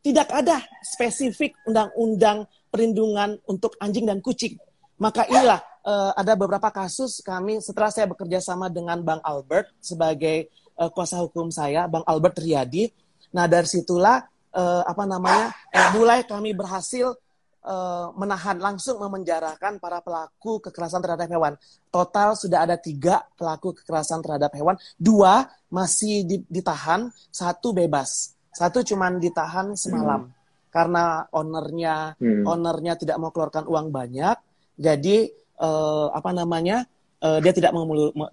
Tidak 0.00 0.28
ada 0.32 0.64
spesifik 0.80 1.52
undang-undang 1.68 2.48
perlindungan 2.72 3.36
untuk 3.44 3.76
anjing 3.76 4.08
dan 4.08 4.18
kucing. 4.24 4.56
Maka 4.96 5.24
inilah 5.28 5.60
eh, 5.80 6.12
ada 6.16 6.32
beberapa 6.36 6.68
kasus 6.68 7.20
kami 7.20 7.60
setelah 7.60 7.88
saya 7.88 8.04
bekerja 8.08 8.40
sama 8.40 8.68
dengan 8.68 9.00
Bang 9.00 9.20
Albert 9.22 9.72
sebagai 9.80 10.48
eh, 10.80 10.90
kuasa 10.90 11.20
hukum 11.20 11.52
saya, 11.52 11.84
Bang 11.84 12.02
Albert 12.08 12.40
Riyadi. 12.40 12.88
Nah 13.36 13.44
dari 13.44 13.68
situlah 13.68 14.24
eh, 14.56 14.82
apa 14.88 15.04
namanya 15.04 15.52
eh, 15.68 15.88
mulai 15.92 16.24
kami 16.24 16.56
berhasil 16.56 17.12
eh, 17.60 18.06
menahan 18.16 18.56
langsung 18.56 18.96
memenjarakan 18.98 19.76
para 19.76 20.00
pelaku 20.00 20.64
kekerasan 20.64 21.04
terhadap 21.04 21.28
hewan. 21.28 21.54
Total 21.92 22.32
sudah 22.32 22.64
ada 22.64 22.80
tiga 22.80 23.20
pelaku 23.36 23.76
kekerasan 23.76 24.24
terhadap 24.24 24.50
hewan, 24.56 24.80
dua 24.96 25.46
masih 25.68 26.24
di- 26.24 26.46
ditahan, 26.48 27.12
satu 27.30 27.70
bebas, 27.76 28.34
satu 28.50 28.82
cuman 28.82 29.20
ditahan 29.20 29.76
semalam 29.78 30.32
karena 30.70 31.26
ownernya 31.34 32.14
Hmm. 32.18 32.46
ownernya 32.46 32.94
tidak 32.94 33.18
mau 33.18 33.34
keluarkan 33.34 33.66
uang 33.66 33.90
banyak, 33.90 34.38
jadi 34.78 35.30
eh, 35.60 36.06
apa 36.10 36.30
namanya 36.30 36.86
eh, 37.20 37.38
dia 37.42 37.52
tidak 37.54 37.74
mau 37.74 37.84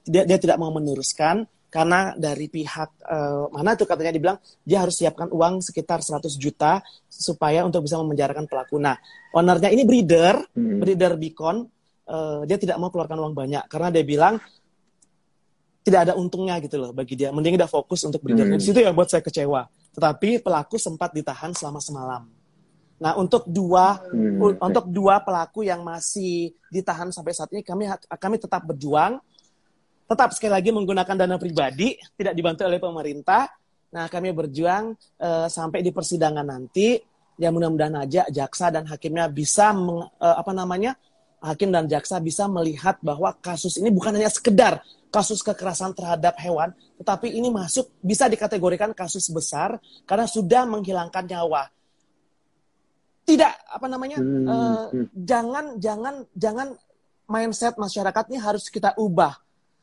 dia, 0.06 0.24
dia 0.26 0.38
tidak 0.38 0.58
mau 0.62 0.70
meneruskan 0.70 1.46
karena 1.68 2.16
dari 2.16 2.48
pihak 2.48 2.90
eh, 3.04 3.46
mana 3.52 3.76
tuh 3.76 3.84
katanya 3.84 4.16
dibilang 4.16 4.38
dia 4.64 4.84
harus 4.88 4.96
siapkan 4.96 5.28
uang 5.28 5.60
sekitar 5.60 6.00
100 6.00 6.40
juta 6.40 6.80
supaya 7.12 7.68
untuk 7.68 7.84
bisa 7.84 8.00
memenjarakan 8.00 8.48
pelaku. 8.48 8.80
Nah, 8.80 8.96
ownernya 9.36 9.70
ini 9.72 9.84
breeder, 9.84 10.40
Hmm. 10.56 10.80
breeder 10.80 11.20
Beacon, 11.20 11.68
eh, 12.08 12.42
dia 12.48 12.58
tidak 12.58 12.80
mau 12.80 12.88
keluarkan 12.88 13.20
uang 13.20 13.36
banyak 13.36 13.64
karena 13.68 13.92
dia 13.92 14.04
bilang 14.08 14.36
tidak 15.84 16.12
ada 16.12 16.14
untungnya 16.20 16.60
gitu 16.60 16.76
loh 16.80 16.92
bagi 16.92 17.16
dia. 17.16 17.32
Mending 17.32 17.56
dia 17.56 17.68
fokus 17.68 18.04
untuk 18.04 18.20
breedernya. 18.20 18.60
Hmm. 18.60 18.64
Di 18.64 18.68
situ 18.68 18.80
yang 18.84 18.96
buat 18.96 19.08
saya 19.08 19.24
kecewa. 19.24 19.68
Tetapi 19.96 20.44
pelaku 20.44 20.76
sempat 20.76 21.16
ditahan 21.16 21.56
selama 21.56 21.80
semalam. 21.80 22.24
Nah, 22.98 23.14
untuk 23.16 23.46
dua 23.46 24.02
Hmm, 24.10 24.58
untuk 24.58 24.90
dua 24.90 25.22
pelaku 25.22 25.62
yang 25.64 25.86
masih 25.86 26.50
ditahan 26.74 27.14
sampai 27.14 27.32
saat 27.32 27.52
ini 27.54 27.62
kami 27.62 27.86
kami 28.18 28.36
tetap 28.42 28.66
berjuang 28.66 29.22
tetap 30.08 30.32
sekali 30.32 30.56
lagi 30.56 30.70
menggunakan 30.72 31.16
dana 31.20 31.36
pribadi 31.36 32.00
tidak 32.16 32.34
dibantu 32.34 32.64
oleh 32.64 32.80
pemerintah. 32.80 33.52
Nah 33.92 34.08
kami 34.08 34.32
berjuang 34.32 34.96
eh, 35.20 35.48
sampai 35.52 35.84
di 35.84 35.92
persidangan 35.92 36.48
nanti. 36.48 36.96
Ya 37.38 37.54
mudah-mudahan 37.54 38.02
aja 38.02 38.26
jaksa 38.34 38.74
dan 38.74 38.90
hakimnya 38.90 39.30
bisa 39.30 39.70
meng- 39.76 40.10
eh, 40.18 40.36
apa 40.42 40.52
namanya 40.56 40.98
hakim 41.38 41.70
dan 41.70 41.86
jaksa 41.86 42.18
bisa 42.18 42.50
melihat 42.50 42.98
bahwa 43.06 43.30
kasus 43.38 43.78
ini 43.78 43.94
bukan 43.94 44.18
hanya 44.18 44.32
sekedar 44.34 44.82
kasus 45.14 45.46
kekerasan 45.46 45.94
terhadap 45.94 46.34
hewan 46.42 46.74
tetapi 46.98 47.30
ini 47.30 47.54
masuk 47.54 47.94
bisa 48.02 48.26
dikategorikan 48.26 48.90
kasus 48.98 49.30
besar 49.30 49.78
karena 50.10 50.26
sudah 50.26 50.66
menghilangkan 50.66 51.30
nyawa. 51.30 51.70
Tidak 53.28 53.54
apa 53.70 53.86
namanya 53.92 54.18
Hmm, 54.18 54.88
hmm. 54.90 55.06
jangan 55.14 55.66
jangan 55.78 56.16
jangan 56.34 56.68
mindset 57.28 57.76
masyarakat 57.78 58.24
ini 58.34 58.40
harus 58.40 58.72
kita 58.72 58.96
ubah 58.98 59.36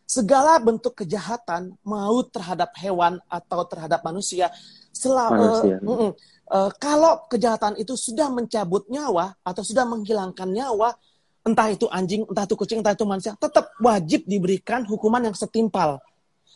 segala 0.04 0.60
bentuk 0.60 0.92
kejahatan 0.94 1.74
mau 1.82 2.20
terhadap 2.28 2.70
hewan 2.78 3.18
atau 3.26 3.64
terhadap 3.64 4.04
manusia 4.04 4.52
sela- 4.92 5.32
Manusia. 5.32 5.76
mm-mm. 5.80 6.12
Eh, 6.44 6.70
kalau 6.76 7.24
kejahatan 7.32 7.72
itu 7.80 7.96
sudah 7.96 8.28
mencabut 8.28 8.84
nyawa 8.92 9.32
atau 9.40 9.64
sudah 9.64 9.88
menghilangkan 9.88 10.44
nyawa 10.44 10.92
entah 11.40 11.72
itu 11.72 11.88
anjing 11.88 12.28
entah 12.28 12.44
itu 12.44 12.52
kucing 12.52 12.84
entah 12.84 12.92
itu 12.92 13.08
manusia 13.08 13.32
tetap 13.40 13.72
wajib 13.80 14.28
diberikan 14.28 14.84
hukuman 14.84 15.24
yang 15.24 15.36
setimpal 15.36 16.04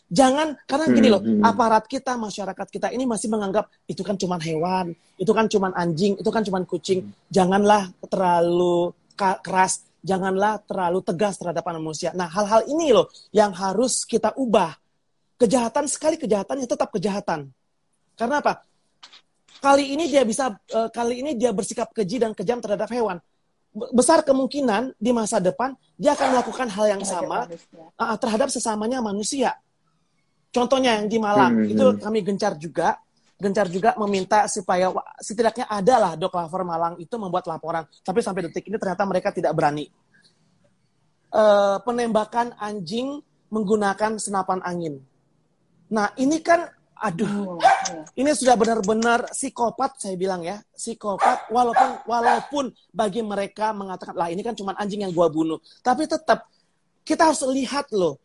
Jangan 0.08 0.56
karena 0.64 0.86
gini 0.88 1.08
loh, 1.12 1.20
Hmm, 1.20 1.36
hmm. 1.36 1.44
aparat 1.44 1.84
kita, 1.84 2.16
masyarakat 2.16 2.66
kita 2.72 2.88
ini 2.96 3.04
masih 3.04 3.28
menganggap 3.28 3.68
itu 3.84 4.00
kan 4.00 4.16
cuman 4.16 4.40
hewan, 4.40 4.86
itu 5.20 5.28
kan 5.36 5.44
cuman 5.52 5.76
anjing, 5.76 6.16
itu 6.16 6.30
kan 6.32 6.40
cuman 6.40 6.64
kucing. 6.64 7.12
Janganlah 7.28 7.92
terlalu 8.08 8.96
keras, 9.12 9.84
janganlah 10.02 10.62
terlalu 10.64 11.02
tegas 11.02 11.36
terhadap 11.38 11.64
manusia. 11.66 12.14
Nah, 12.14 12.30
hal-hal 12.30 12.66
ini 12.70 12.94
loh 12.94 13.10
yang 13.34 13.50
harus 13.54 14.06
kita 14.06 14.34
ubah. 14.38 14.74
Kejahatan 15.38 15.86
sekali 15.86 16.18
kejahatan 16.18 16.62
ya 16.62 16.66
tetap 16.66 16.90
kejahatan. 16.90 17.50
Karena 18.18 18.42
apa? 18.42 18.66
Kali 19.58 19.94
ini 19.94 20.06
dia 20.10 20.22
bisa 20.22 20.54
eh, 20.70 20.90
kali 20.90 21.22
ini 21.22 21.34
dia 21.34 21.50
bersikap 21.50 21.90
keji 21.94 22.22
dan 22.22 22.34
kejam 22.34 22.58
terhadap 22.62 22.90
hewan. 22.90 23.18
Be- 23.74 23.90
Besar 23.94 24.22
kemungkinan 24.26 24.98
di 24.98 25.10
masa 25.14 25.38
depan 25.38 25.74
dia 25.94 26.14
akan 26.14 26.26
melakukan 26.34 26.68
hal 26.70 26.86
yang 26.98 27.02
sama 27.06 27.46
uh, 27.98 28.16
terhadap 28.18 28.48
sesamanya 28.50 29.02
manusia. 29.02 29.54
Contohnya 30.48 30.98
yang 30.98 31.06
di 31.06 31.18
Malang 31.20 31.52
Hmm, 31.54 31.70
itu 31.70 31.86
hmm. 31.86 32.00
kami 32.00 32.18
gencar 32.24 32.56
juga, 32.56 32.96
gencar 33.38 33.70
juga 33.70 33.94
meminta 33.94 34.50
supaya 34.50 34.90
setidaknya 35.22 35.70
adalah 35.70 36.18
Dok 36.18 36.34
Lapor 36.34 36.66
Malang 36.66 36.98
itu 36.98 37.14
membuat 37.14 37.46
laporan. 37.46 37.86
Tapi 38.02 38.18
sampai 38.18 38.50
detik 38.50 38.66
ini 38.66 38.76
ternyata 38.76 39.06
mereka 39.06 39.30
tidak 39.30 39.54
berani. 39.54 39.86
Eh, 41.28 41.76
penembakan 41.84 42.56
anjing 42.58 43.20
menggunakan 43.52 44.18
senapan 44.18 44.58
angin. 44.64 44.98
Nah 45.92 46.08
ini 46.16 46.40
kan, 46.40 46.66
aduh, 46.96 47.56
Oh, 47.56 47.60
iya. 47.60 48.02
ini 48.16 48.30
sudah 48.32 48.56
benar-benar 48.56 49.30
psikopat 49.30 50.02
saya 50.02 50.18
bilang 50.18 50.42
ya 50.42 50.58
psikopat 50.74 51.46
walaupun 51.52 51.90
walaupun 52.04 52.64
bagi 52.90 53.22
mereka 53.22 53.70
mengatakan 53.70 54.18
lah 54.18 54.28
ini 54.32 54.42
kan 54.42 54.56
cuma 54.58 54.74
anjing 54.74 55.06
yang 55.06 55.14
gua 55.14 55.30
bunuh 55.30 55.62
tapi 55.78 56.10
tetap 56.10 56.50
kita 57.06 57.28
harus 57.28 57.44
lihat 57.48 57.88
loh. 57.92 58.20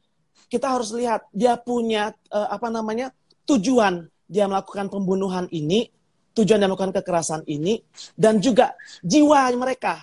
Kita 0.47 0.71
harus 0.71 0.91
lihat 0.95 1.27
dia 1.31 1.59
punya 1.59 2.11
uh, 2.31 2.49
apa 2.51 2.71
namanya 2.71 3.11
tujuan 3.43 4.07
dia 4.25 4.49
melakukan 4.49 4.89
pembunuhan 4.89 5.45
ini, 5.53 5.87
tujuan 6.33 6.57
dia 6.57 6.69
melakukan 6.69 6.95
kekerasan 6.95 7.45
ini, 7.45 7.79
dan 8.17 8.41
juga 8.41 8.73
jiwa 9.03 9.51
mereka. 9.53 10.01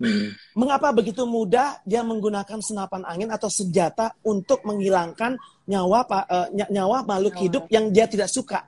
Hmm. 0.00 0.32
Mengapa 0.56 0.96
begitu 0.96 1.28
mudah 1.28 1.76
dia 1.84 2.00
menggunakan 2.00 2.64
senapan 2.64 3.04
angin 3.04 3.28
atau 3.28 3.52
senjata 3.52 4.16
untuk 4.24 4.64
menghilangkan 4.64 5.36
nyawa 5.68 6.08
uh, 6.08 6.48
nyawa 6.56 7.04
makhluk 7.04 7.36
hidup 7.36 7.68
yang 7.68 7.92
dia 7.92 8.08
tidak 8.08 8.32
suka? 8.32 8.64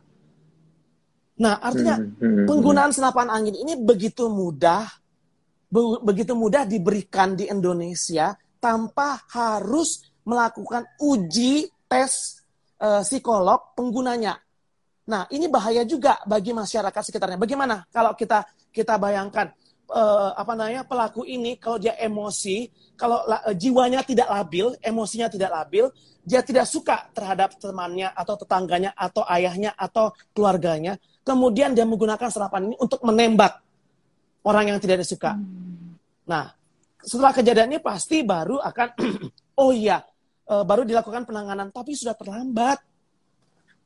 Nah, 1.41 1.57
artinya 1.57 1.97
Hmm, 1.97 2.13
hmm, 2.21 2.21
hmm. 2.21 2.47
penggunaan 2.53 2.93
senapan 2.93 3.33
angin 3.33 3.57
ini 3.57 3.81
begitu 3.81 4.29
mudah, 4.29 4.85
be- 5.73 6.05
begitu 6.05 6.37
mudah 6.37 6.69
diberikan 6.69 7.33
di 7.33 7.49
Indonesia 7.49 8.37
tanpa 8.61 9.25
harus 9.33 10.05
melakukan 10.29 10.85
uji 11.01 11.73
tes 11.89 12.42
eh, 12.83 13.03
psikolog 13.07 13.79
penggunanya. 13.79 14.35
Nah, 15.03 15.27
ini 15.35 15.47
bahaya 15.51 15.83
juga 15.87 16.19
bagi 16.27 16.55
masyarakat 16.55 17.03
sekitarnya. 17.03 17.39
Bagaimana 17.39 17.87
kalau 17.91 18.15
kita 18.19 18.43
kita 18.75 18.99
bayangkan 18.99 19.51
eh, 19.91 20.31
apa 20.35 20.53
namanya 20.59 20.83
pelaku 20.83 21.23
ini 21.23 21.59
kalau 21.63 21.79
dia 21.79 21.95
emosi, 21.99 22.67
kalau 22.99 23.23
la- 23.27 23.43
eh, 23.51 23.57
jiwanya 23.59 24.03
tidak 24.03 24.27
labil, 24.31 24.75
emosinya 24.83 25.31
tidak 25.31 25.51
labil, 25.51 25.87
dia 26.23 26.41
tidak 26.43 26.67
suka 26.71 27.11
terhadap 27.11 27.59
temannya 27.59 28.11
atau 28.15 28.35
tetangganya 28.39 28.95
atau 28.95 29.27
ayahnya 29.27 29.75
atau 29.75 30.15
keluarganya, 30.31 30.95
kemudian 31.27 31.75
dia 31.75 31.83
menggunakan 31.83 32.31
senapan 32.31 32.71
ini 32.71 32.77
untuk 32.79 33.03
menembak 33.03 33.59
orang 34.47 34.75
yang 34.75 34.79
tidak 34.79 35.03
disuka. 35.03 35.35
Nah, 36.31 36.47
setelah 37.03 37.35
kejadian 37.35 37.75
ini 37.75 37.81
pasti 37.83 38.23
baru 38.23 38.63
akan 38.63 38.89
oh 39.63 39.75
iya, 39.75 39.99
eh, 40.53 40.65
baru 40.69 40.85
dilakukan 40.85 41.25
penanganan 41.25 41.73
tapi 41.73 41.97
sudah 41.97 42.13
terlambat. 42.13 42.79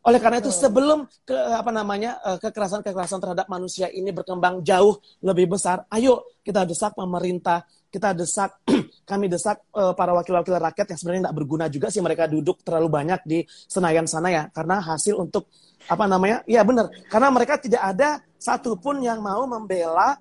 Oleh 0.06 0.22
karena 0.22 0.38
itu 0.38 0.54
sebelum 0.54 1.02
ke 1.26 1.34
apa 1.34 1.70
namanya 1.74 2.18
eh, 2.22 2.38
kekerasan-kekerasan 2.42 3.18
terhadap 3.22 3.46
manusia 3.46 3.90
ini 3.90 4.10
berkembang 4.10 4.62
jauh 4.66 4.98
lebih 5.22 5.54
besar, 5.54 5.86
ayo 5.94 6.26
kita 6.42 6.66
desak 6.66 6.94
pemerintah, 6.94 7.66
kita 7.90 8.14
desak 8.14 8.62
kami 9.10 9.26
desak 9.26 9.62
eh, 9.74 9.92
para 9.94 10.14
wakil-wakil 10.14 10.58
rakyat 10.58 10.94
yang 10.94 10.98
sebenarnya 10.98 11.22
tidak 11.26 11.36
berguna 11.38 11.66
juga 11.70 11.86
sih 11.90 12.02
mereka 12.02 12.30
duduk 12.30 12.62
terlalu 12.62 12.88
banyak 12.90 13.20
di 13.26 13.38
Senayan 13.66 14.06
sana 14.06 14.30
ya 14.30 14.42
karena 14.54 14.78
hasil 14.78 15.18
untuk 15.18 15.50
apa 15.86 16.04
namanya? 16.06 16.42
Ya 16.50 16.66
benar, 16.66 16.90
karena 17.10 17.30
mereka 17.30 17.58
tidak 17.58 17.82
ada 17.82 18.22
satupun 18.38 19.02
yang 19.02 19.18
mau 19.22 19.42
membela 19.46 20.18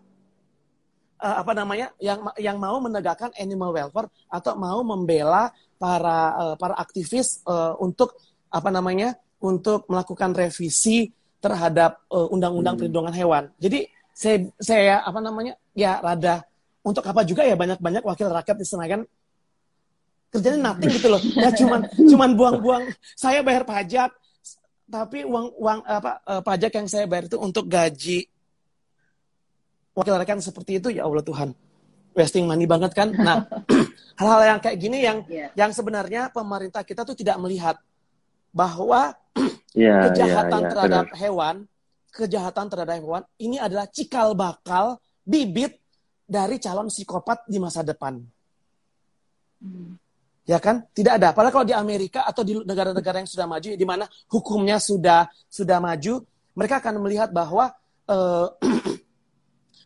eh, 1.20 1.36
apa 1.42 1.52
namanya 1.56 1.92
yang 2.00 2.24
yang 2.40 2.58
mau 2.60 2.80
menegakkan 2.80 3.32
animal 3.40 3.72
welfare 3.72 4.10
atau 4.28 4.54
mau 4.56 4.80
membela 4.84 5.52
para 5.80 6.20
eh, 6.36 6.56
para 6.60 6.76
aktivis 6.80 7.44
eh, 7.46 7.74
untuk 7.80 8.16
apa 8.52 8.70
namanya 8.72 9.16
untuk 9.44 9.86
melakukan 9.92 10.32
revisi 10.32 11.12
terhadap 11.44 12.02
undang-undang 12.10 12.74
perlindungan 12.74 13.14
hewan. 13.14 13.44
Jadi 13.62 13.86
saya 14.10 14.48
saya 14.58 14.96
apa 15.06 15.22
namanya 15.22 15.54
ya 15.78 16.02
rada 16.02 16.42
untuk 16.82 17.06
apa 17.06 17.22
juga 17.22 17.46
ya 17.46 17.54
banyak-banyak 17.54 18.02
wakil 18.02 18.32
rakyat 18.32 18.58
di 18.58 18.66
Senayan 18.66 19.02
kerjanya 20.34 20.72
nothing 20.72 20.92
gitu 20.92 21.08
loh. 21.12 21.22
Ya 21.36 21.52
cuman 21.54 21.82
cuman 22.12 22.30
buang-buang 22.34 22.84
saya 23.14 23.46
bayar 23.46 23.68
pajak 23.68 24.10
tapi 24.86 25.26
uang 25.26 25.58
uang 25.58 25.80
apa 25.82 26.12
eh, 26.22 26.42
pajak 26.46 26.72
yang 26.78 26.88
saya 26.88 27.06
bayar 27.10 27.26
itu 27.26 27.38
untuk 27.42 27.66
gaji 27.66 28.30
wakil 29.96 30.14
rakyat 30.14 30.44
seperti 30.44 30.78
itu 30.78 30.92
ya 30.92 31.08
Allah 31.08 31.24
Tuhan 31.24 31.50
wasting 32.14 32.46
money 32.46 32.68
banget 32.68 32.92
kan 32.92 33.10
nah 33.12 33.48
hal-hal 34.20 34.42
yang 34.56 34.60
kayak 34.60 34.78
gini 34.78 35.04
yang 35.04 35.24
Iya. 35.28 35.52
yang 35.56 35.72
sebenarnya 35.72 36.30
pemerintah 36.30 36.84
kita 36.84 37.04
tuh 37.04 37.16
tidak 37.16 37.40
melihat 37.40 37.80
bahwa 38.52 39.16
Ya, 39.76 40.08
kejahatan 40.08 40.62
ya, 40.64 40.68
ya, 40.68 40.72
terhadap 40.72 41.06
benar. 41.12 41.20
hewan 41.20 41.56
kejahatan 42.16 42.66
terhadap 42.72 42.96
hewan 42.96 43.24
ini 43.36 43.60
adalah 43.60 43.84
cikal 43.92 44.32
bakal 44.32 44.96
bibit 45.20 45.76
dari 46.24 46.56
calon 46.60 46.88
psikopat 46.88 47.44
di 47.48 47.60
masa 47.60 47.84
depan 47.84 48.24
Hmm. 49.56 49.98
ya 50.46 50.60
kan 50.62 50.84
tidak 50.94 51.18
ada 51.18 51.32
padahal 51.34 51.54
kalau 51.56 51.66
di 51.66 51.74
Amerika 51.74 52.28
atau 52.28 52.44
di 52.46 52.54
negara-negara 52.60 53.24
yang 53.24 53.30
sudah 53.32 53.48
maju 53.50 53.66
di 53.74 53.88
mana 53.88 54.06
hukumnya 54.30 54.78
sudah 54.78 55.26
sudah 55.50 55.80
maju 55.82 56.22
mereka 56.54 56.84
akan 56.84 57.02
melihat 57.02 57.32
bahwa 57.32 57.72
eh, 58.06 58.48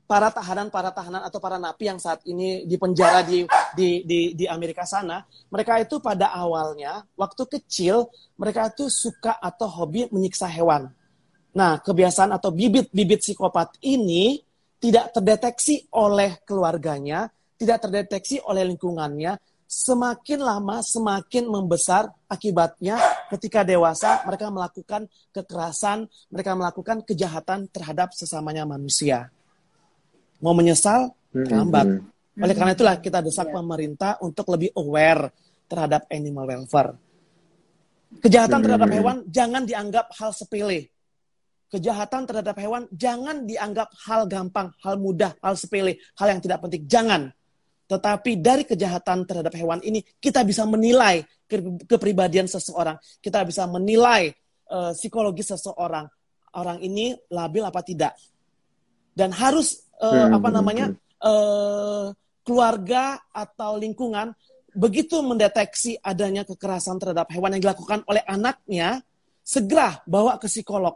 para 0.10 0.34
tahanan 0.34 0.74
para 0.74 0.90
tahanan 0.90 1.22
atau 1.22 1.38
para 1.38 1.62
napi 1.62 1.86
yang 1.86 2.02
saat 2.02 2.26
ini 2.26 2.66
di 2.66 2.82
penjara 2.82 3.22
di 3.22 3.46
di 3.78 4.02
di 4.02 4.34
di 4.34 4.46
Amerika 4.50 4.82
sana 4.82 5.22
mereka 5.54 5.78
itu 5.78 6.02
pada 6.02 6.34
awalnya 6.34 7.06
waktu 7.14 7.46
kecil 7.46 8.10
mereka 8.34 8.74
itu 8.74 8.90
suka 8.90 9.38
atau 9.38 9.70
hobi 9.70 10.10
menyiksa 10.10 10.50
hewan. 10.50 10.90
Nah 11.54 11.78
kebiasaan 11.78 12.34
atau 12.34 12.50
bibit-bibit 12.50 13.22
psikopat 13.22 13.78
ini 13.86 14.42
tidak 14.82 15.14
terdeteksi 15.14 15.86
oleh 15.94 16.42
keluarganya 16.42 17.30
tidak 17.62 17.86
terdeteksi 17.86 18.42
oleh 18.50 18.66
lingkungannya 18.66 19.38
semakin 19.70 20.42
lama 20.42 20.82
semakin 20.82 21.46
membesar 21.46 22.10
akibatnya 22.26 22.98
ketika 23.30 23.62
dewasa 23.62 24.26
mereka 24.26 24.50
melakukan 24.50 25.06
kekerasan 25.30 26.10
mereka 26.34 26.58
melakukan 26.58 27.06
kejahatan 27.06 27.70
terhadap 27.70 28.10
sesamanya 28.18 28.66
manusia 28.66 29.30
mau 30.40 30.56
menyesal 30.56 31.12
Hmm, 31.30 31.46
terlambat. 31.46 31.86
hmm. 31.86 32.42
Oleh 32.42 32.56
karena 32.56 32.74
itulah 32.74 32.96
kita 32.98 33.20
desak 33.20 33.52
Iya. 33.52 33.56
pemerintah 33.60 34.12
untuk 34.24 34.48
lebih 34.50 34.72
aware 34.74 35.30
terhadap 35.68 36.08
animal 36.10 36.48
welfare. 36.48 36.96
Kejahatan 38.20 38.58
Hmm. 38.60 38.66
terhadap 38.66 38.90
hewan 38.90 39.18
jangan 39.30 39.64
dianggap 39.68 40.10
hal 40.18 40.34
sepele. 40.34 40.90
Kejahatan 41.70 42.26
terhadap 42.26 42.58
hewan 42.58 42.90
jangan 42.90 43.46
dianggap 43.46 43.94
hal 44.10 44.26
gampang, 44.26 44.74
hal 44.82 44.98
mudah, 44.98 45.38
hal 45.38 45.54
sepele, 45.54 46.02
hal 46.18 46.34
yang 46.34 46.42
tidak 46.42 46.66
penting. 46.66 46.90
Jangan. 46.90 47.30
Tetapi 47.86 48.42
dari 48.42 48.66
kejahatan 48.66 49.30
terhadap 49.30 49.54
hewan 49.54 49.78
ini 49.86 50.02
kita 50.18 50.42
bisa 50.42 50.66
menilai 50.66 51.22
ke- 51.46 51.86
kepribadian 51.86 52.50
seseorang. 52.50 52.98
Kita 53.22 53.46
bisa 53.46 53.70
menilai 53.70 54.34
eh, 54.70 54.94
psikologi 54.94 55.42
seseorang. 55.42 56.06
Orang 56.54 56.78
ini 56.78 57.14
labil 57.30 57.66
apa 57.66 57.82
tidak. 57.82 58.14
Dan 59.14 59.36
harus 59.36 59.90
Hmm, 60.00 60.32
apa 60.32 60.48
namanya 60.48 60.96
eh, 61.20 62.06
keluarga 62.48 63.20
atau 63.36 63.76
lingkungan 63.76 64.32
begitu 64.72 65.20
mendeteksi 65.20 66.00
adanya 66.00 66.48
kekerasan 66.48 66.96
terhadap 67.04 67.28
hewan 67.36 67.60
yang 67.60 67.68
dilakukan 67.68 68.08
oleh 68.08 68.24
anaknya, 68.24 69.04
segera 69.44 70.00
bawa 70.08 70.40
ke 70.40 70.48
psikolog. 70.48 70.96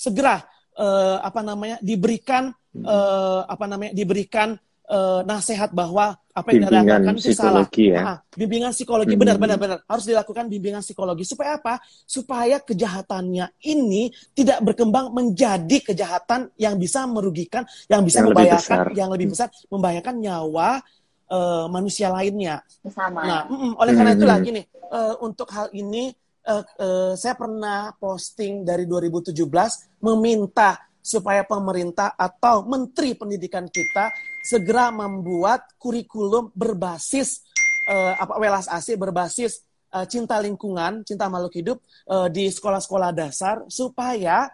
Segera 0.00 0.40
eh, 0.80 1.18
apa 1.20 1.44
namanya 1.44 1.76
diberikan 1.84 2.56
eh, 2.72 3.40
apa 3.44 3.68
namanya 3.68 3.92
diberikan 3.92 4.56
eh, 4.90 5.20
nasihat 5.22 5.70
bahwa 5.70 6.18
apa 6.30 6.48
yang 6.50 6.66
Bimbingan 6.66 6.82
dilakukan 6.86 7.14
itu 7.14 7.30
salah. 7.30 7.62
psikologi 7.66 7.84
ya. 7.90 8.00
Ah, 8.02 8.18
bimbingan 8.32 8.72
psikologi 8.72 9.14
Hmm. 9.14 9.22
benar 9.22 9.36
benar 9.36 9.58
benar 9.58 9.78
harus 9.84 10.04
dilakukan 10.06 10.44
bimbingan 10.46 10.82
psikologi 10.82 11.22
supaya 11.22 11.58
apa? 11.58 11.78
Supaya 12.04 12.58
kejahatannya 12.58 13.46
ini 13.64 14.08
tidak 14.32 14.58
berkembang 14.62 15.10
menjadi 15.10 15.78
kejahatan 15.84 16.50
yang 16.56 16.74
bisa 16.74 17.06
merugikan, 17.06 17.62
yang 17.86 18.02
bisa 18.02 18.22
Yang 18.22 18.26
lebih 18.26 18.36
membahayakan, 18.46 18.78
besar. 18.78 18.86
yang 18.98 19.08
lebih 19.10 19.26
besar 19.30 19.48
membahayakan 19.68 20.14
nyawa 20.18 20.70
eh, 21.30 21.66
manusia 21.70 22.10
lainnya. 22.10 22.58
Bersama. 22.82 23.22
Nah, 23.22 23.40
mm-mm, 23.46 23.72
oleh 23.78 23.92
karena 23.94 24.10
Hmm. 24.10 24.18
itulah 24.18 24.36
gini, 24.40 24.62
eh, 24.66 25.14
untuk 25.22 25.46
hal 25.50 25.70
ini 25.70 26.10
eh, 26.40 26.64
eh, 26.80 27.12
saya 27.14 27.36
pernah 27.36 27.92
posting 27.94 28.64
dari 28.64 28.82
2017 28.82 29.92
meminta 30.00 30.74
supaya 30.98 31.44
pemerintah 31.44 32.12
atau 32.12 32.64
menteri 32.64 33.12
pendidikan 33.12 33.68
kita 33.68 34.08
segera 34.40 34.88
membuat 34.88 35.68
kurikulum 35.76 36.48
berbasis 36.56 37.44
eh, 37.88 38.14
apa 38.16 38.40
welas 38.40 38.66
asih 38.68 38.96
berbasis 38.96 39.64
eh, 39.92 40.06
cinta 40.08 40.40
lingkungan, 40.40 41.04
cinta 41.04 41.28
makhluk 41.28 41.54
hidup 41.56 41.78
eh, 42.08 42.28
di 42.32 42.48
sekolah-sekolah 42.48 43.10
dasar 43.12 43.64
supaya 43.68 44.48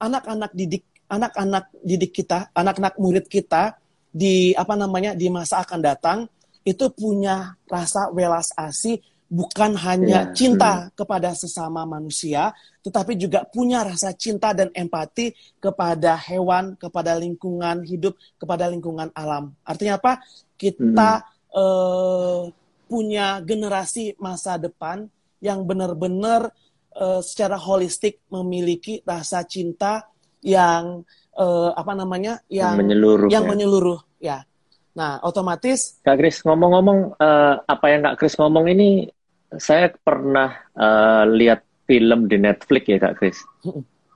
anak-anak 0.00 0.56
didik 0.56 0.88
anak-anak 1.10 1.68
didik 1.84 2.16
kita, 2.16 2.48
anak-anak 2.56 2.96
murid 2.96 3.28
kita 3.28 3.76
di 4.08 4.56
apa 4.56 4.72
namanya 4.72 5.12
di 5.12 5.28
masa 5.28 5.60
akan 5.60 5.80
datang 5.84 6.18
itu 6.64 6.88
punya 6.96 7.58
rasa 7.68 8.08
welas 8.08 8.54
asih 8.56 8.96
bukan 9.30 9.78
hanya 9.78 10.26
Ya, 10.26 10.34
cinta 10.34 10.90
kepada 10.98 11.30
sesama 11.38 11.86
manusia, 11.86 12.50
tetapi 12.82 13.14
juga 13.14 13.46
punya 13.46 13.86
rasa 13.86 14.10
cinta 14.10 14.50
dan 14.50 14.74
empati 14.74 15.30
kepada 15.62 16.18
hewan, 16.18 16.74
kepada 16.74 17.14
lingkungan 17.14 17.86
hidup, 17.86 18.18
kepada 18.36 18.66
lingkungan 18.66 19.14
alam. 19.14 19.54
Artinya 19.62 20.02
apa? 20.02 20.18
Kita 20.58 21.22
eh, 21.54 22.42
punya 22.90 23.38
generasi 23.46 24.18
masa 24.18 24.58
depan 24.58 25.06
yang 25.38 25.62
benar-benar 25.62 26.50
eh, 26.98 27.22
secara 27.22 27.54
holistik 27.54 28.18
memiliki 28.34 28.98
rasa 29.06 29.46
cinta 29.46 30.10
yang 30.42 31.06
eh, 31.38 31.70
apa 31.70 31.92
namanya 31.94 32.42
Yang 32.50 32.76
menyeluruh 32.82 33.28
yang 33.30 33.44
ya. 33.46 33.48
menyeluruh 33.48 34.00
ya 34.18 34.38
Nah, 34.90 35.22
otomatis 35.22 36.02
Kak 36.02 36.18
Kris, 36.18 36.42
ngomong-ngomong 36.42 37.14
eh, 37.14 37.54
apa 37.62 37.86
yang 37.94 38.00
Kak 38.10 38.16
Kris 38.18 38.34
ngomong 38.34 38.66
ini, 38.66 39.06
saya 39.56 39.90
pernah 39.96 40.54
eh, 40.70 41.24
lihat 41.30 41.60
film 41.84 42.26
di 42.26 42.38
Netflix 42.38 42.84
ya 42.86 42.98
Kak 42.98 43.14
Kris. 43.16 43.38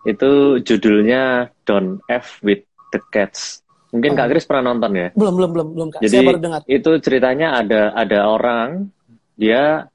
Itu 0.04 0.60
judulnya 0.60 1.48
Don't 1.64 1.98
F 2.06 2.38
with 2.40 2.62
the 2.92 3.00
Cats. 3.10 3.64
Mungkin 3.90 4.14
Kak 4.14 4.26
Oh. 4.26 4.30
Kris 4.30 4.44
pernah 4.44 4.70
nonton 4.70 4.92
ya? 4.92 5.08
belum 5.14 5.34
belum 5.34 5.50
belum 5.50 5.68
belum 5.74 5.88
Kak. 5.90 6.00
Jadi 6.02 6.14
Saya 6.14 6.26
baru 6.26 6.38
dengar. 6.38 6.60
itu 6.66 6.90
ceritanya 7.00 7.48
ada 7.56 7.94
ada 7.94 8.18
orang 8.26 8.90
dia 9.34 9.86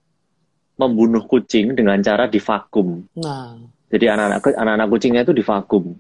membunuh 0.76 1.24
kucing 1.24 1.76
dengan 1.76 2.00
cara 2.00 2.26
divakum. 2.26 3.04
Nah, 3.16 3.56
Jadi 3.90 4.06
anak-anak 4.06 4.56
anak-anak 4.56 4.88
kucingnya 4.88 5.22
itu 5.24 5.32
divakum. 5.32 5.96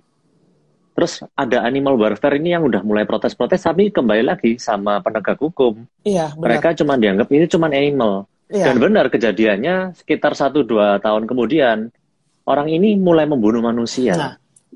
Terus 0.95 1.23
ada 1.31 1.63
animal 1.63 1.95
warfare 1.95 2.35
ini 2.35 2.51
yang 2.51 2.67
udah 2.67 2.83
mulai 2.83 3.03
protes-protes 3.03 3.63
tapi 3.63 3.87
kembali 3.87 4.23
lagi 4.25 4.59
sama 4.59 4.99
penegak 4.99 5.39
hukum. 5.39 5.87
iya 6.03 6.31
benar. 6.35 6.59
Mereka 6.59 6.75
cuma 6.75 6.99
dianggap 6.99 7.27
ini 7.29 7.45
cuma 7.47 7.67
animal. 7.67 8.27
Iya. 8.49 8.65
Dan 8.65 8.81
benar 8.81 9.07
kejadiannya 9.07 9.93
sekitar 9.93 10.33
1-2 10.33 10.65
tahun 10.99 11.23
kemudian 11.23 11.93
orang 12.43 12.67
ini 12.67 12.97
mulai 12.97 13.29
membunuh 13.29 13.61
manusia. 13.61 14.17
Nah. 14.17 14.33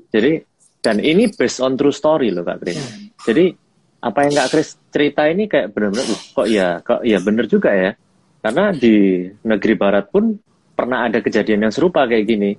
Jadi 0.08 0.38
dan 0.78 1.02
ini 1.02 1.26
based 1.28 1.58
on 1.58 1.74
true 1.74 1.90
story 1.90 2.30
loh 2.30 2.42
Kak 2.42 2.62
Kris. 2.62 2.78
Jadi 3.20 3.50
apa 3.98 4.18
yang 4.22 4.34
Kak 4.36 4.48
Kris 4.48 4.78
cerita 4.88 5.26
ini 5.26 5.48
kayak 5.48 5.74
benar-benar 5.74 6.06
"Uh, 6.06 6.20
kok 6.32 6.46
ya 6.46 6.68
kok 6.78 7.00
ya 7.02 7.18
benar 7.18 7.44
juga 7.46 7.74
ya. 7.74 7.90
Karena 8.38 8.70
di 8.70 8.94
negeri 9.42 9.74
barat 9.74 10.06
pun 10.06 10.36
pernah 10.70 11.08
ada 11.08 11.18
kejadian 11.18 11.66
yang 11.66 11.72
serupa 11.72 12.04
kayak 12.04 12.24
gini. 12.24 12.52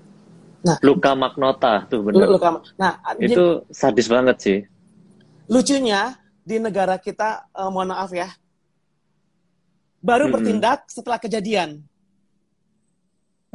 Nah. 0.66 0.82
Luka 0.82 1.14
Magnota 1.14 1.86
tuh 1.86 2.02
benar. 2.02 2.26
lu 2.26 2.42
kamu- 2.42 2.64
Nah, 2.76 2.98
jadi 3.16 3.32
Itu 3.32 3.46
sadis 3.70 4.10
banget 4.10 4.38
sih. 4.42 4.60
lucunya 5.46 6.18
di 6.42 6.58
negara 6.58 6.98
kita, 6.98 7.54
eh, 7.54 7.70
mohon 7.70 7.94
maaf 7.94 8.10
ya, 8.10 8.26
baru 10.06 10.30
bertindak 10.30 10.86
setelah 10.86 11.18
kejadian. 11.18 11.82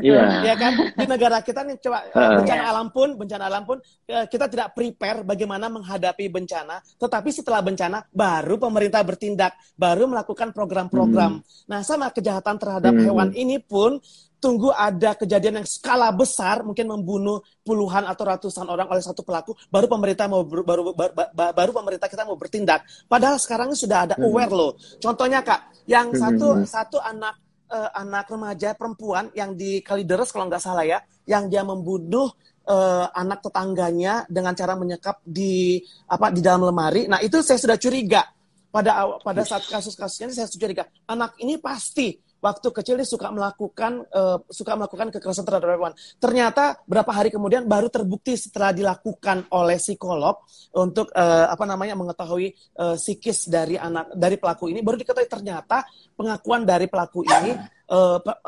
Iya. 0.01 0.25
ya 0.43 0.55
kan 0.55 0.73
di 0.93 1.07
negara 1.07 1.39
kita 1.41 1.61
nih 1.63 1.77
coba 1.79 1.99
bencana 2.11 2.63
alam 2.67 2.87
pun 2.89 3.09
bencana 3.15 3.45
alam 3.47 3.63
pun 3.63 3.79
eh, 4.05 4.25
kita 4.27 4.47
tidak 4.47 4.73
prepare 4.73 5.23
bagaimana 5.23 5.69
menghadapi 5.69 6.27
bencana 6.27 6.81
tetapi 6.97 7.29
setelah 7.31 7.61
bencana 7.61 8.03
baru 8.09 8.57
pemerintah 8.57 9.01
bertindak 9.01 9.53
baru 9.75 10.05
melakukan 10.05 10.51
program-program 10.51 11.39
nah 11.67 11.81
sama 11.81 12.09
kejahatan 12.09 12.57
terhadap 12.57 12.93
Hmm. 12.93 13.05
hewan 13.05 13.31
ini 13.33 13.61
pun 13.61 14.01
tunggu 14.37 14.73
ada 14.73 15.13
kejadian 15.13 15.61
yang 15.61 15.69
skala 15.69 16.09
besar 16.11 16.65
mungkin 16.65 16.89
membunuh 16.89 17.45
puluhan 17.61 18.09
atau 18.09 18.25
ratusan 18.25 18.65
orang 18.65 18.89
oleh 18.89 19.05
satu 19.05 19.21
pelaku 19.21 19.53
baru 19.69 19.85
pemerintah 19.85 20.27
mau 20.27 20.41
baru 20.43 20.97
ba- 20.97 21.13
ba- 21.13 21.29
ba- 21.31 21.53
baru 21.53 21.77
pemerintah 21.77 22.09
kita 22.09 22.25
mau 22.25 22.41
bertindak 22.41 22.81
padahal 23.05 23.37
sekarang 23.37 23.77
sudah 23.77 24.09
ada 24.09 24.15
Hmm. 24.17 24.25
aware 24.27 24.49
loh 24.49 24.73
contohnya 24.97 25.45
kak 25.45 25.61
yang 25.85 26.09
Hmm. 26.09 26.17
satu 26.17 26.49
satu 26.65 26.99
anak 26.99 27.37
eh, 27.71 27.91
anak 27.95 28.27
remaja 28.29 28.75
perempuan 28.75 29.31
yang 29.33 29.55
di 29.55 29.81
Kalideres 29.81 30.35
kalau 30.35 30.51
nggak 30.51 30.63
salah 30.63 30.85
ya, 30.85 30.99
yang 31.25 31.47
dia 31.47 31.63
membunuh 31.63 32.29
eh, 32.67 33.07
anak 33.15 33.47
tetangganya 33.47 34.27
dengan 34.27 34.53
cara 34.59 34.75
menyekap 34.75 35.23
di 35.23 35.81
apa 36.11 36.35
di 36.35 36.43
dalam 36.43 36.67
lemari. 36.67 37.07
Nah 37.07 37.23
itu 37.23 37.41
saya 37.41 37.57
sudah 37.57 37.79
curiga 37.79 38.27
pada 38.71 39.19
pada 39.19 39.43
saat 39.43 39.67
kasus-kasusnya 39.67 40.31
saya 40.31 40.47
sudah 40.47 40.63
curiga 40.63 40.85
anak 41.11 41.35
ini 41.43 41.59
pasti 41.59 42.15
waktu 42.41 42.69
kecil 42.73 42.97
dia 42.97 43.09
suka 43.09 43.29
melakukan 43.29 44.05
eh, 44.09 44.39
suka 44.49 44.73
melakukan 44.77 45.13
kekerasan 45.13 45.45
terhadap 45.45 45.77
hewan. 45.77 45.93
Ternyata 46.17 46.81
berapa 46.89 47.13
hari 47.13 47.29
kemudian 47.31 47.69
baru 47.69 47.93
terbukti 47.93 48.37
setelah 48.37 48.73
dilakukan 48.73 49.49
oleh 49.53 49.77
psikolog 49.77 50.41
untuk 50.75 51.13
eh, 51.13 51.47
apa 51.47 51.65
namanya 51.69 51.95
mengetahui 51.95 52.49
eh, 52.53 52.97
psikis 52.97 53.47
dari 53.47 53.77
anak 53.77 54.17
dari 54.17 54.41
pelaku 54.41 54.73
ini 54.73 54.81
baru 54.81 54.99
diketahui 54.99 55.29
ternyata 55.29 55.85
pengakuan 56.17 56.65
dari 56.65 56.89
pelaku 56.89 57.23
ini 57.25 57.53
eh, 57.89 58.19
pe- 58.21 58.41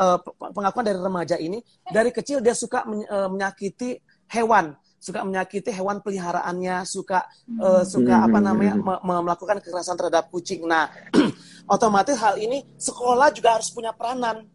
pengakuan 0.52 0.84
dari 0.84 0.98
remaja 0.98 1.36
ini 1.38 1.60
dari 1.86 2.10
kecil 2.10 2.40
dia 2.40 2.56
suka 2.56 2.84
men- 2.88 3.06
menyakiti 3.06 4.00
hewan 4.32 4.72
suka 5.02 5.26
menyakiti 5.26 5.74
hewan 5.74 5.98
peliharaannya 5.98 6.86
suka 6.86 7.26
eh, 7.50 7.82
suka 7.82 8.22
apa 8.22 8.38
namanya 8.38 8.78
me- 8.78 9.02
me- 9.02 9.22
melakukan 9.26 9.58
kekerasan 9.58 9.98
terhadap 9.98 10.30
kucing 10.30 10.62
nah 10.62 10.86
otomatis 11.74 12.14
hal 12.22 12.38
ini 12.38 12.62
sekolah 12.78 13.34
juga 13.34 13.58
harus 13.58 13.74
punya 13.74 13.90
peranan 13.90 14.46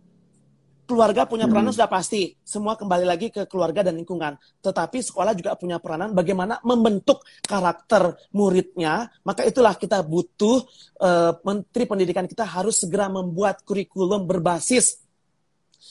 keluarga 0.87 1.27
punya 1.27 1.51
peranan 1.51 1.75
sudah 1.75 1.91
pasti. 1.91 2.31
Semua 2.39 2.79
kembali 2.79 3.03
lagi 3.03 3.27
ke 3.27 3.43
keluarga 3.43 3.83
dan 3.83 3.99
lingkungan. 3.99 4.39
Tetapi 4.63 5.03
sekolah 5.03 5.35
juga 5.35 5.59
punya 5.59 5.83
peranan 5.83 6.15
bagaimana 6.15 6.63
membentuk 6.63 7.27
karakter 7.43 8.15
muridnya. 8.31 9.11
Maka 9.27 9.43
itulah 9.43 9.75
kita 9.75 9.99
butuh 9.99 10.63
eh, 11.03 11.35
Menteri 11.43 11.83
Pendidikan 11.83 12.23
kita 12.23 12.47
harus 12.47 12.79
segera 12.87 13.11
membuat 13.11 13.67
kurikulum 13.67 14.23
berbasis 14.23 15.03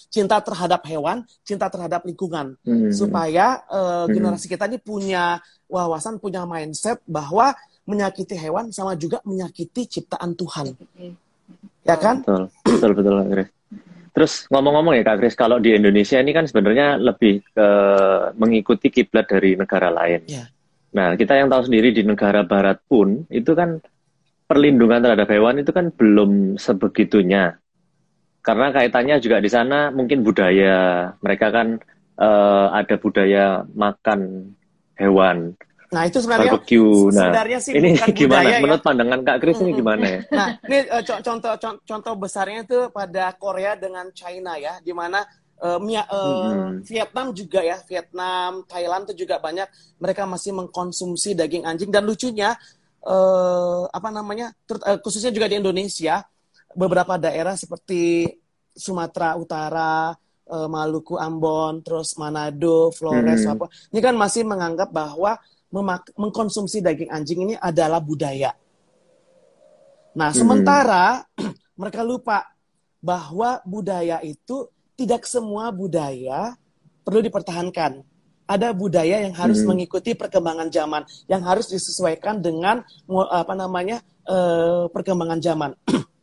cinta 0.07 0.41
terhadap 0.41 0.83
hewan, 0.87 1.27
cinta 1.43 1.67
terhadap 1.67 2.07
lingkungan 2.07 2.57
Hmm. 2.63 2.91
supaya 2.95 3.61
Hmm. 3.67 4.09
generasi 4.11 4.47
kita 4.47 4.71
ini 4.71 4.79
punya 4.81 5.43
wawasan, 5.67 6.23
punya 6.23 6.47
mindset 6.47 7.03
bahwa 7.05 7.53
menyakiti 7.87 8.35
hewan 8.35 8.75
sama 8.75 8.99
juga 8.99 9.23
menyakiti 9.23 9.87
ciptaan 9.87 10.35
Tuhan, 10.35 10.75
ya 11.87 11.97
kan? 11.99 12.23
Betul, 12.23 12.43
betul, 12.67 12.93
betul, 12.99 13.15
Kris. 13.31 13.49
Terus 14.17 14.33
ngomong-ngomong 14.49 14.97
ya 14.97 15.05
Kak 15.05 15.17
Kris, 15.21 15.37
kalau 15.37 15.61
di 15.61 15.77
Indonesia 15.77 16.17
ini 16.17 16.33
kan 16.33 16.49
sebenarnya 16.49 16.97
lebih 16.97 17.45
ke 17.53 17.69
mengikuti 18.41 18.89
kiblat 18.89 19.29
dari 19.29 19.61
negara 19.61 19.93
lain. 19.93 20.25
Ya. 20.25 20.49
Nah, 20.97 21.13
kita 21.21 21.37
yang 21.37 21.53
tahu 21.53 21.69
sendiri 21.69 21.93
di 21.93 22.01
negara 22.01 22.41
barat 22.41 22.81
pun, 22.89 23.29
itu 23.29 23.53
kan 23.53 23.77
perlindungan 24.49 25.05
terhadap 25.05 25.29
hewan 25.29 25.61
itu 25.61 25.69
kan 25.69 25.93
belum 25.93 26.57
sebegitunya. 26.57 27.61
Karena 28.47 28.71
kaitannya 28.71 29.17
juga 29.19 29.43
di 29.43 29.51
sana 29.51 29.91
mungkin 29.91 30.23
budaya. 30.23 31.11
Mereka 31.19 31.47
kan 31.51 31.83
eh, 32.17 32.67
ada 32.71 32.95
budaya 32.95 33.67
makan 33.75 34.55
hewan, 34.97 35.53
Nah 35.87 36.03
itu 36.09 36.19
sebenarnya 36.19 36.51
barbecue. 36.51 37.15
Nah, 37.15 37.31
sebenarnya 37.31 37.59
sih 37.63 37.73
ini 37.79 37.89
bukan 37.95 38.09
gimana? 38.11 38.43
budaya 38.43 38.55
ya. 38.59 38.63
Menurut 38.63 38.83
pandangan 38.83 39.21
Kak 39.23 39.39
Kris 39.39 39.59
ini 39.63 39.71
gimana 39.77 40.05
ya? 40.07 40.21
Nah, 40.35 40.49
ini 40.67 40.79
co- 41.07 41.23
contoh 41.23 41.53
con- 41.63 41.81
contoh 41.87 42.15
besarnya 42.19 42.61
itu 42.67 42.79
pada 42.91 43.25
Korea 43.39 43.73
dengan 43.79 44.07
China 44.11 44.59
ya, 44.59 44.79
di 44.83 44.91
mana 44.91 45.23
Mia- 45.81 46.05
Mm-mm. 46.05 46.85
Vietnam 46.85 47.33
juga 47.33 47.65
ya, 47.65 47.81
Vietnam, 47.89 48.61
Thailand 48.69 49.09
itu 49.09 49.25
juga 49.25 49.41
banyak 49.41 49.65
mereka 49.97 50.29
masih 50.29 50.53
mengkonsumsi 50.53 51.33
daging 51.33 51.65
anjing 51.65 51.89
dan 51.89 52.05
lucunya 52.05 52.53
eh, 53.01 53.83
apa 53.89 54.09
namanya, 54.13 54.53
khususnya 55.01 55.33
juga 55.33 55.49
di 55.49 55.57
Indonesia, 55.57 56.21
beberapa 56.77 57.17
daerah 57.17 57.57
seperti 57.57 58.29
Sumatera 58.77 59.41
Utara, 59.41 60.13
eh, 60.45 60.69
Maluku, 60.69 61.17
Ambon, 61.17 61.81
terus 61.81 62.13
Manado, 62.21 62.93
Flores, 62.93 63.43
Mm. 63.43 63.49
Papua, 63.57 63.69
ini 63.91 64.01
kan 64.05 64.15
masih 64.15 64.45
menganggap 64.45 64.93
bahwa 64.93 65.41
mengkonsumsi 66.15 66.85
daging 66.85 67.11
anjing 67.11 67.41
ini 67.49 67.55
adalah 67.59 67.99
budaya. 67.99 68.53
Nah, 70.17 70.31
Hmm. 70.33 70.39
sementara 70.39 71.25
mereka 71.81 72.01
lupa 72.05 72.45
bahwa 73.01 73.61
budaya 73.65 74.21
itu 74.25 74.69
tidak 74.97 75.29
semua 75.29 75.69
budaya 75.69 76.57
perlu 77.05 77.21
dipertahankan. 77.21 78.01
Ada 78.47 78.71
budaya 78.73 79.27
yang 79.27 79.35
harus 79.35 79.61
Hmm. 79.61 79.75
mengikuti 79.75 80.15
perkembangan 80.15 80.71
zaman, 80.71 81.03
yang 81.27 81.43
harus 81.45 81.67
disesuaikan 81.69 82.41
dengan 82.41 82.81
apa 83.29 83.53
namanya 83.53 84.01
eh, 84.27 84.85
perkembangan 84.91 85.41
zaman. 85.43 85.71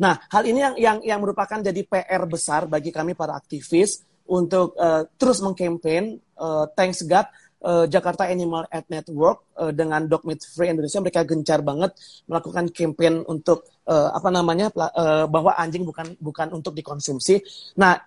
nah, 0.00 0.16
hal 0.32 0.42
ini 0.48 0.58
yang 0.64 0.74
yang 0.80 0.98
yang 1.04 1.20
merupakan 1.20 1.60
jadi 1.60 1.84
PR 1.84 2.24
besar 2.24 2.64
bagi 2.64 2.88
kami 2.88 3.12
para 3.12 3.36
aktivis 3.36 4.00
untuk 4.24 4.72
eh, 4.80 5.04
terus 5.20 5.44
mengkampanye 5.44 6.16
eh, 6.16 6.64
Thanks 6.72 7.04
God 7.04 7.28
eh, 7.60 7.84
Jakarta 7.92 8.24
Animal 8.24 8.64
Aid 8.72 8.88
Network 8.88 9.44
eh, 9.60 9.72
dengan 9.76 10.08
Dog 10.08 10.24
Meat 10.24 10.40
Free 10.48 10.72
Indonesia 10.72 11.04
mereka 11.04 11.28
gencar 11.28 11.60
banget 11.60 11.92
melakukan 12.24 12.72
campaign 12.72 13.28
untuk 13.28 13.68
eh, 13.84 14.10
apa 14.10 14.32
namanya 14.32 14.72
eh, 14.72 15.26
bahwa 15.28 15.52
anjing 15.54 15.84
bukan 15.84 16.16
bukan 16.16 16.48
untuk 16.56 16.72
dikonsumsi. 16.72 17.44
Nah, 17.76 18.00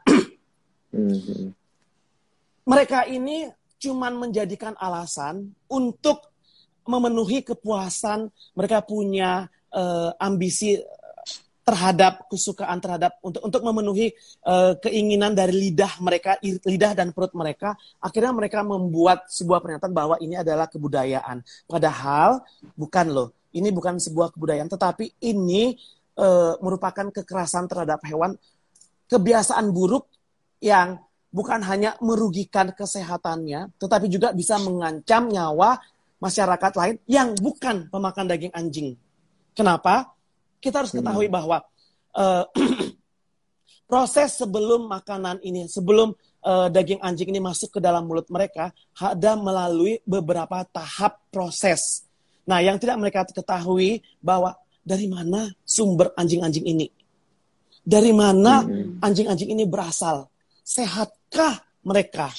Hmm. 0.93 1.49
mereka 2.69 3.09
ini 3.09 3.49
cuman 3.81 4.13
menjadikan 4.13 4.77
alasan 4.77 5.49
untuk 5.65 6.29
memenuhi 6.85 7.41
kepuasan 7.41 8.29
mereka 8.53 8.85
punya 8.85 9.49
eh, 9.73 10.09
ambisi 10.21 10.77
terhadap 11.63 12.27
kesukaan 12.27 12.77
terhadap 12.83 13.15
untuk 13.23 13.39
untuk 13.43 13.61
memenuhi 13.63 14.11
eh, 14.43 14.73
keinginan 14.83 15.31
dari 15.31 15.55
lidah 15.55 15.99
mereka 16.03 16.35
lidah 16.43 16.91
dan 16.91 17.15
perut 17.15 17.31
mereka 17.33 17.73
akhirnya 18.03 18.35
mereka 18.35 18.61
membuat 18.61 19.31
sebuah 19.31 19.63
pernyataan 19.63 19.95
bahwa 19.95 20.15
ini 20.19 20.35
adalah 20.35 20.67
kebudayaan 20.67 21.39
padahal 21.65 22.43
bukan 22.75 23.07
loh 23.09 23.29
ini 23.55 23.71
bukan 23.71 23.95
sebuah 23.97 24.35
kebudayaan 24.35 24.67
tetapi 24.67 25.23
ini 25.23 25.79
eh, 26.19 26.53
merupakan 26.59 27.09
kekerasan 27.09 27.71
terhadap 27.71 28.03
hewan 28.03 28.35
kebiasaan 29.07 29.71
buruk 29.71 30.07
yang 30.63 30.99
bukan 31.33 31.65
hanya 31.65 31.97
merugikan 31.97 32.69
kesehatannya, 32.77 33.73
tetapi 33.81 34.05
juga 34.05 34.29
bisa 34.37 34.61
mengancam 34.61 35.25
nyawa 35.33 35.81
masyarakat 36.21 36.71
lain 36.77 36.95
yang 37.09 37.33
bukan 37.33 37.89
pemakan 37.89 38.29
daging 38.29 38.53
anjing. 38.53 38.93
Kenapa? 39.57 40.12
Kita 40.63 40.79
harus 40.79 40.95
ketahui 40.95 41.27
bahwa 41.27 41.59
eh, 42.15 42.43
proses 43.91 44.39
sebelum 44.39 44.87
makanan 44.87 45.43
ini, 45.43 45.67
sebelum 45.67 46.15
eh, 46.39 46.67
daging 46.71 47.03
anjing 47.03 47.27
ini 47.35 47.43
masuk 47.43 47.75
ke 47.75 47.79
dalam 47.83 48.07
mulut 48.07 48.31
mereka, 48.31 48.71
ada 48.95 49.35
melalui 49.35 49.99
beberapa 50.07 50.63
tahap 50.63 51.19
proses. 51.27 52.07
Nah, 52.47 52.63
yang 52.63 52.79
tidak 52.79 52.95
mereka 52.95 53.27
ketahui 53.27 53.99
bahwa 54.23 54.55
dari 54.83 55.07
mana 55.11 55.51
sumber 55.63 56.15
anjing-anjing 56.15 56.63
ini? 56.63 56.87
Dari 57.83 58.15
mana 58.15 58.63
anjing-anjing 59.03 59.51
ini 59.51 59.67
berasal? 59.67 60.31
Sehatkah 60.63 61.83
mereka? 61.83 62.31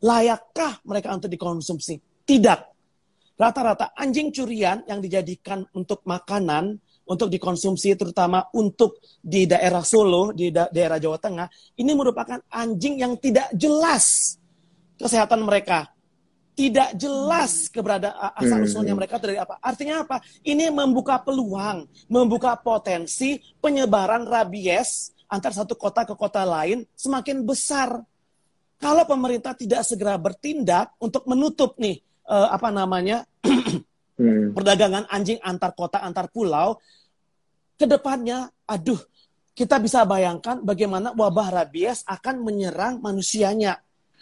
Layakkah 0.00 0.80
mereka 0.88 1.12
untuk 1.12 1.28
dikonsumsi? 1.28 2.24
Tidak. 2.24 2.60
Rata-rata 3.36 3.96
anjing 3.96 4.32
curian 4.32 4.84
yang 4.84 5.00
dijadikan 5.00 5.64
untuk 5.72 6.04
makanan, 6.04 6.76
untuk 7.10 7.26
dikonsumsi 7.26 7.98
terutama 7.98 8.46
untuk 8.54 9.02
di 9.18 9.50
daerah 9.50 9.82
Solo, 9.82 10.30
di 10.30 10.54
da- 10.54 10.70
daerah 10.70 11.02
Jawa 11.02 11.18
Tengah, 11.18 11.50
ini 11.82 11.90
merupakan 11.90 12.38
anjing 12.46 13.02
yang 13.02 13.18
tidak 13.18 13.50
jelas 13.50 14.38
kesehatan 14.94 15.42
mereka. 15.42 15.90
Tidak 16.54 16.92
jelas 16.94 17.72
keberadaan 17.72 18.36
asal 18.36 18.60
usulnya 18.60 18.92
mereka 18.92 19.16
dari 19.16 19.40
apa. 19.40 19.56
Artinya 19.64 20.04
apa? 20.04 20.20
Ini 20.44 20.68
membuka 20.68 21.16
peluang, 21.18 21.88
membuka 22.06 22.52
potensi 22.60 23.40
penyebaran 23.58 24.28
rabies 24.28 25.10
antar 25.30 25.56
satu 25.56 25.72
kota 25.78 26.04
ke 26.04 26.12
kota 26.12 26.44
lain 26.44 26.84
semakin 26.92 27.42
besar. 27.48 28.04
Kalau 28.76 29.04
pemerintah 29.08 29.56
tidak 29.56 29.88
segera 29.88 30.20
bertindak 30.20 30.92
untuk 31.00 31.24
menutup 31.24 31.80
nih 31.80 31.96
eh, 32.28 32.48
apa 32.52 32.68
namanya 32.68 33.24
Hmm. 34.20 34.52
perdagangan 34.52 35.08
anjing 35.08 35.40
antar 35.40 35.72
kota, 35.72 36.04
antar 36.04 36.28
pulau, 36.28 36.76
ke 37.80 37.88
depannya, 37.88 38.52
aduh, 38.68 39.00
kita 39.56 39.80
bisa 39.80 40.04
bayangkan 40.04 40.60
bagaimana 40.60 41.16
wabah 41.16 41.48
rabies 41.64 42.04
akan 42.04 42.44
menyerang 42.44 43.00
manusianya. 43.00 43.80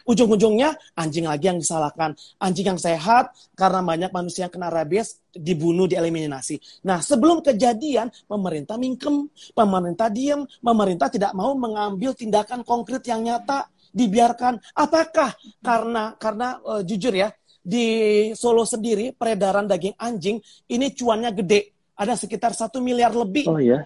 Ujung-ujungnya 0.09 0.73
anjing 0.97 1.29
lagi 1.29 1.53
yang 1.53 1.61
disalahkan. 1.61 2.17
Anjing 2.41 2.73
yang 2.73 2.81
sehat 2.81 3.29
karena 3.53 3.85
banyak 3.85 4.09
manusia 4.09 4.49
yang 4.49 4.55
kena 4.55 4.73
rabies 4.73 5.21
dibunuh, 5.37 5.85
dieliminasi. 5.85 6.57
Nah, 6.87 7.05
sebelum 7.05 7.45
kejadian, 7.45 8.09
pemerintah 8.25 8.81
mingkem, 8.81 9.29
pemerintah 9.53 10.09
diem, 10.09 10.49
pemerintah 10.65 11.13
tidak 11.13 11.37
mau 11.37 11.53
mengambil 11.53 12.17
tindakan 12.17 12.65
konkret 12.65 13.05
yang 13.05 13.21
nyata, 13.21 13.69
dibiarkan. 13.93 14.63
Apakah 14.81 15.37
karena 15.61 16.17
karena 16.17 16.57
eh, 16.57 16.83
jujur 16.89 17.13
ya, 17.13 17.29
di 17.69 17.85
Solo 18.33 18.65
sendiri 18.65 19.13
peredaran 19.13 19.69
daging 19.69 19.93
anjing 20.01 20.41
ini 20.73 20.89
cuannya 20.97 21.37
gede. 21.37 21.78
Ada 21.99 22.15
sekitar 22.15 22.55
satu 22.55 22.79
miliar 22.79 23.11
lebih 23.11 23.51
Oh 23.51 23.59
ya. 23.59 23.83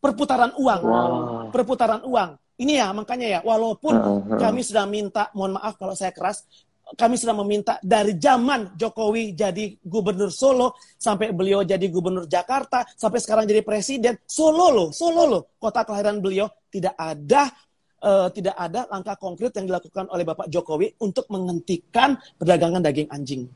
perputaran 0.00 0.56
uang. 0.56 0.80
Wow. 0.80 1.52
Perputaran 1.52 2.00
uang. 2.08 2.40
Ini 2.56 2.80
ya 2.80 2.88
makanya 2.96 3.26
ya 3.28 3.40
walaupun 3.44 3.92
Heeh, 3.92 4.18
heeh. 4.30 4.40
kami 4.40 4.60
sudah 4.64 4.88
minta, 4.88 5.28
mohon 5.36 5.58
maaf 5.58 5.74
kalau 5.76 5.92
saya 5.92 6.14
keras, 6.14 6.46
kami 6.94 7.18
sudah 7.18 7.34
meminta 7.34 7.80
dari 7.82 8.14
zaman 8.20 8.76
Jokowi 8.78 9.34
jadi 9.34 9.74
gubernur 9.82 10.30
Solo 10.30 10.76
sampai 10.94 11.32
beliau 11.34 11.64
jadi 11.66 11.82
gubernur 11.90 12.28
Jakarta 12.28 12.84
sampai 12.94 13.18
sekarang 13.18 13.44
jadi 13.48 13.64
presiden 13.66 14.14
Solo 14.22 14.70
loh, 14.70 14.88
Solo 14.94 15.22
loh, 15.26 15.42
kota 15.58 15.82
kelahiran 15.82 16.22
beliau 16.22 16.46
tidak 16.70 16.94
ada 16.94 17.50
eh, 17.98 18.28
tidak 18.36 18.54
ada 18.54 18.86
langkah 18.86 19.16
konkret 19.18 19.50
yang 19.58 19.66
dilakukan 19.66 20.06
oleh 20.12 20.22
Bapak 20.22 20.46
Jokowi 20.46 20.94
untuk 21.02 21.26
menghentikan 21.32 22.14
perdagangan 22.38 22.84
daging 22.84 23.08
anjing. 23.10 23.48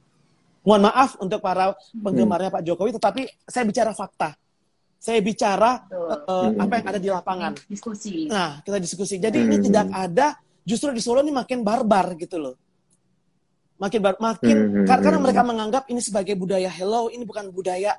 Mohon 0.68 0.82
maaf 0.92 1.16
untuk 1.16 1.40
para 1.40 1.72
penggemarnya 1.96 2.52
Pak 2.52 2.60
Jokowi, 2.60 2.92
tetapi 3.00 3.24
saya 3.48 3.64
bicara 3.64 3.96
fakta. 3.96 4.36
Saya 5.00 5.16
bicara 5.24 5.80
eh, 5.88 6.48
apa 6.60 6.72
yang 6.76 6.86
ada 6.92 7.00
di 7.00 7.08
lapangan. 7.08 7.56
Diskusi. 7.64 8.28
Nah, 8.28 8.60
kita 8.60 8.76
diskusi. 8.76 9.16
Jadi 9.16 9.48
ini 9.48 9.56
tidak 9.64 9.88
ada, 9.88 10.36
justru 10.68 10.92
di 10.92 11.00
Solo 11.00 11.24
ini 11.24 11.32
makin 11.32 11.64
barbar 11.64 12.12
gitu 12.20 12.36
loh. 12.36 12.54
Makin 13.80 14.00
bar, 14.02 14.14
makin 14.20 14.56
Hmm, 14.58 14.84
kar- 14.84 15.00
karena 15.00 15.16
hmm, 15.16 15.24
mereka 15.24 15.42
menganggap 15.46 15.82
ini 15.88 16.02
sebagai 16.04 16.34
budaya 16.36 16.68
hello, 16.68 17.08
ini 17.08 17.24
bukan 17.24 17.48
budaya. 17.48 17.96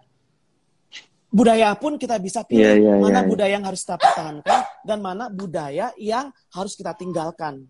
Budaya 1.31 1.73
pun 1.73 1.97
kita 1.97 2.21
bisa 2.21 2.45
pilih 2.45 2.69
Iya, 2.69 2.73
iya, 2.77 2.93
mana 3.01 3.09
iya, 3.09 3.21
iya. 3.21 3.29
budaya 3.31 3.51
yang 3.57 3.65
harus 3.65 3.81
kita 3.81 3.97
pertahankan 3.97 4.61
dan 4.85 4.97
mana 5.01 5.25
budaya 5.31 5.89
yang 5.97 6.29
harus 6.53 6.73
kita 6.77 6.93
tinggalkan. 6.93 7.65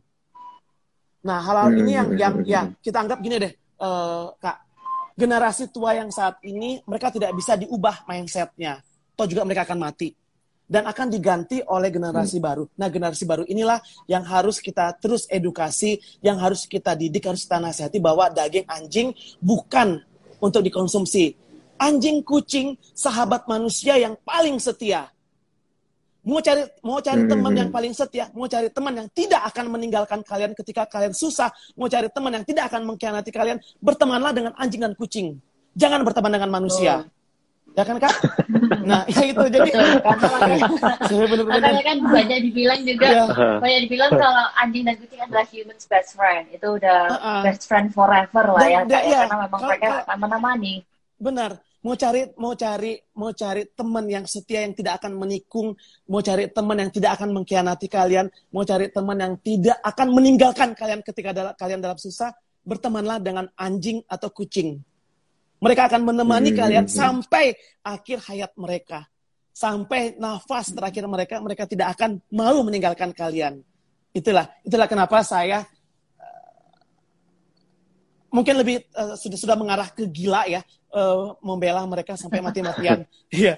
Nah, 1.23 1.39
hal-hal 1.39 1.69
Hmm, 1.71 1.79
ini 1.85 1.91
yang 1.95 2.07
hmm, 2.11 2.19
yang 2.19 2.33
hmm, 2.35 2.47
ya 2.49 2.61
hmm. 2.67 2.73
kita 2.83 2.97
anggap 2.99 3.19
gini 3.23 3.35
deh, 3.39 3.53
eh, 3.55 4.25
Kak. 4.43 4.57
Generasi 5.19 5.67
tua 5.67 5.99
yang 5.99 6.07
saat 6.15 6.39
ini 6.47 6.79
mereka 6.87 7.11
tidak 7.11 7.35
bisa 7.35 7.59
diubah 7.59 8.07
mindsetnya, 8.07 8.79
atau 9.19 9.27
juga 9.27 9.43
mereka 9.43 9.67
akan 9.67 9.83
mati 9.83 10.15
dan 10.69 10.85
akan 10.85 11.09
diganti 11.09 11.59
oleh 11.65 11.89
generasi 11.89 12.37
baru. 12.37 12.69
Nah, 12.77 12.87
generasi 12.87 13.25
baru 13.25 13.43
inilah 13.49 13.81
yang 14.05 14.21
harus 14.21 14.61
kita 14.61 14.93
terus 15.01 15.25
edukasi, 15.27 15.97
yang 16.21 16.37
harus 16.37 16.69
kita 16.69 16.93
didik, 16.93 17.25
harus 17.25 17.43
kita 17.43 17.57
nasihati 17.57 17.97
bahwa 17.97 18.29
daging 18.29 18.69
anjing 18.69 19.09
bukan 19.41 19.99
untuk 20.37 20.61
dikonsumsi. 20.61 21.33
Anjing 21.81 22.21
kucing 22.21 22.77
sahabat 22.93 23.49
manusia 23.49 23.97
yang 23.97 24.13
paling 24.21 24.61
setia. 24.61 25.09
Mau 26.19 26.43
cari 26.43 26.67
mau 26.83 26.99
cari 26.99 27.23
Hmm. 27.23 27.31
teman 27.31 27.53
yang 27.55 27.69
paling 27.71 27.93
setia, 27.95 28.27
mau 28.35 28.43
cari 28.43 28.67
teman 28.67 28.91
yang 28.91 29.07
tidak 29.09 29.39
akan 29.55 29.71
meninggalkan 29.71 30.19
kalian 30.19 30.51
ketika 30.51 30.83
kalian 30.83 31.15
susah, 31.15 31.47
mau 31.79 31.87
cari 31.87 32.11
teman 32.11 32.35
yang 32.35 32.43
tidak 32.43 32.67
akan 32.67 32.83
mengkhianati 32.83 33.31
kalian, 33.31 33.57
bertemanlah 33.79 34.35
dengan 34.35 34.51
anjing 34.59 34.83
dan 34.83 34.91
kucing. 34.93 35.39
Jangan 35.79 36.03
berteman 36.03 36.35
dengan 36.35 36.51
manusia. 36.51 37.07
Ya 37.77 37.83
kan, 37.85 37.95
Kak? 37.97 38.11
Nah, 38.89 39.05
ya 39.05 39.21
itu 39.21 39.43
jadi 39.53 39.69
karena 39.77 40.01
makanya, 41.45 41.83
kan 41.85 41.97
banyak 42.01 42.39
dibilang 42.41 42.81
juga, 42.81 43.05
Iya. 43.05 43.25
banyak 43.61 43.79
dibilang 43.85 44.11
kalau 44.11 44.45
anjing 44.57 44.81
dan 44.81 44.95
kucing 44.97 45.21
adalah 45.21 45.45
human's 45.45 45.85
best 45.85 46.17
friend. 46.17 46.49
Itu 46.49 46.81
udah 46.81 46.99
Uh-uh. 47.05 47.41
best 47.45 47.69
friend 47.69 47.93
forever 47.93 48.49
lah 48.49 48.65
Dan- 48.65 48.73
ya, 48.73 48.79
dan- 48.83 48.89
ya, 48.89 49.01
iya. 49.05 49.19
karena 49.29 49.37
memang 49.45 49.59
Kalau- 49.61 49.69
mereka 49.69 49.89
akan 50.03 50.17
menemani. 50.19 50.73
Benar. 51.21 51.51
Mau 51.79 51.95
cari 51.95 52.27
mau 52.35 52.51
cari 52.59 52.99
mau 53.15 53.31
cari 53.31 53.63
teman 53.71 54.03
yang 54.11 54.27
setia 54.27 54.67
yang 54.67 54.75
tidak 54.75 54.99
akan 54.99 55.15
menikung, 55.15 55.71
mau 56.11 56.19
cari 56.19 56.51
teman 56.51 56.75
yang 56.75 56.91
tidak 56.91 57.15
akan 57.15 57.31
mengkhianati 57.31 57.87
kalian, 57.87 58.27
mau 58.51 58.67
cari 58.67 58.91
teman 58.91 59.15
yang 59.15 59.33
tidak 59.39 59.79
akan 59.87 60.11
meninggalkan 60.11 60.75
kalian 60.75 60.99
ketika 60.99 61.31
dalam, 61.31 61.55
kalian 61.55 61.79
dalam 61.79 61.95
susah, 61.95 62.35
bertemanlah 62.67 63.23
dengan 63.23 63.47
anjing 63.55 64.03
atau 64.11 64.27
kucing. 64.27 64.75
Mereka 65.63 65.87
akan 65.87 66.03
menemani 66.03 66.51
Hmm. 66.51 66.59
kalian 66.59 66.85
sampai 66.91 67.55
akhir 67.83 68.27
hayat 68.27 68.51
mereka. 68.59 69.07
Sampai 69.55 70.15
nafas 70.15 70.71
terakhir 70.71 71.03
mereka, 71.07 71.39
mereka 71.43 71.63
tidak 71.67 71.95
akan 71.95 72.19
mau 72.31 72.59
meninggalkan 72.63 73.11
kalian. 73.11 73.59
Itulah, 74.11 74.47
itulah 74.63 74.87
kenapa 74.87 75.19
saya 75.23 75.67
eh, 76.19 76.79
mungkin 78.31 78.55
lebih 78.55 78.83
eh, 78.83 79.15
sudah 79.19 79.35
sudah 79.35 79.55
mengarah 79.59 79.91
ke 79.91 80.07
gila 80.07 80.47
ya, 80.47 80.63
eh, 80.89 81.25
membela 81.41 81.81
mereka 81.85 82.13
sampai 82.15 82.39
mati-matian. 82.39 83.05
Iya, 83.29 83.55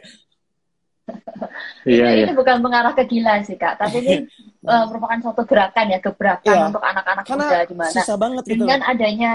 Iya, 1.83 2.07
ini, 2.07 2.17
iya. 2.23 2.25
ini 2.29 2.33
bukan 2.37 2.63
mengarah 2.63 2.93
ke 2.95 3.03
gila 3.03 3.43
sih 3.43 3.59
kak, 3.59 3.75
tapi 3.75 3.99
ini 3.99 4.15
eh, 4.63 4.83
merupakan 4.87 5.19
suatu 5.19 5.43
gerakan 5.43 5.91
ya, 5.91 5.99
gebrakan 5.99 6.55
Iya. 6.55 6.67
untuk 6.71 6.83
anak-anak 6.83 7.25
muda 7.27 7.59
di 7.67 7.75
mana 7.75 7.91
susah 7.91 8.15
banget 8.15 8.43
gitu. 8.47 8.63
dengan 8.63 8.79
adanya 8.85 9.31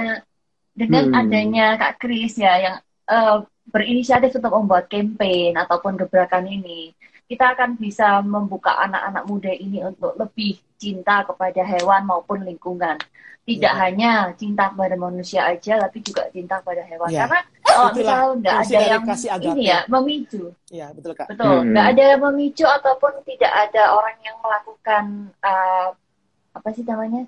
dengan 0.73 1.05
Hmm. 1.11 1.21
adanya 1.21 1.67
Kak 1.77 2.01
Kris 2.01 2.37
ya 2.41 2.53
yang 2.57 2.77
eh, 3.07 3.37
berinisiatif 3.69 4.35
untuk 4.41 4.57
membuat 4.57 4.89
campaign 4.89 5.55
ataupun 5.59 5.95
gebrakan 6.01 6.49
ini, 6.49 6.96
kita 7.27 7.59
akan 7.59 7.75
bisa 7.77 8.23
membuka 8.23 8.71
anak-anak 8.79 9.25
muda 9.27 9.51
ini 9.51 9.83
untuk 9.83 10.15
lebih 10.15 10.63
cinta 10.79 11.27
kepada 11.27 11.63
hewan 11.67 12.07
maupun 12.07 12.47
lingkungan. 12.47 12.99
Tidak 13.47 13.73
Ya. 13.75 13.79
hanya 13.79 14.11
cinta 14.35 14.75
kepada 14.75 14.99
manusia 14.99 15.47
aja, 15.47 15.79
tapi 15.79 16.03
juga 16.03 16.27
cinta 16.35 16.59
kepada 16.59 16.83
hewan. 16.83 17.07
Ya. 17.15 17.31
Karena 17.31 17.41
kalau 17.63 17.87
Itulah 17.95 18.19
misalnya 18.35 18.35
nggak 18.43 18.57
ada 18.59 18.79
yang 18.83 19.05
ini 19.55 19.63
ya 19.71 19.79
memicu, 19.87 20.45
Iya, 20.67 20.87
betul 20.91 21.13
Kak. 21.15 21.27
betul, 21.31 21.55
Hmm. 21.63 21.71
nggak 21.71 21.87
ada 21.95 22.03
yang 22.11 22.21
memicu 22.27 22.67
ataupun 22.67 23.13
tidak 23.23 23.53
ada 23.55 23.83
orang 23.95 24.19
yang 24.27 24.37
melakukan 24.43 25.05
eh, 25.47 25.87
apa 26.59 26.69
sih 26.75 26.83
namanya 26.83 27.23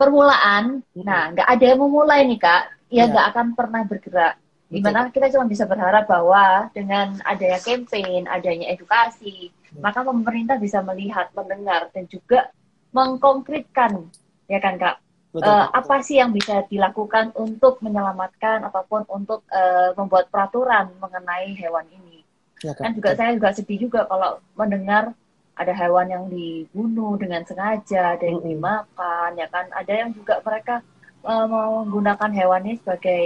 permulaan. 0.00 0.80
Mm-mm. 0.94 1.04
Nah, 1.04 1.22
nggak 1.36 1.48
ada 1.50 1.64
yang 1.66 1.80
memulai 1.82 2.24
nih 2.24 2.38
kak, 2.38 2.62
ya 2.88 3.04
Iya. 3.04 3.04
nggak 3.12 3.26
akan 3.34 3.46
pernah 3.52 3.82
bergerak. 3.84 4.34
Betul. 4.68 4.76
Di 4.76 4.80
mana 4.84 5.08
kita 5.08 5.32
cuma 5.32 5.48
bisa 5.48 5.64
berharap 5.64 6.04
bahwa 6.04 6.68
dengan 6.76 7.16
adanya 7.24 7.56
campaign, 7.56 8.28
adanya 8.28 8.68
edukasi, 8.68 9.48
Hmm. 9.68 9.84
maka 9.84 10.00
pemerintah 10.00 10.56
bisa 10.60 10.80
melihat, 10.80 11.28
mendengar, 11.36 11.88
dan 11.92 12.04
juga 12.08 12.52
mengkonkretkan, 12.92 14.08
ya 14.48 14.60
kan 14.60 14.80
kak, 14.80 14.96
Betul, 15.28 15.44
Kak. 15.44 15.68
apa 15.76 15.96
sih 16.00 16.16
yang 16.16 16.32
bisa 16.32 16.64
dilakukan 16.72 17.36
untuk 17.36 17.84
menyelamatkan 17.84 18.64
ataupun 18.64 19.04
untuk 19.12 19.44
eh, 19.52 19.92
membuat 19.92 20.32
peraturan 20.32 20.88
mengenai 20.96 21.52
hewan 21.52 21.84
ini. 21.92 22.24
Ya, 22.64 22.72
Kak. 22.72 22.80
Kan 22.80 22.92
juga 22.96 23.10
saya 23.12 23.36
juga 23.36 23.52
sedih 23.52 23.88
juga 23.88 24.08
kalau 24.08 24.40
mendengar 24.56 25.12
ada 25.52 25.72
hewan 25.74 26.06
yang 26.08 26.24
dibunuh 26.32 27.20
dengan 27.20 27.44
sengaja, 27.44 28.16
ada 28.16 28.24
yang 28.24 28.40
dimakan, 28.40 29.30
ya 29.36 29.46
kan. 29.52 29.68
Ada 29.74 29.92
yang 30.06 30.10
juga 30.16 30.40
mereka 30.40 30.80
eh, 31.24 31.46
menggunakan 31.48 32.30
hewan 32.30 32.62
ini 32.68 32.74
sebagai 32.78 33.24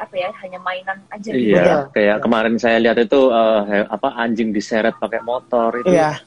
apa 0.00 0.14
ya 0.16 0.30
hanya 0.40 0.58
mainan 0.64 0.98
aja 1.12 1.30
gitu. 1.30 1.52
Iya, 1.52 1.62
Betul. 1.62 1.80
kayak 1.92 2.16
kemarin 2.24 2.54
saya 2.56 2.76
lihat 2.80 2.98
itu 3.00 3.20
he- 3.68 3.88
apa 3.88 4.08
anjing 4.16 4.50
diseret 4.54 4.94
pakai 4.96 5.20
motor 5.20 5.70
itu. 5.76 5.92
Iya. 5.92 6.18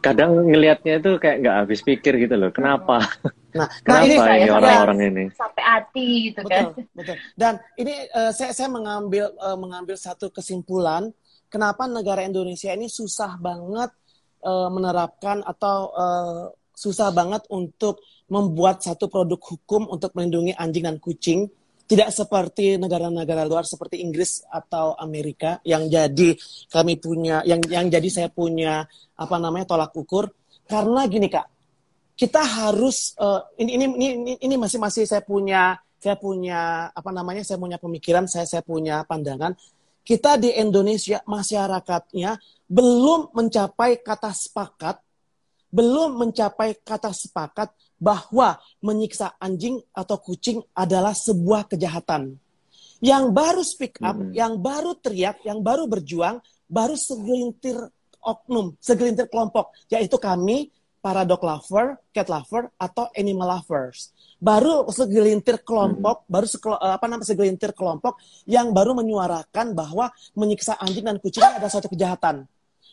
Kadang 0.00 0.32
ngelihatnya 0.48 0.96
itu 0.96 1.10
kayak 1.20 1.36
nggak 1.44 1.56
habis 1.60 1.80
pikir 1.84 2.16
gitu 2.16 2.34
loh. 2.40 2.48
Kenapa? 2.48 3.04
Nah, 3.52 3.68
nah 3.68 3.68
Kenapa 3.84 4.22
ini 4.32 4.40
ini 4.40 4.48
ya, 4.48 4.52
orang-orang 4.56 4.98
ini? 5.12 5.24
sampai 5.36 5.62
hati 5.62 6.06
gitu 6.32 6.40
kan. 6.48 6.72
betul, 6.72 6.88
betul. 6.96 7.16
Dan 7.36 7.54
ini 7.76 7.94
eh, 8.08 8.32
saya 8.32 8.52
saya 8.56 8.68
mengambil 8.72 9.28
eh, 9.28 9.58
mengambil 9.60 9.96
satu 10.00 10.32
kesimpulan 10.32 11.12
kenapa 11.52 11.84
negara 11.84 12.24
Indonesia 12.24 12.72
ini 12.72 12.88
susah 12.88 13.36
banget 13.36 13.90
eh, 14.40 14.68
menerapkan 14.72 15.44
atau 15.44 15.78
eh, 15.92 16.44
susah 16.72 17.12
banget 17.12 17.44
untuk 17.52 18.00
membuat 18.30 18.80
satu 18.80 19.10
produk 19.10 19.38
hukum 19.42 19.90
untuk 19.90 20.14
melindungi 20.14 20.54
anjing 20.54 20.86
dan 20.86 20.96
kucing. 21.02 21.50
Tidak 21.90 22.06
seperti 22.14 22.78
negara-negara 22.78 23.42
luar 23.50 23.66
seperti 23.66 23.98
Inggris 23.98 24.46
atau 24.46 24.94
Amerika 24.94 25.58
yang 25.66 25.90
jadi 25.90 26.38
kami 26.70 27.02
punya 27.02 27.42
yang 27.42 27.58
yang 27.66 27.90
jadi 27.90 28.06
saya 28.06 28.28
punya 28.30 28.86
apa 29.18 29.36
namanya 29.42 29.74
tolak 29.74 29.90
ukur 29.98 30.30
karena 30.70 31.10
gini 31.10 31.26
Kak 31.26 31.50
kita 32.14 32.46
harus 32.46 33.18
ini, 33.58 33.74
ini 33.74 33.84
ini 33.90 34.06
ini 34.06 34.32
ini 34.38 34.54
masih 34.54 34.78
masih 34.78 35.02
saya 35.02 35.26
punya 35.26 35.82
saya 35.98 36.14
punya 36.14 36.88
apa 36.94 37.10
namanya 37.10 37.42
saya 37.42 37.58
punya 37.58 37.76
pemikiran 37.76 38.30
saya 38.30 38.46
saya 38.46 38.62
punya 38.62 39.02
pandangan 39.02 39.58
kita 40.06 40.40
di 40.40 40.54
Indonesia 40.56 41.20
masyarakatnya 41.28 42.38
belum 42.70 43.36
mencapai 43.36 44.00
kata 44.00 44.32
sepakat 44.32 44.96
belum 45.70 46.18
mencapai 46.18 46.80
kata 46.80 47.12
sepakat 47.12 47.72
bahwa 48.00 48.56
menyiksa 48.80 49.36
anjing 49.36 49.78
atau 49.92 50.16
kucing 50.16 50.64
adalah 50.72 51.12
sebuah 51.12 51.68
kejahatan 51.68 52.40
yang 53.04 53.28
baru 53.30 53.60
speak 53.60 54.00
up 54.00 54.16
Mhm. 54.16 54.32
yang 54.32 54.56
baru 54.56 54.96
teriak 54.96 55.44
yang 55.44 55.60
baru 55.60 55.84
berjuang 55.84 56.40
baru 56.64 56.96
segelintir 56.96 57.76
oknum 58.20 58.76
segelintir 58.80 59.28
kelompok 59.28 59.76
yaitu 59.92 60.16
kami 60.16 60.72
para 61.00 61.24
dog 61.24 61.40
lover, 61.40 61.96
cat 62.12 62.28
lover, 62.28 62.68
atau 62.76 63.08
animal 63.16 63.56
lovers. 63.56 64.12
Baru 64.36 64.84
segelintir 64.92 65.64
kelompok, 65.64 66.28
baru 66.28 66.44
sekelo- 66.44 66.76
eh, 66.76 66.92
apa 66.92 67.08
namanya 67.08 67.24
segelintir 67.24 67.72
kelompok 67.72 68.20
yang 68.44 68.68
baru 68.76 68.92
menyuarakan 68.92 69.72
bahwa 69.72 70.12
menyiksa 70.36 70.76
anjing 70.76 71.08
dan 71.08 71.16
kucing 71.16 71.40
adalah 71.40 71.72
suatu 71.72 71.88
kejahatan. 71.88 72.44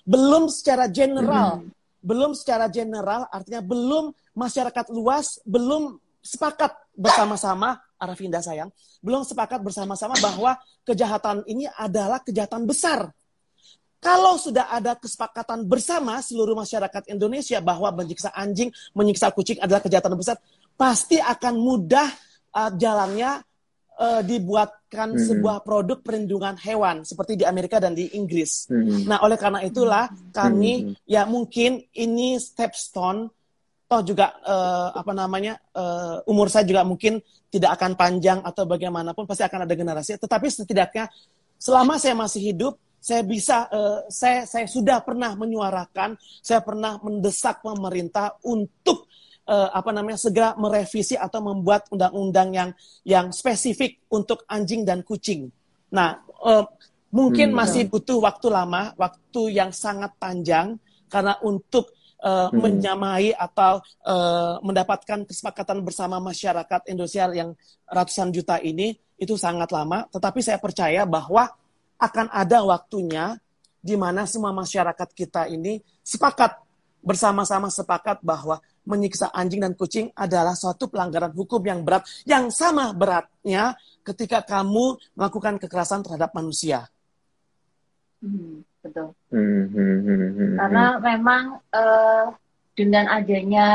Belum 0.08 0.48
secara 0.48 0.88
general, 0.88 1.68
belum 2.08 2.32
secara 2.32 2.72
general, 2.72 3.28
artinya 3.28 3.60
belum 3.60 4.16
masyarakat 4.32 4.96
luas, 4.96 5.44
belum 5.44 6.00
sepakat 6.24 6.72
bersama-sama, 6.96 7.84
Arafinda 8.00 8.40
sayang, 8.40 8.72
belum 9.04 9.28
sepakat 9.28 9.60
bersama-sama 9.60 10.16
bahwa 10.24 10.56
kejahatan 10.88 11.44
ini 11.52 11.68
adalah 11.76 12.24
kejahatan 12.24 12.64
besar. 12.64 13.12
Kalau 13.98 14.40
sudah 14.40 14.72
ada 14.72 14.94
kesepakatan 14.96 15.68
bersama 15.68 16.22
seluruh 16.22 16.54
masyarakat 16.56 17.12
Indonesia 17.12 17.60
bahwa 17.60 17.92
menyiksa 17.92 18.32
anjing, 18.32 18.70
menyiksa 18.94 19.34
kucing 19.34 19.58
adalah 19.60 19.82
kejahatan 19.84 20.16
besar, 20.16 20.38
pasti 20.78 21.18
akan 21.18 21.58
mudah 21.58 22.08
uh, 22.54 22.72
jalannya 22.78 23.42
uh, 23.98 24.22
dibuatkan 24.22 25.14
Hmm. 25.14 25.20
sebuah 25.20 25.68
produk 25.68 26.00
perlindungan 26.00 26.56
hewan 26.64 27.04
seperti 27.04 27.36
di 27.36 27.44
Amerika 27.44 27.78
dan 27.82 27.92
di 27.92 28.08
Inggris. 28.16 28.72
Hmm. 28.72 29.04
Nah, 29.04 29.20
oleh 29.20 29.36
karena 29.36 29.60
itulah 29.62 30.08
kami 30.32 30.74
Hmm. 30.88 30.94
ya 31.04 31.28
mungkin 31.28 31.84
ini 31.92 32.40
stepstone 32.40 33.28
toh 33.88 34.04
juga 34.04 34.36
eh, 34.44 34.90
apa 35.00 35.16
namanya 35.16 35.56
eh, 35.72 36.20
umur 36.28 36.52
saya 36.52 36.68
juga 36.68 36.84
mungkin 36.84 37.24
tidak 37.48 37.80
akan 37.80 37.96
panjang 37.96 38.40
atau 38.44 38.68
bagaimanapun 38.68 39.24
pasti 39.24 39.48
akan 39.48 39.64
ada 39.64 39.72
generasi 39.80 40.20
tetapi 40.20 40.52
setidaknya 40.52 41.08
selama 41.56 41.96
saya 41.96 42.12
masih 42.12 42.52
hidup 42.52 42.76
saya 43.00 43.24
bisa 43.24 43.72
eh, 43.72 44.00
saya 44.12 44.44
saya 44.44 44.68
sudah 44.68 45.00
pernah 45.00 45.32
menyuarakan 45.40 46.20
saya 46.44 46.60
pernah 46.60 47.00
mendesak 47.00 47.64
pemerintah 47.64 48.36
untuk 48.44 49.08
eh, 49.48 49.70
apa 49.72 49.90
namanya 49.96 50.20
segera 50.20 50.54
merevisi 50.60 51.16
atau 51.16 51.40
membuat 51.40 51.88
undang-undang 51.90 52.50
yang 52.52 52.70
yang 53.08 53.26
spesifik 53.32 54.04
untuk 54.12 54.44
anjing 54.52 54.84
dan 54.84 55.02
kucing. 55.08 55.48
Nah, 55.96 56.20
eh, 56.44 56.66
mungkin 57.16 57.56
Hmm. 57.56 57.60
masih 57.64 57.88
butuh 57.88 58.20
waktu 58.20 58.52
lama, 58.52 58.92
waktu 59.00 59.56
yang 59.56 59.72
sangat 59.72 60.12
panjang 60.20 60.76
karena 61.08 61.40
untuk 61.42 61.96
eh, 62.18 62.50
Hmm. 62.50 62.60
menyamai 62.60 63.30
atau 63.38 63.78
eh, 64.02 64.56
mendapatkan 64.66 65.22
kesepakatan 65.30 65.86
bersama 65.86 66.18
masyarakat 66.18 66.90
Indonesia 66.90 67.30
yang 67.30 67.54
ratusan 67.86 68.34
juta 68.34 68.58
ini 68.58 68.98
itu 69.22 69.38
sangat 69.38 69.70
lama. 69.70 70.10
Tetapi 70.10 70.42
saya 70.42 70.58
percaya 70.58 71.06
bahwa 71.06 71.46
akan 72.02 72.28
ada 72.34 72.66
waktunya 72.66 73.38
di 73.78 73.94
mana 73.94 74.26
semua 74.26 74.50
masyarakat 74.50 75.10
kita 75.14 75.46
ini 75.48 75.78
sepakat 76.02 76.67
bersama-sama 77.08 77.72
sepakat 77.72 78.20
bahwa 78.20 78.60
menyiksa 78.84 79.32
anjing 79.32 79.64
dan 79.64 79.72
kucing 79.80 80.12
adalah 80.12 80.52
suatu 80.60 80.92
pelanggaran 80.92 81.32
hukum 81.32 81.64
yang 81.64 81.88
berat, 81.88 82.04
yang 82.28 82.52
sama 82.52 82.92
beratnya 82.92 83.80
ketika 84.04 84.44
kamu 84.44 85.00
melakukan 85.16 85.56
kekerasan 85.56 86.04
terhadap 86.04 86.36
manusia. 86.36 86.92
Hmm, 88.20 88.68
betul. 88.84 89.16
Hmm, 89.32 89.72
hmm, 89.72 89.98
hmm, 90.04 90.28
hmm, 90.36 90.52
Karena 90.60 90.86
memang 91.00 91.44
eh, 91.72 92.26
dengan 92.76 93.06
adanya 93.08 93.68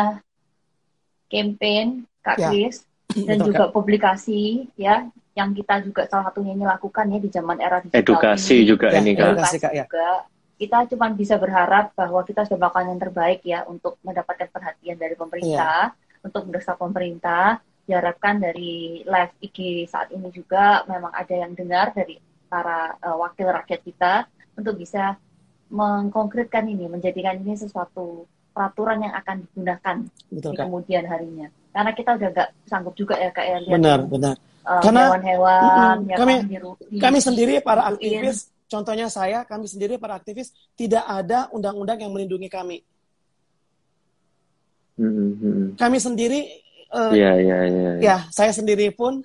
campaign 1.32 2.04
Kak 2.20 2.36
Ya. 2.38 2.48
Kris 2.52 2.84
dan 3.28 3.40
Betul, 3.40 3.48
juga 3.52 3.64
publikasi 3.72 4.68
ya 4.76 5.08
yang 5.32 5.56
kita 5.56 5.80
juga 5.80 6.04
salah 6.12 6.28
satunya 6.28 6.52
ini 6.52 6.64
lakukan 6.68 7.08
ya 7.08 7.18
di 7.18 7.28
zaman 7.32 7.56
era 7.56 7.80
digital 7.80 8.04
Edukasi 8.04 8.56
ini. 8.60 8.68
juga 8.68 8.86
Ya, 8.92 9.00
ini 9.00 9.12
kan. 9.16 9.32
edukasi, 9.32 9.56
Kak, 9.56 9.72
ya. 9.72 9.84
juga 9.88 10.08
kita 10.62 10.86
cuma 10.86 11.10
bisa 11.10 11.34
berharap 11.34 11.90
bahwa 11.92 12.22
kita 12.22 12.46
sudah 12.46 12.58
melakukan 12.62 12.86
yang 12.86 13.00
terbaik 13.02 13.40
ya 13.42 13.66
untuk 13.66 13.98
mendapatkan 14.00 14.46
perhatian 14.46 14.94
dari 14.94 15.18
pemerintah, 15.18 15.90
Iya. 15.90 16.22
untuk 16.22 16.46
mendesak 16.46 16.78
pemerintah. 16.78 17.58
Diharapkan 17.82 18.38
dari 18.38 19.02
live 19.02 19.34
IG 19.42 19.58
saat 19.90 20.14
ini 20.14 20.30
juga 20.30 20.86
memang 20.86 21.10
ada 21.10 21.34
yang 21.34 21.50
dengar 21.52 21.90
dari 21.90 22.14
para 22.46 22.94
eh, 22.94 23.10
wakil 23.12 23.50
rakyat 23.50 23.80
kita 23.82 24.12
untuk 24.54 24.78
bisa 24.78 25.18
mengkonkretkan 25.66 26.62
ini, 26.64 26.86
menjadikan 26.86 27.42
ini 27.42 27.58
sesuatu 27.58 28.22
peraturan 28.52 29.02
yang 29.02 29.14
akan 29.16 29.42
digunakan 29.42 29.96
Betul, 30.30 30.52
di 30.52 30.56
Kak. 30.60 30.62
kemudian 30.62 31.04
harinya. 31.08 31.48
Karena 31.72 31.90
kita 31.90 32.10
udah 32.14 32.28
nggak 32.30 32.48
sanggup 32.68 32.94
juga 32.94 33.16
ya 33.16 33.32
kak 33.32 33.42
ya 33.42 33.56
lihat 33.58 33.74
Benar, 33.74 33.98
benar. 34.06 34.34
eh, 34.36 34.78
Karena- 34.78 35.08
hewan-hewan 35.10 35.96
yang 36.06 36.18
Kami- 36.20 36.38
kan 36.38 37.00
Kami 37.02 37.18
sendiri 37.18 37.54
para 37.58 37.82
aktivis, 37.88 38.52
contohnya 38.72 39.12
saya, 39.12 39.44
kami 39.44 39.68
sendiri 39.68 40.00
para 40.00 40.16
aktivis 40.16 40.56
tidak 40.72 41.04
ada 41.04 41.52
undang-undang 41.52 42.00
yang 42.00 42.12
melindungi 42.16 42.48
kami. 42.48 42.80
Hmm, 44.96 45.12
hmm, 45.12 45.32
hmm. 45.36 45.66
Kami 45.76 45.98
sendiri, 46.00 46.40
iya, 47.12 47.36
iya. 47.36 47.56
iya. 47.68 47.92
ya 48.00 48.16
saya 48.32 48.52
sendiri 48.52 48.92
pun 48.92 49.20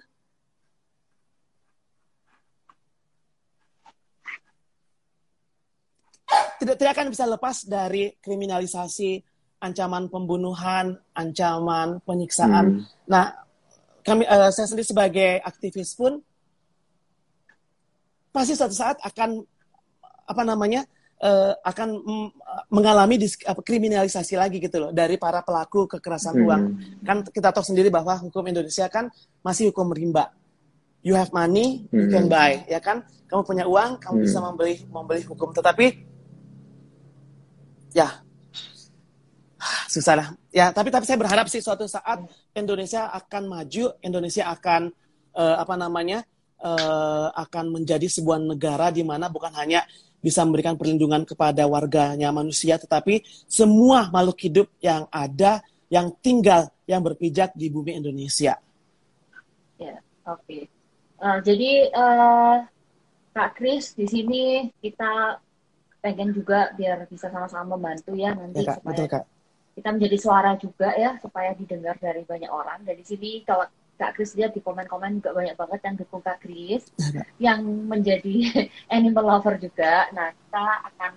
tidak 6.59 6.75
tidak 6.79 6.91
akan 6.97 7.07
bisa 7.13 7.25
lepas 7.27 7.63
dari 7.63 8.11
kriminalisasi, 8.19 9.23
ancaman 9.63 10.11
pembunuhan, 10.11 10.97
ancaman 11.15 12.03
penyiksaan. 12.03 12.81
Hmm. 12.81 12.83
Nah, 13.07 13.31
kami 14.03 14.23
eh, 14.25 14.49
saya 14.51 14.67
sendiri 14.67 14.87
sebagai 14.87 15.31
aktivis 15.43 15.95
pun 15.95 16.19
pasti 18.29 18.53
suatu 18.53 18.75
saat 18.75 18.97
akan 19.01 19.41
apa 20.27 20.43
namanya 20.43 20.83
eh, 21.17 21.53
akan 21.65 21.97
mengalami 22.69 23.17
dis- 23.17 23.41
apa, 23.41 23.65
kriminalisasi 23.65 24.37
lagi 24.37 24.61
gitu 24.61 24.77
loh 24.77 24.91
dari 24.93 25.17
para 25.17 25.41
pelaku 25.41 25.89
kekerasan 25.89 26.37
Hmm. 26.37 26.45
uang. 26.45 26.63
Kan 27.01 27.17
kita 27.25 27.49
tahu 27.49 27.65
sendiri 27.65 27.89
bahwa 27.89 28.13
hukum 28.21 28.45
Indonesia 28.45 28.85
kan 28.85 29.09
masih 29.41 29.73
hukum 29.73 29.89
rimba. 29.89 30.29
You 31.01 31.17
have 31.17 31.33
money, 31.33 31.89
you 31.89 32.05
can 32.13 32.29
Hmm. 32.29 32.33
buy, 32.37 32.51
ya 32.69 32.77
kan? 32.77 33.01
Kamu 33.25 33.41
punya 33.41 33.65
uang, 33.65 33.97
kamu 33.97 34.13
Hmm. 34.13 34.25
bisa 34.29 34.37
membeli 34.45 34.75
membeli 34.93 35.21
hukum. 35.25 35.49
Tetapi 35.57 35.85
ya 37.97 38.21
susah 39.89 40.13
lah. 40.13 40.27
Ya, 40.53 40.69
tapi 40.69 40.93
tapi 40.93 41.09
saya 41.09 41.17
berharap 41.17 41.49
sih 41.49 41.65
suatu 41.65 41.89
saat 41.89 42.21
Indonesia 42.53 43.09
akan 43.09 43.43
maju, 43.49 43.89
Indonesia 44.05 44.45
akan 44.53 44.93
eh, 45.37 45.55
apa 45.57 45.73
namanya 45.77 46.25
eh, 46.61 47.27
akan 47.33 47.65
menjadi 47.81 48.07
sebuah 48.09 48.41
negara 48.41 48.89
di 48.89 49.01
mana 49.05 49.29
bukan 49.29 49.53
hanya 49.55 49.85
bisa 50.17 50.41
memberikan 50.43 50.75
perlindungan 50.75 51.23
kepada 51.23 51.63
warganya 51.69 52.33
manusia, 52.33 52.75
tetapi 52.81 53.21
semua 53.45 54.09
makhluk 54.09 54.37
hidup 54.43 54.67
yang 54.81 55.05
ada, 55.13 55.61
yang 55.87 56.09
tinggal, 56.19 56.67
yang 56.89 57.05
berpijak 57.05 57.53
di 57.53 57.69
bumi 57.69 57.95
Indonesia. 58.01 58.57
Oke. 60.27 60.67
Eh, 61.17 61.39
jadi 61.41 61.71
eh, 61.87 62.55
Kak 63.31 63.49
Kris 63.55 63.95
di 63.95 64.05
sini 64.05 64.67
kita 64.83 65.39
pengen 66.03 66.35
juga 66.35 66.75
biar 66.75 67.07
bisa 67.09 67.31
sama-sama 67.31 67.73
membantu 67.79 68.13
ya 68.13 68.35
nanti 68.35 68.61
Ya 68.61 68.69
kak, 68.69 68.77
supaya 68.83 68.93
betul 68.93 69.07
kak. 69.09 69.23
kita 69.77 69.89
menjadi 69.97 70.17
suara 70.19 70.51
juga 70.59 70.89
ya 70.93 71.15
supaya 71.23 71.55
didengar 71.55 71.95
dari 71.97 72.27
banyak 72.27 72.51
orang. 72.51 72.83
Dan 72.83 72.99
di 72.99 73.05
sini 73.07 73.41
kalau 73.47 73.65
Kak 73.97 74.13
Kris 74.13 74.33
lihat 74.33 74.53
di 74.53 74.61
komen-komen 74.61 75.17
juga 75.17 75.33
banyak 75.33 75.55
banget 75.55 75.79
yang 75.81 75.95
dukung 75.97 76.21
Kak 76.21 76.37
Kris, 76.39 76.85
yang 77.37 77.65
menjadi 77.65 78.35
animal 78.93 79.25
lover 79.27 79.57
juga. 79.57 80.05
Nah, 80.11 80.29
kita 80.31 80.65
akan 80.93 81.11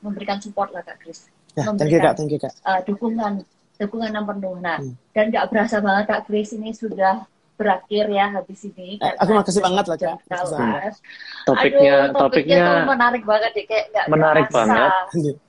memberikan 0.00 0.38
support 0.38 0.70
lah 0.70 0.82
Kak 0.82 0.98
Kris. 0.98 1.30
Ya, 1.54 1.66
thank 1.74 1.90
you 1.90 1.98
kak, 1.98 2.14
thank 2.14 2.30
you 2.30 2.38
kak. 2.38 2.54
Uh, 2.62 2.78
dukungan, 2.82 3.42
dukungan 3.76 4.10
yang 4.10 4.22
penuh. 4.24 4.58
Nah, 4.58 4.78
Hmm. 4.78 4.94
dan 5.10 5.30
nggak 5.30 5.46
berasa 5.48 5.78
banget 5.78 6.04
Kak 6.06 6.22
Kris 6.26 6.54
ini 6.54 6.70
sudah 6.70 7.26
berakhir 7.54 8.06
ya 8.06 8.30
habis 8.30 8.62
ini. 8.64 9.02
Eh, 9.02 9.14
aku 9.18 9.34
makasih 9.34 9.58
banget 9.58 9.84
loh, 9.86 9.98
Kak. 9.98 10.18
Live. 10.30 10.98
Topiknya 11.42 11.94
Aduh, 12.06 12.14
topiknya, 12.14 12.14
topiknya 12.14 12.58
tuh 12.62 12.78
menarik 12.86 13.22
banget 13.26 13.50
deh, 13.50 13.64
kayak 13.66 13.84
nggak 13.90 14.06
Menarik 14.06 14.46
berasa. 14.46 14.58
banget. 14.62 14.90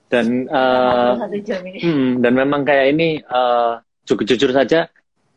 dan 0.09 0.26
eh, 0.49 1.11
Satu 1.22 1.38
jam 1.45 1.61
ini. 1.70 1.80
Hmm, 1.86 2.09
dan 2.17 2.34
memang 2.34 2.61
kayak 2.65 2.86
ini 2.97 3.22
eh, 3.22 3.74
jujur, 4.09 4.26
jujur 4.26 4.49
saja 4.49 4.89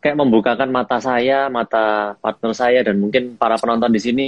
kayak 0.02 0.18
membukakan 0.18 0.68
mata 0.68 0.98
saya, 0.98 1.46
mata 1.46 2.18
partner 2.18 2.52
saya 2.52 2.82
dan 2.82 2.98
mungkin 2.98 3.38
para 3.38 3.54
penonton 3.54 3.94
di 3.94 4.02
sini 4.02 4.26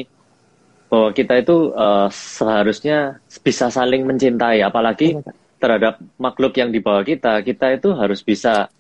bahwa 0.87 1.11
kita 1.11 1.43
itu 1.43 1.75
eh, 1.75 2.09
seharusnya 2.15 3.19
bisa 3.43 3.67
saling 3.69 4.07
mencintai 4.07 4.63
apalagi 4.63 5.19
terhadap 5.59 5.99
makhluk 6.15 6.55
yang 6.55 6.71
di 6.71 6.79
bawah 6.79 7.03
kita. 7.03 7.43
Kita 7.43 7.75
itu 7.75 7.91
harus 7.91 8.23
bisa 8.23 8.71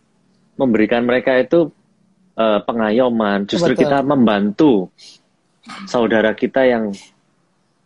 memberikan 0.55 1.03
mereka 1.03 1.35
itu 1.35 1.75
eh, 2.39 2.61
pengayoman. 2.63 3.51
Justru 3.51 3.75
Betul. 3.75 3.91
kita 3.91 3.99
membantu 4.07 4.95
saudara 5.91 6.31
kita 6.31 6.63
yang 6.63 6.95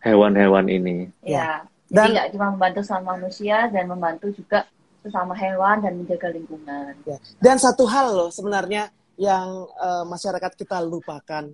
hewan-hewan 0.05 0.69
ini. 0.69 1.09
Ya. 1.25 1.65
Dan- 1.89 2.13
Jadi 2.13 2.21
nggak 2.21 2.29
cuma 2.37 2.47
membantu 2.53 2.81
sama 2.85 3.17
manusia 3.17 3.73
dan 3.73 3.89
membantu 3.89 4.29
juga 4.37 4.69
sesama 5.09 5.35
hewan 5.35 5.81
dan 5.81 5.97
menjaga 5.97 6.29
lingkungan. 6.31 6.93
Ya. 7.09 7.19
Dan 7.41 7.57
satu 7.57 7.89
hal 7.89 8.13
loh 8.15 8.31
sebenarnya 8.31 8.93
yang 9.19 9.67
eh, 9.67 10.05
masyarakat 10.07 10.53
kita 10.55 10.79
lupakan. 10.85 11.51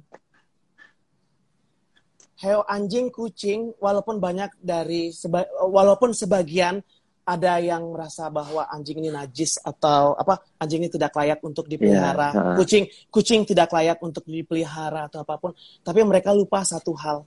Heo 2.35 2.67
anjing, 2.67 3.15
kucing, 3.15 3.73
walaupun 3.79 4.19
banyak 4.19 4.59
dari 4.59 5.15
seba- 5.15 5.49
walaupun 5.65 6.11
sebagian 6.13 6.83
ada 7.25 7.57
yang 7.57 7.89
merasa 7.89 8.29
bahwa 8.29 8.69
anjing 8.69 9.01
ini 9.01 9.09
najis 9.09 9.57
atau 9.65 10.13
apa 10.13 10.45
anjing 10.61 10.85
ini 10.85 10.93
tidak 10.93 11.17
layak 11.17 11.41
untuk 11.41 11.65
dipelihara, 11.65 12.29
ha. 12.37 12.43
kucing 12.61 12.85
kucing 13.09 13.49
tidak 13.49 13.73
layak 13.73 13.97
untuk 14.05 14.29
dipelihara 14.29 15.09
atau 15.09 15.25
apa 15.25 15.41
pun, 15.41 15.57
tapi 15.81 16.05
mereka 16.05 16.37
lupa 16.37 16.61
satu 16.61 16.93
hal. 17.01 17.25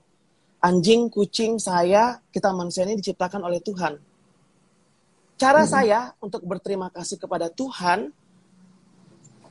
Anjing, 0.62 1.10
kucing, 1.10 1.58
saya, 1.58 2.18
kita 2.30 2.50
manusia 2.54 2.86
ini 2.86 2.98
diciptakan 2.98 3.46
oleh 3.46 3.62
Tuhan. 3.62 3.98
Cara 5.38 5.70
saya 5.70 6.18
untuk 6.18 6.42
berterima 6.50 6.90
kasih 6.90 7.22
kepada 7.22 7.54
Tuhan 7.54 8.10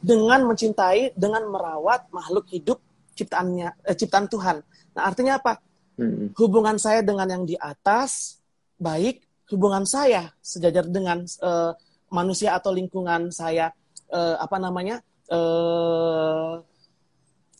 dengan 0.03 0.43
mencintai, 0.43 1.15
dengan 1.15 1.47
merawat 1.47 2.11
makhluk 2.11 2.51
hidup 2.51 2.83
ciptaannya, 3.15 3.71
eh, 3.87 3.95
ciptaan 3.95 4.27
Tuhan. 4.27 4.67
Nah, 4.99 5.03
artinya 5.07 5.39
apa? 5.39 5.63
Hmm. 5.95 6.35
Hubungan 6.35 6.77
saya 6.77 7.07
dengan 7.07 7.31
yang 7.31 7.45
di 7.47 7.55
atas 7.55 8.43
baik, 8.77 9.47
hubungan 9.55 9.87
saya 9.87 10.35
sejajar 10.43 10.91
dengan 10.91 11.23
eh, 11.23 11.73
manusia 12.11 12.59
atau 12.59 12.75
lingkungan 12.75 13.31
saya 13.31 13.71
eh, 14.11 14.37
apa 14.37 14.59
namanya? 14.59 14.99
eh, 15.31 16.55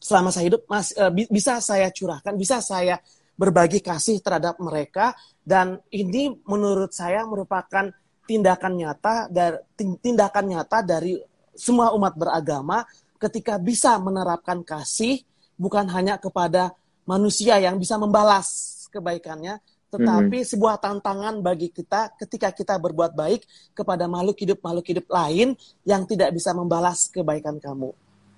selama 0.03 0.31
saya 0.31 0.51
hidup 0.51 0.67
mas, 0.71 0.95
eh, 0.95 1.11
bi- 1.11 1.31
bisa 1.31 1.59
saya 1.59 1.91
curahkan, 1.91 2.35
bisa 2.39 2.63
saya 2.63 2.99
berbagi 3.37 3.83
kasih 3.83 4.23
terhadap 4.23 4.57
mereka 4.63 5.13
dan 5.43 5.79
ini 5.93 6.31
menurut 6.47 6.95
saya 6.95 7.27
merupakan 7.27 7.91
tindakan 8.27 8.73
nyata 8.75 9.31
dari 9.31 9.57
tindakan 10.03 10.45
nyata 10.51 10.83
dari 10.83 11.17
semua 11.55 11.95
umat 11.97 12.13
beragama 12.19 12.85
ketika 13.17 13.57
bisa 13.57 13.97
menerapkan 13.97 14.61
kasih 14.61 15.25
bukan 15.57 15.89
hanya 15.89 16.21
kepada 16.21 16.77
manusia 17.09 17.57
yang 17.57 17.81
bisa 17.81 17.97
membalas 17.97 18.75
kebaikannya 18.93 19.57
tetapi 19.87 20.43
sebuah 20.43 20.77
tantangan 20.83 21.41
bagi 21.41 21.71
kita 21.71 22.13
ketika 22.19 22.51
kita 22.53 22.75
berbuat 22.77 23.15
baik 23.17 23.47
kepada 23.73 24.05
makhluk 24.05 24.37
hidup 24.43 24.59
makhluk 24.61 24.85
hidup 24.91 25.07
lain 25.09 25.55
yang 25.87 26.03
tidak 26.05 26.35
bisa 26.35 26.51
membalas 26.53 27.09
kebaikan 27.09 27.57
kamu 27.57 27.95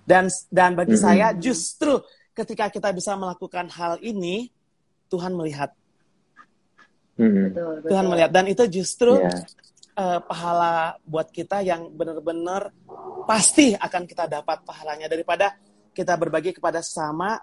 dan 0.06 0.28
dan 0.52 0.76
bagi 0.76 0.94
Mhm. 0.94 1.02
saya 1.02 1.32
justru 1.34 1.98
ketika 2.36 2.70
kita 2.70 2.92
bisa 2.94 3.16
melakukan 3.18 3.66
hal 3.72 3.98
ini 3.98 4.52
Tuhan 5.08 5.32
melihat 5.34 5.72
Hmm. 7.18 7.50
Betul. 7.50 7.82
Tuhan 7.90 8.04
melihat 8.06 8.30
dan 8.30 8.46
itu 8.46 8.62
justru 8.70 9.18
Ya. 9.18 9.34
Eh, 9.98 10.20
pahala 10.22 10.94
buat 11.02 11.26
kita 11.28 11.58
yang 11.60 11.90
benar-benar 11.90 12.70
pasti 13.26 13.74
akan 13.74 14.06
kita 14.06 14.30
dapat 14.30 14.62
pahalanya 14.62 15.10
daripada 15.10 15.58
kita 15.90 16.14
berbagi 16.14 16.54
kepada 16.54 16.78
sesama 16.78 17.34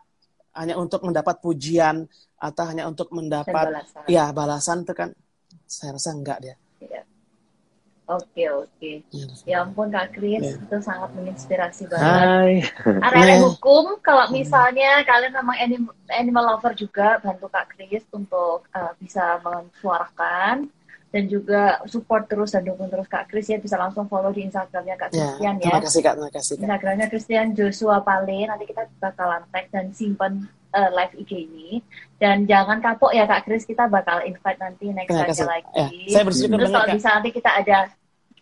hanya 0.55 0.79
untuk 0.79 1.03
mendapat 1.03 1.43
pujian 1.43 2.07
atau 2.39 2.63
hanya 2.63 2.87
untuk 2.87 3.11
Dan 3.11 3.15
mendapat 3.19 3.65
balasan. 3.75 4.03
ya 4.07 4.31
balasan 4.31 4.77
itu 4.81 4.93
kan 4.95 5.09
saya 5.67 5.93
rasa 5.93 6.15
enggak 6.15 6.39
dia. 6.39 6.55
Iya. 6.79 7.01
Oke, 8.05 8.45
oke. 8.47 8.91
Ya. 9.09 9.25
Ya 9.43 9.57
ampun 9.59 9.89
Kak 9.89 10.13
Kris, 10.13 10.37
Iya. 10.39 10.61
itu 10.61 10.77
sangat 10.79 11.09
menginspirasi 11.11 11.89
banget. 11.89 12.05
Hai. 12.05 12.53
Area 13.01 13.35
Nah. 13.35 13.49
hukum, 13.49 13.97
kalau 13.99 14.29
misalnya 14.29 15.01
kalian 15.03 15.33
memang 15.33 15.57
anim- 15.57 15.95
animal 16.13 16.53
lover 16.53 16.77
juga, 16.77 17.17
bantu 17.17 17.49
Kak 17.49 17.73
Kris 17.73 18.05
untuk 18.13 18.69
uh, 18.71 18.93
bisa 19.01 19.41
mensuarakan 19.41 20.69
dan 21.09 21.23
juga 21.25 21.61
support 21.85 22.25
terus 22.25 22.51
dan 22.51 22.61
dukung 22.61 22.87
terus 22.87 23.05
Kak 23.05 23.27
Kris 23.27 23.47
ya. 23.47 23.57
Bisa 23.57 23.75
langsung 23.75 24.05
follow 24.05 24.29
di 24.29 24.43
Instagramnya 24.43 24.95
Kak 24.95 25.09
Ya, 25.09 25.31
Christian 25.31 25.55
ya. 25.55 25.63
terima 25.63 25.81
kasih 25.81 26.01
Kak, 26.01 26.13
terima 26.13 26.31
kasih 26.31 26.53
Kak. 26.53 26.61
Instagramnya 26.61 27.07
Christian 27.07 27.47
Joshua 27.51 27.97
Pale. 27.99 28.39
Nanti 28.45 28.65
kita 28.65 28.83
bakalan 28.97 29.41
tag 29.49 29.65
dan 29.69 29.89
simpan 29.89 30.43
uh, 30.71 30.89
live 30.91 31.13
IG 31.17 31.31
ini. 31.45 31.69
Dan 32.15 32.43
jangan 32.43 32.79
kapok 32.79 33.11
ya 33.11 33.23
Kak 33.23 33.43
Kris, 33.43 33.63
kita 33.63 33.87
bakal 33.87 34.21
invite 34.21 34.59
nanti 34.59 34.89
next 34.89 35.07
Terima 35.07 35.23
time 35.23 35.31
kasih. 35.31 35.47
lagi. 35.47 35.69
Ya, 35.71 35.87
saya 36.11 36.23
bersyukur 36.23 36.57
Terus 36.57 36.67
banget 36.67 36.75
kalau 36.81 36.95
bisa 36.95 37.09
nanti 37.11 37.29
kita 37.31 37.51
ada 37.53 37.77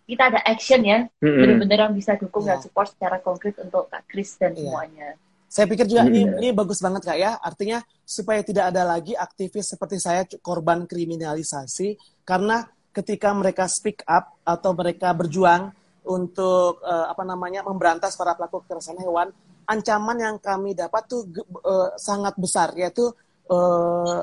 kita 0.04 0.24
ada 0.28 0.40
action 0.44 0.82
ya, 0.84 1.00
Hmm. 1.24 1.40
bener-bener 1.40 1.80
yang 1.80 1.94
bisa 1.94 2.18
dukung 2.18 2.44
Ya. 2.44 2.54
dan 2.54 2.58
support 2.60 2.92
secara 2.92 3.18
konkret 3.18 3.56
untuk 3.58 3.88
Kak 3.88 4.04
Kris 4.06 4.36
dan 4.36 4.52
Iya. 4.52 4.60
semuanya. 4.60 5.10
Saya 5.54 5.70
pikir 5.70 5.86
juga 5.86 6.10
ini, 6.10 6.26
Hmm. 6.26 6.42
ini 6.42 6.50
bagus 6.50 6.82
banget 6.82 7.06
kak 7.06 7.14
ya. 7.14 7.38
Artinya 7.38 7.78
supaya 8.02 8.42
tidak 8.42 8.74
ada 8.74 8.82
lagi 8.82 9.14
aktivis 9.14 9.70
seperti 9.70 10.02
saya 10.02 10.26
korban 10.42 10.90
kriminalisasi 10.90 11.94
karena 12.26 12.66
ketika 12.90 13.30
mereka 13.38 13.70
speak 13.70 14.02
up 14.10 14.34
atau 14.42 14.74
mereka 14.74 15.14
berjuang 15.14 15.70
untuk 16.10 16.82
eh, 16.82 17.06
apa 17.06 17.22
namanya 17.22 17.62
memberantas 17.62 18.18
para 18.18 18.34
pelaku 18.34 18.66
kekerasan 18.66 18.98
hewan, 18.98 19.30
ancaman 19.70 20.18
yang 20.18 20.36
kami 20.42 20.74
dapat 20.74 21.06
tuh 21.06 21.22
eh, 21.30 21.90
sangat 22.02 22.34
besar 22.34 22.74
yaitu 22.74 23.14
eh, 23.46 24.22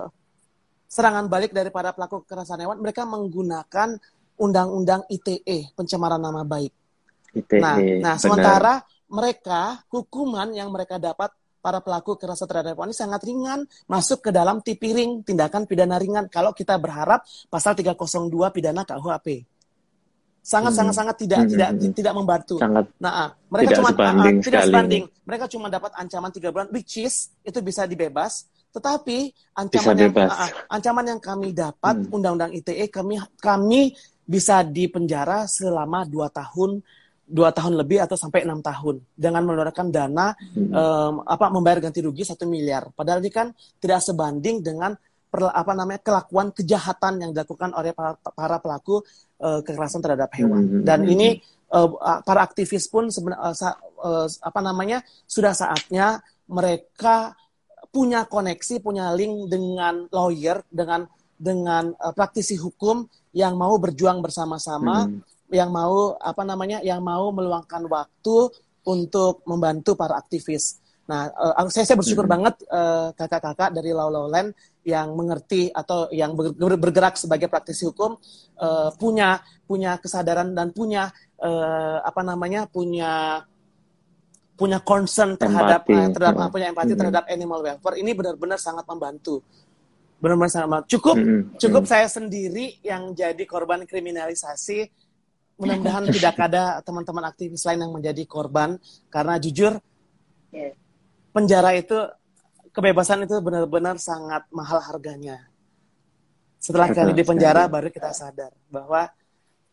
serangan 0.91 1.31
balik 1.31 1.55
dari 1.55 1.71
para 1.71 1.95
pelaku 1.95 2.27
kekerasan 2.27 2.67
hewan. 2.67 2.83
Mereka 2.83 3.07
menggunakan 3.07 3.95
undang-undang 4.35 5.07
ITE 5.07 5.79
pencemaran 5.79 6.19
nama 6.19 6.43
baik. 6.43 6.75
ITE, 7.39 7.63
Nah, 7.63 7.79
nah 7.79 8.15
benar. 8.19 8.19
sementara 8.19 8.75
mereka 9.11 9.83
hukuman 9.91 10.49
yang 10.55 10.71
mereka 10.71 10.97
dapat 10.97 11.29
para 11.61 11.77
pelaku 11.85 12.17
kekerasan 12.17 12.49
terhadap 12.49 12.73
hewan 12.73 12.89
ini 12.89 12.97
sangat 12.97 13.21
ringan 13.21 13.61
masuk 13.85 14.25
ke 14.25 14.31
dalam 14.33 14.65
tipiring 14.65 15.21
tindakan 15.21 15.69
pidana 15.69 16.01
ringan 16.01 16.25
kalau 16.33 16.57
kita 16.57 16.81
berharap 16.81 17.21
pasal 17.53 17.77
302 17.77 18.33
pidana 18.49 18.81
KUHP. 18.81 19.45
Sangat 20.41 20.73
Hmm. 20.73 20.79
sangat 20.81 20.95
sangat 20.97 21.17
tidak 21.21 21.41
Hmm, 21.45 21.51
tidak 21.53 21.69
hmm, 21.77 21.93
tidak 21.93 22.15
membantu. 22.17 22.57
sangat 22.57 22.85
Nah, 22.97 23.13
ah, 23.13 23.29
mereka 23.53 23.69
Tidak 23.69 23.79
cuma 23.85 23.91
sebanding 23.93 24.17
ah, 24.17 24.41
ah, 24.41 24.45
tidak 24.49 24.61
sekali. 24.65 24.73
sebanding. 24.73 25.05
Mereka 25.29 25.45
cuma 25.53 25.67
dapat 25.69 25.91
ancaman 25.93 26.31
tiga 26.33 26.49
bulan, 26.49 26.69
which 26.73 26.93
is 26.97 27.15
itu 27.45 27.59
bisa 27.61 27.85
dibebas. 27.85 28.33
Tetapi 28.73 29.19
ancaman 29.53 29.95
yang 30.01 30.15
bebas. 30.17 30.33
ah, 30.33 30.51
ancaman 30.73 31.05
yang 31.13 31.21
kami 31.21 31.53
dapat 31.53 31.95
Hmm. 32.01 32.15
undang-undang 32.17 32.57
ITE 32.57 32.89
kami 32.89 33.21
kami 33.37 33.93
bisa 34.25 34.65
dipenjara 34.65 35.45
selama 35.45 36.09
dua 36.09 36.33
tahun 36.33 36.81
dua 37.31 37.55
tahun 37.55 37.79
lebih 37.79 38.03
atau 38.03 38.19
sampai 38.19 38.43
enam 38.43 38.59
tahun 38.59 38.99
dengan 39.15 39.47
mengeluarkan 39.47 39.95
dana 39.95 40.35
Hmm. 40.35 40.75
em, 40.75 41.15
apa 41.23 41.47
membayar 41.55 41.79
ganti 41.79 42.03
rugi 42.03 42.27
satu 42.27 42.45
miliar. 42.51 42.91
Padahal 42.91 43.23
ini 43.23 43.31
kan 43.31 43.55
tidak 43.79 44.03
sebanding 44.03 44.61
dengan 44.67 44.99
perla- 45.31 45.55
apa 45.55 45.73
namanya 45.79 46.03
kelakuan 46.03 46.51
kejahatan 46.51 47.23
yang 47.23 47.31
dilakukan 47.31 47.71
oleh 47.71 47.95
para, 47.95 48.19
para 48.19 48.59
pelaku 48.59 48.99
eh, 49.39 49.61
kekerasan 49.63 50.03
terhadap 50.03 50.29
hewan. 50.35 50.63
Hmm. 50.67 50.83
Dan 50.83 51.07
ini 51.07 51.39
eh, 51.71 51.89
para 52.27 52.43
aktivis 52.43 52.91
pun 52.91 53.09
sebenarnya 53.15 53.55
apa 54.43 54.61
namanya 54.61 54.99
sudah 55.31 55.55
saatnya 55.55 56.19
mereka 56.51 57.39
punya 57.95 58.27
koneksi, 58.27 58.83
punya 58.83 59.11
link 59.15 59.51
dengan 59.51 60.07
lawyer, 60.11 60.67
dengan 60.67 61.07
dengan 61.39 61.95
eh, 61.95 62.13
praktisi 62.13 62.59
hukum 62.59 63.07
yang 63.31 63.55
mau 63.55 63.79
berjuang 63.79 64.19
bersama-sama 64.19 65.07
Hmm. 65.07 65.23
Yang 65.51 65.71
mau 65.71 66.15
apa 66.17 66.43
namanya 66.43 66.79
yang 66.81 67.03
mau 67.03 67.31
meluangkan 67.31 67.85
waktu 67.87 68.37
untuk 68.87 69.43
membantu 69.45 69.95
para 69.95 70.17
aktivis. 70.17 70.79
Nah, 71.11 71.27
eh, 71.27 71.69
saya, 71.69 71.85
saya 71.91 71.99
bersyukur 71.99 72.25
Mhm. 72.25 72.33
banget 72.33 72.55
eh, 72.65 73.09
kakak-kakak 73.19 73.75
dari 73.75 73.91
Lau 73.91 74.31
Land 74.31 74.55
yang 74.87 75.13
mengerti 75.13 75.69
atau 75.69 76.09
yang 76.15 76.33
ber- 76.33 76.55
ber- 76.57 76.81
bergerak 76.81 77.19
sebagai 77.19 77.51
praktisi 77.51 77.85
hukum 77.85 78.15
eh, 78.57 78.91
punya 78.97 79.43
punya 79.67 79.99
kesadaran 79.99 80.55
dan 80.55 80.71
punya 80.71 81.11
eh, 81.41 81.99
apa 82.01 82.21
namanya 82.23 82.69
punya 82.71 83.43
punya 84.55 84.77
concern 84.85 85.41
terhadap 85.41 85.89
Empati. 85.89 85.97
eh, 85.97 86.09
terhadap 86.13 86.47
Mm. 86.49 86.53
punya 86.53 86.67
empati 86.69 86.93
Mm. 86.93 86.99
terhadap 87.01 87.25
animal 87.33 87.61
welfare 87.65 87.97
ini 87.97 88.13
benar-benar 88.13 88.61
sangat 88.61 88.85
membantu. 88.85 89.41
Benar-benar 90.21 90.53
sangat 90.53 90.67
membantu. 90.69 90.89
Cukup 90.93 91.17
Mm. 91.17 91.41
cukup 91.57 91.83
Mm. 91.85 91.91
saya 91.91 92.07
sendiri 92.13 92.77
yang 92.85 93.17
jadi 93.17 93.41
korban 93.49 93.89
kriminalisasi. 93.89 94.93
Mudah-mudahan 95.61 96.09
tidak 96.17 96.37
ada 96.41 96.81
teman-teman 96.81 97.25
aktivis 97.29 97.63
lain 97.69 97.85
yang 97.85 97.93
menjadi 97.93 98.25
korban 98.25 98.81
karena 99.13 99.37
jujur 99.37 99.77
Yes. 100.51 100.75
penjara 101.31 101.79
itu 101.79 101.95
kebebasan 102.75 103.23
itu 103.23 103.39
benar-benar 103.39 104.03
sangat 104.03 104.51
mahal 104.51 104.83
harganya. 104.83 105.47
Setelah 106.59 106.91
Betul 106.91 106.99
kali 107.07 107.13
di 107.15 107.23
penjara 107.23 107.71
sekali. 107.71 107.75
baru 107.79 107.89
kita 107.95 108.11
sadar 108.11 108.51
bahwa 108.67 109.07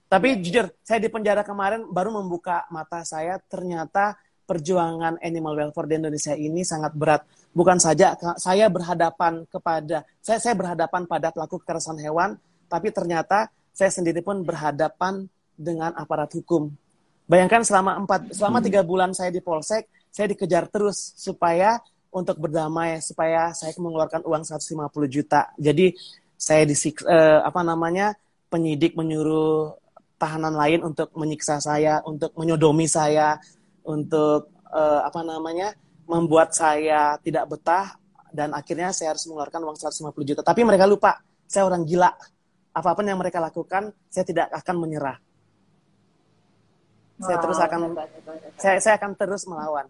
tapi 0.05 0.37
jujur 0.39 0.69
saya 0.85 1.01
di 1.01 1.09
penjara 1.09 1.41
kemarin 1.41 1.89
baru 1.89 2.13
membuka 2.13 2.69
mata 2.69 3.01
saya 3.01 3.41
ternyata 3.43 4.15
perjuangan 4.47 5.19
animal 5.19 5.59
welfare 5.59 5.89
di 5.91 5.95
Indonesia 5.99 6.31
ini 6.37 6.63
sangat 6.63 6.95
berat. 6.95 7.27
Bukan 7.51 7.81
saja 7.81 8.13
saya 8.39 8.69
berhadapan 8.71 9.43
kepada 9.49 10.05
saya 10.21 10.39
saya 10.39 10.53
berhadapan 10.53 11.09
pada 11.09 11.33
pelaku 11.33 11.59
kekerasan 11.59 11.97
hewan, 11.99 12.37
tapi 12.71 12.93
ternyata 12.93 13.49
saya 13.73 13.89
sendiri 13.91 14.21
pun 14.23 14.45
berhadapan 14.45 15.27
dengan 15.57 15.91
aparat 15.97 16.29
hukum. 16.37 16.69
Bayangkan 17.27 17.65
selama 17.65 17.99
empat 17.99 18.31
selama 18.31 18.63
tiga 18.63 18.85
bulan 18.85 19.11
saya 19.11 19.33
di 19.33 19.43
polsek, 19.43 19.89
saya 20.13 20.31
dikejar 20.31 20.71
terus 20.71 21.11
supaya 21.19 21.81
untuk 22.13 22.39
berdamai, 22.39 23.03
supaya 23.03 23.51
saya 23.51 23.75
mengeluarkan 23.75 24.23
uang 24.23 24.47
150 24.47 24.87
juta. 25.11 25.51
Jadi 25.59 25.91
saya 26.37 26.63
disik 26.63 27.03
eh, 27.03 27.41
apa 27.43 27.65
namanya 27.65 28.15
penyidik 28.47 28.95
menyuruh 28.95 29.75
tahanan 30.15 30.55
lain 30.55 30.87
untuk 30.87 31.11
menyiksa 31.13 31.59
saya, 31.59 31.99
untuk 32.07 32.31
menyodomi 32.39 32.87
saya, 32.87 33.35
untuk 33.83 34.53
eh, 34.71 35.01
apa 35.03 35.21
namanya 35.25 35.75
membuat 36.07 36.55
saya 36.55 37.19
tidak 37.19 37.51
betah 37.51 37.99
dan 38.31 38.55
akhirnya 38.55 38.95
saya 38.95 39.11
harus 39.11 39.27
mengeluarkan 39.27 39.61
uang 39.67 39.75
150 39.75 40.13
juta. 40.23 40.41
Tapi 40.47 40.63
mereka 40.63 40.87
lupa, 40.87 41.19
saya 41.43 41.67
orang 41.67 41.83
gila. 41.83 42.11
Apa 42.71 42.93
pun 42.93 43.03
yang 43.03 43.19
mereka 43.19 43.41
lakukan, 43.43 43.91
saya 44.07 44.23
tidak 44.23 44.47
akan 44.53 44.75
menyerah. 44.79 45.17
Saya 47.17 47.37
Wow, 47.37 47.43
terus 47.43 47.57
akan 47.57 47.79
hebat, 47.89 48.09
hebat, 48.13 48.35
hebat. 48.37 48.61
saya 48.61 48.77
saya 48.77 48.95
akan 49.01 49.11
terus 49.17 49.43
melawan. 49.45 49.85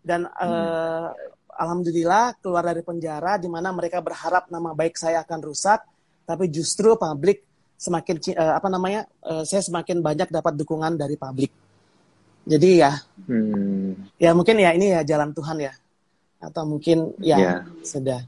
Dan 0.00 0.24
eh, 0.24 1.08
alhamdulillah 1.52 2.40
keluar 2.40 2.64
dari 2.64 2.80
penjara 2.80 3.36
di 3.36 3.48
mana 3.48 3.72
mereka 3.72 4.00
berharap 4.00 4.48
nama 4.48 4.72
baik 4.72 4.96
saya 4.96 5.20
akan 5.20 5.40
rusak, 5.44 5.84
tapi 6.24 6.48
justru 6.48 6.96
publik 6.96 7.44
semakin 7.76 8.16
eh, 8.32 8.52
apa 8.56 8.68
namanya? 8.68 9.04
eh, 9.20 9.44
saya 9.44 9.60
semakin 9.60 10.00
banyak 10.00 10.32
dapat 10.32 10.56
dukungan 10.56 10.96
dari 10.96 11.14
publik. 11.14 11.52
Jadi 12.46 12.78
ya, 12.78 12.94
Hmm. 13.26 14.06
ya 14.16 14.30
mungkin 14.30 14.56
ya 14.56 14.70
ini 14.70 14.94
ya 14.94 15.02
jalan 15.02 15.34
Tuhan 15.34 15.58
ya. 15.60 15.74
Atau 16.38 16.62
mungkin 16.62 17.10
ya 17.18 17.36
Ya. 17.36 17.52
sudah. 17.82 18.22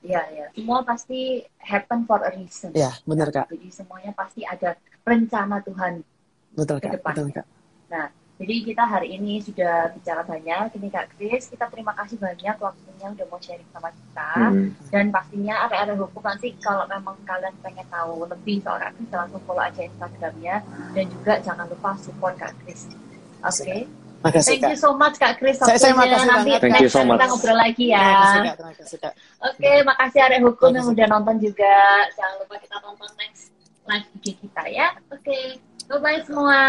Iya, 0.00 0.20
iya. 0.32 0.46
Semua 0.52 0.80
pasti 0.80 1.40
happen 1.58 2.04
for 2.04 2.20
a 2.20 2.30
reason. 2.32 2.72
Ya, 2.72 2.92
benar 3.04 3.32
Kak. 3.32 3.48
Jadi 3.48 3.68
semuanya 3.72 4.12
pasti 4.12 4.44
ada 4.44 4.76
rencana 5.02 5.60
Tuhan. 5.64 6.04
Betul 6.52 6.76
Ke 6.76 6.86
Kak. 6.86 6.92
depan. 6.96 7.12
Betul 7.12 7.28
Kak. 7.32 7.46
Nah, 7.88 8.06
jadi 8.36 8.54
kita 8.64 8.84
hari 8.84 9.08
ini 9.12 9.38
sudah 9.38 9.74
bicara 9.90 10.22
banyak. 10.22 10.72
Ini 10.72 10.88
Kak 10.88 11.06
Kris, 11.12 11.46
kita 11.46 11.66
terima 11.66 11.92
kasih 11.92 12.16
banyak 12.16 12.56
waktunya 12.56 13.06
udah 13.10 13.26
mau 13.26 13.38
sharing 13.38 13.68
sama 13.68 13.90
kita. 13.90 14.30
Hmm. 14.34 14.66
Dan 14.88 15.04
pastinya 15.08 15.54
area-area 15.64 15.94
hukum 15.94 16.22
nanti 16.22 16.48
kalau 16.56 16.84
memang 16.86 17.16
kalian 17.22 17.52
pengen 17.60 17.86
tahu 17.86 18.24
lebih 18.24 18.60
soal 18.60 18.78
Kak 18.78 18.92
Kris, 18.94 19.10
langsung 19.10 19.42
follow 19.42 19.60
aja 19.60 19.80
Instagramnya. 19.80 20.56
Dan 20.90 21.04
juga 21.08 21.32
jangan 21.40 21.66
lupa 21.66 21.90
support 21.96 22.34
Kak 22.34 22.54
Kris. 22.60 22.88
Oke, 23.40 23.88
Makasih 24.20 24.48
thank 24.52 24.62
Kak. 24.62 24.70
you 24.70 24.78
so 24.78 24.90
much 24.92 25.16
Kak 25.16 25.36
Kris. 25.36 25.56
Saya- 25.56 25.76
saya 25.76 25.92
makasih 25.94 26.28
Nanti. 26.28 26.50
Thank 26.58 26.76
you 26.76 26.82
next 26.82 26.92
so 26.92 26.98
time 26.98 27.08
kita 27.08 27.16
much. 27.18 27.30
ngobrol 27.30 27.56
lagi 27.56 27.84
ya. 27.88 28.00
Terima 28.00 28.20
kasih 28.20 28.40
Kak. 28.40 28.54
Terima 28.54 28.72
kasih 28.76 28.98
Kak. 29.00 29.12
Oke, 29.42 29.72
makasih 29.82 30.20
area 30.22 30.40
hukum 30.40 30.68
yang 30.68 30.76
Makasih. 30.78 30.92
udah 30.92 31.06
nonton 31.08 31.36
juga. 31.40 31.76
Jangan 32.12 32.34
lupa 32.36 32.54
kita 32.56 32.76
tonton 32.78 33.10
next 33.16 33.42
live 33.82 34.06
IG 34.14 34.26
kita 34.38 34.62
ya. 34.66 34.88
Oke, 35.08 35.38
bye-bye 35.90 36.20
semua. 36.22 36.60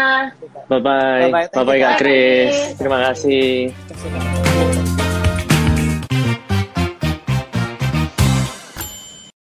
Bye 0.66 0.82
bye. 0.82 1.30
Bye-bye. 1.30 1.46
Thank 1.48 1.54
Bye 1.54 1.64
bye 1.64 1.78
you, 1.78 1.86
Kak. 1.86 1.98
Kris. 2.02 2.54
Terima 2.76 2.98
kasih. 3.06 3.70
Terima 3.86 4.18
kasih. 4.18 5.01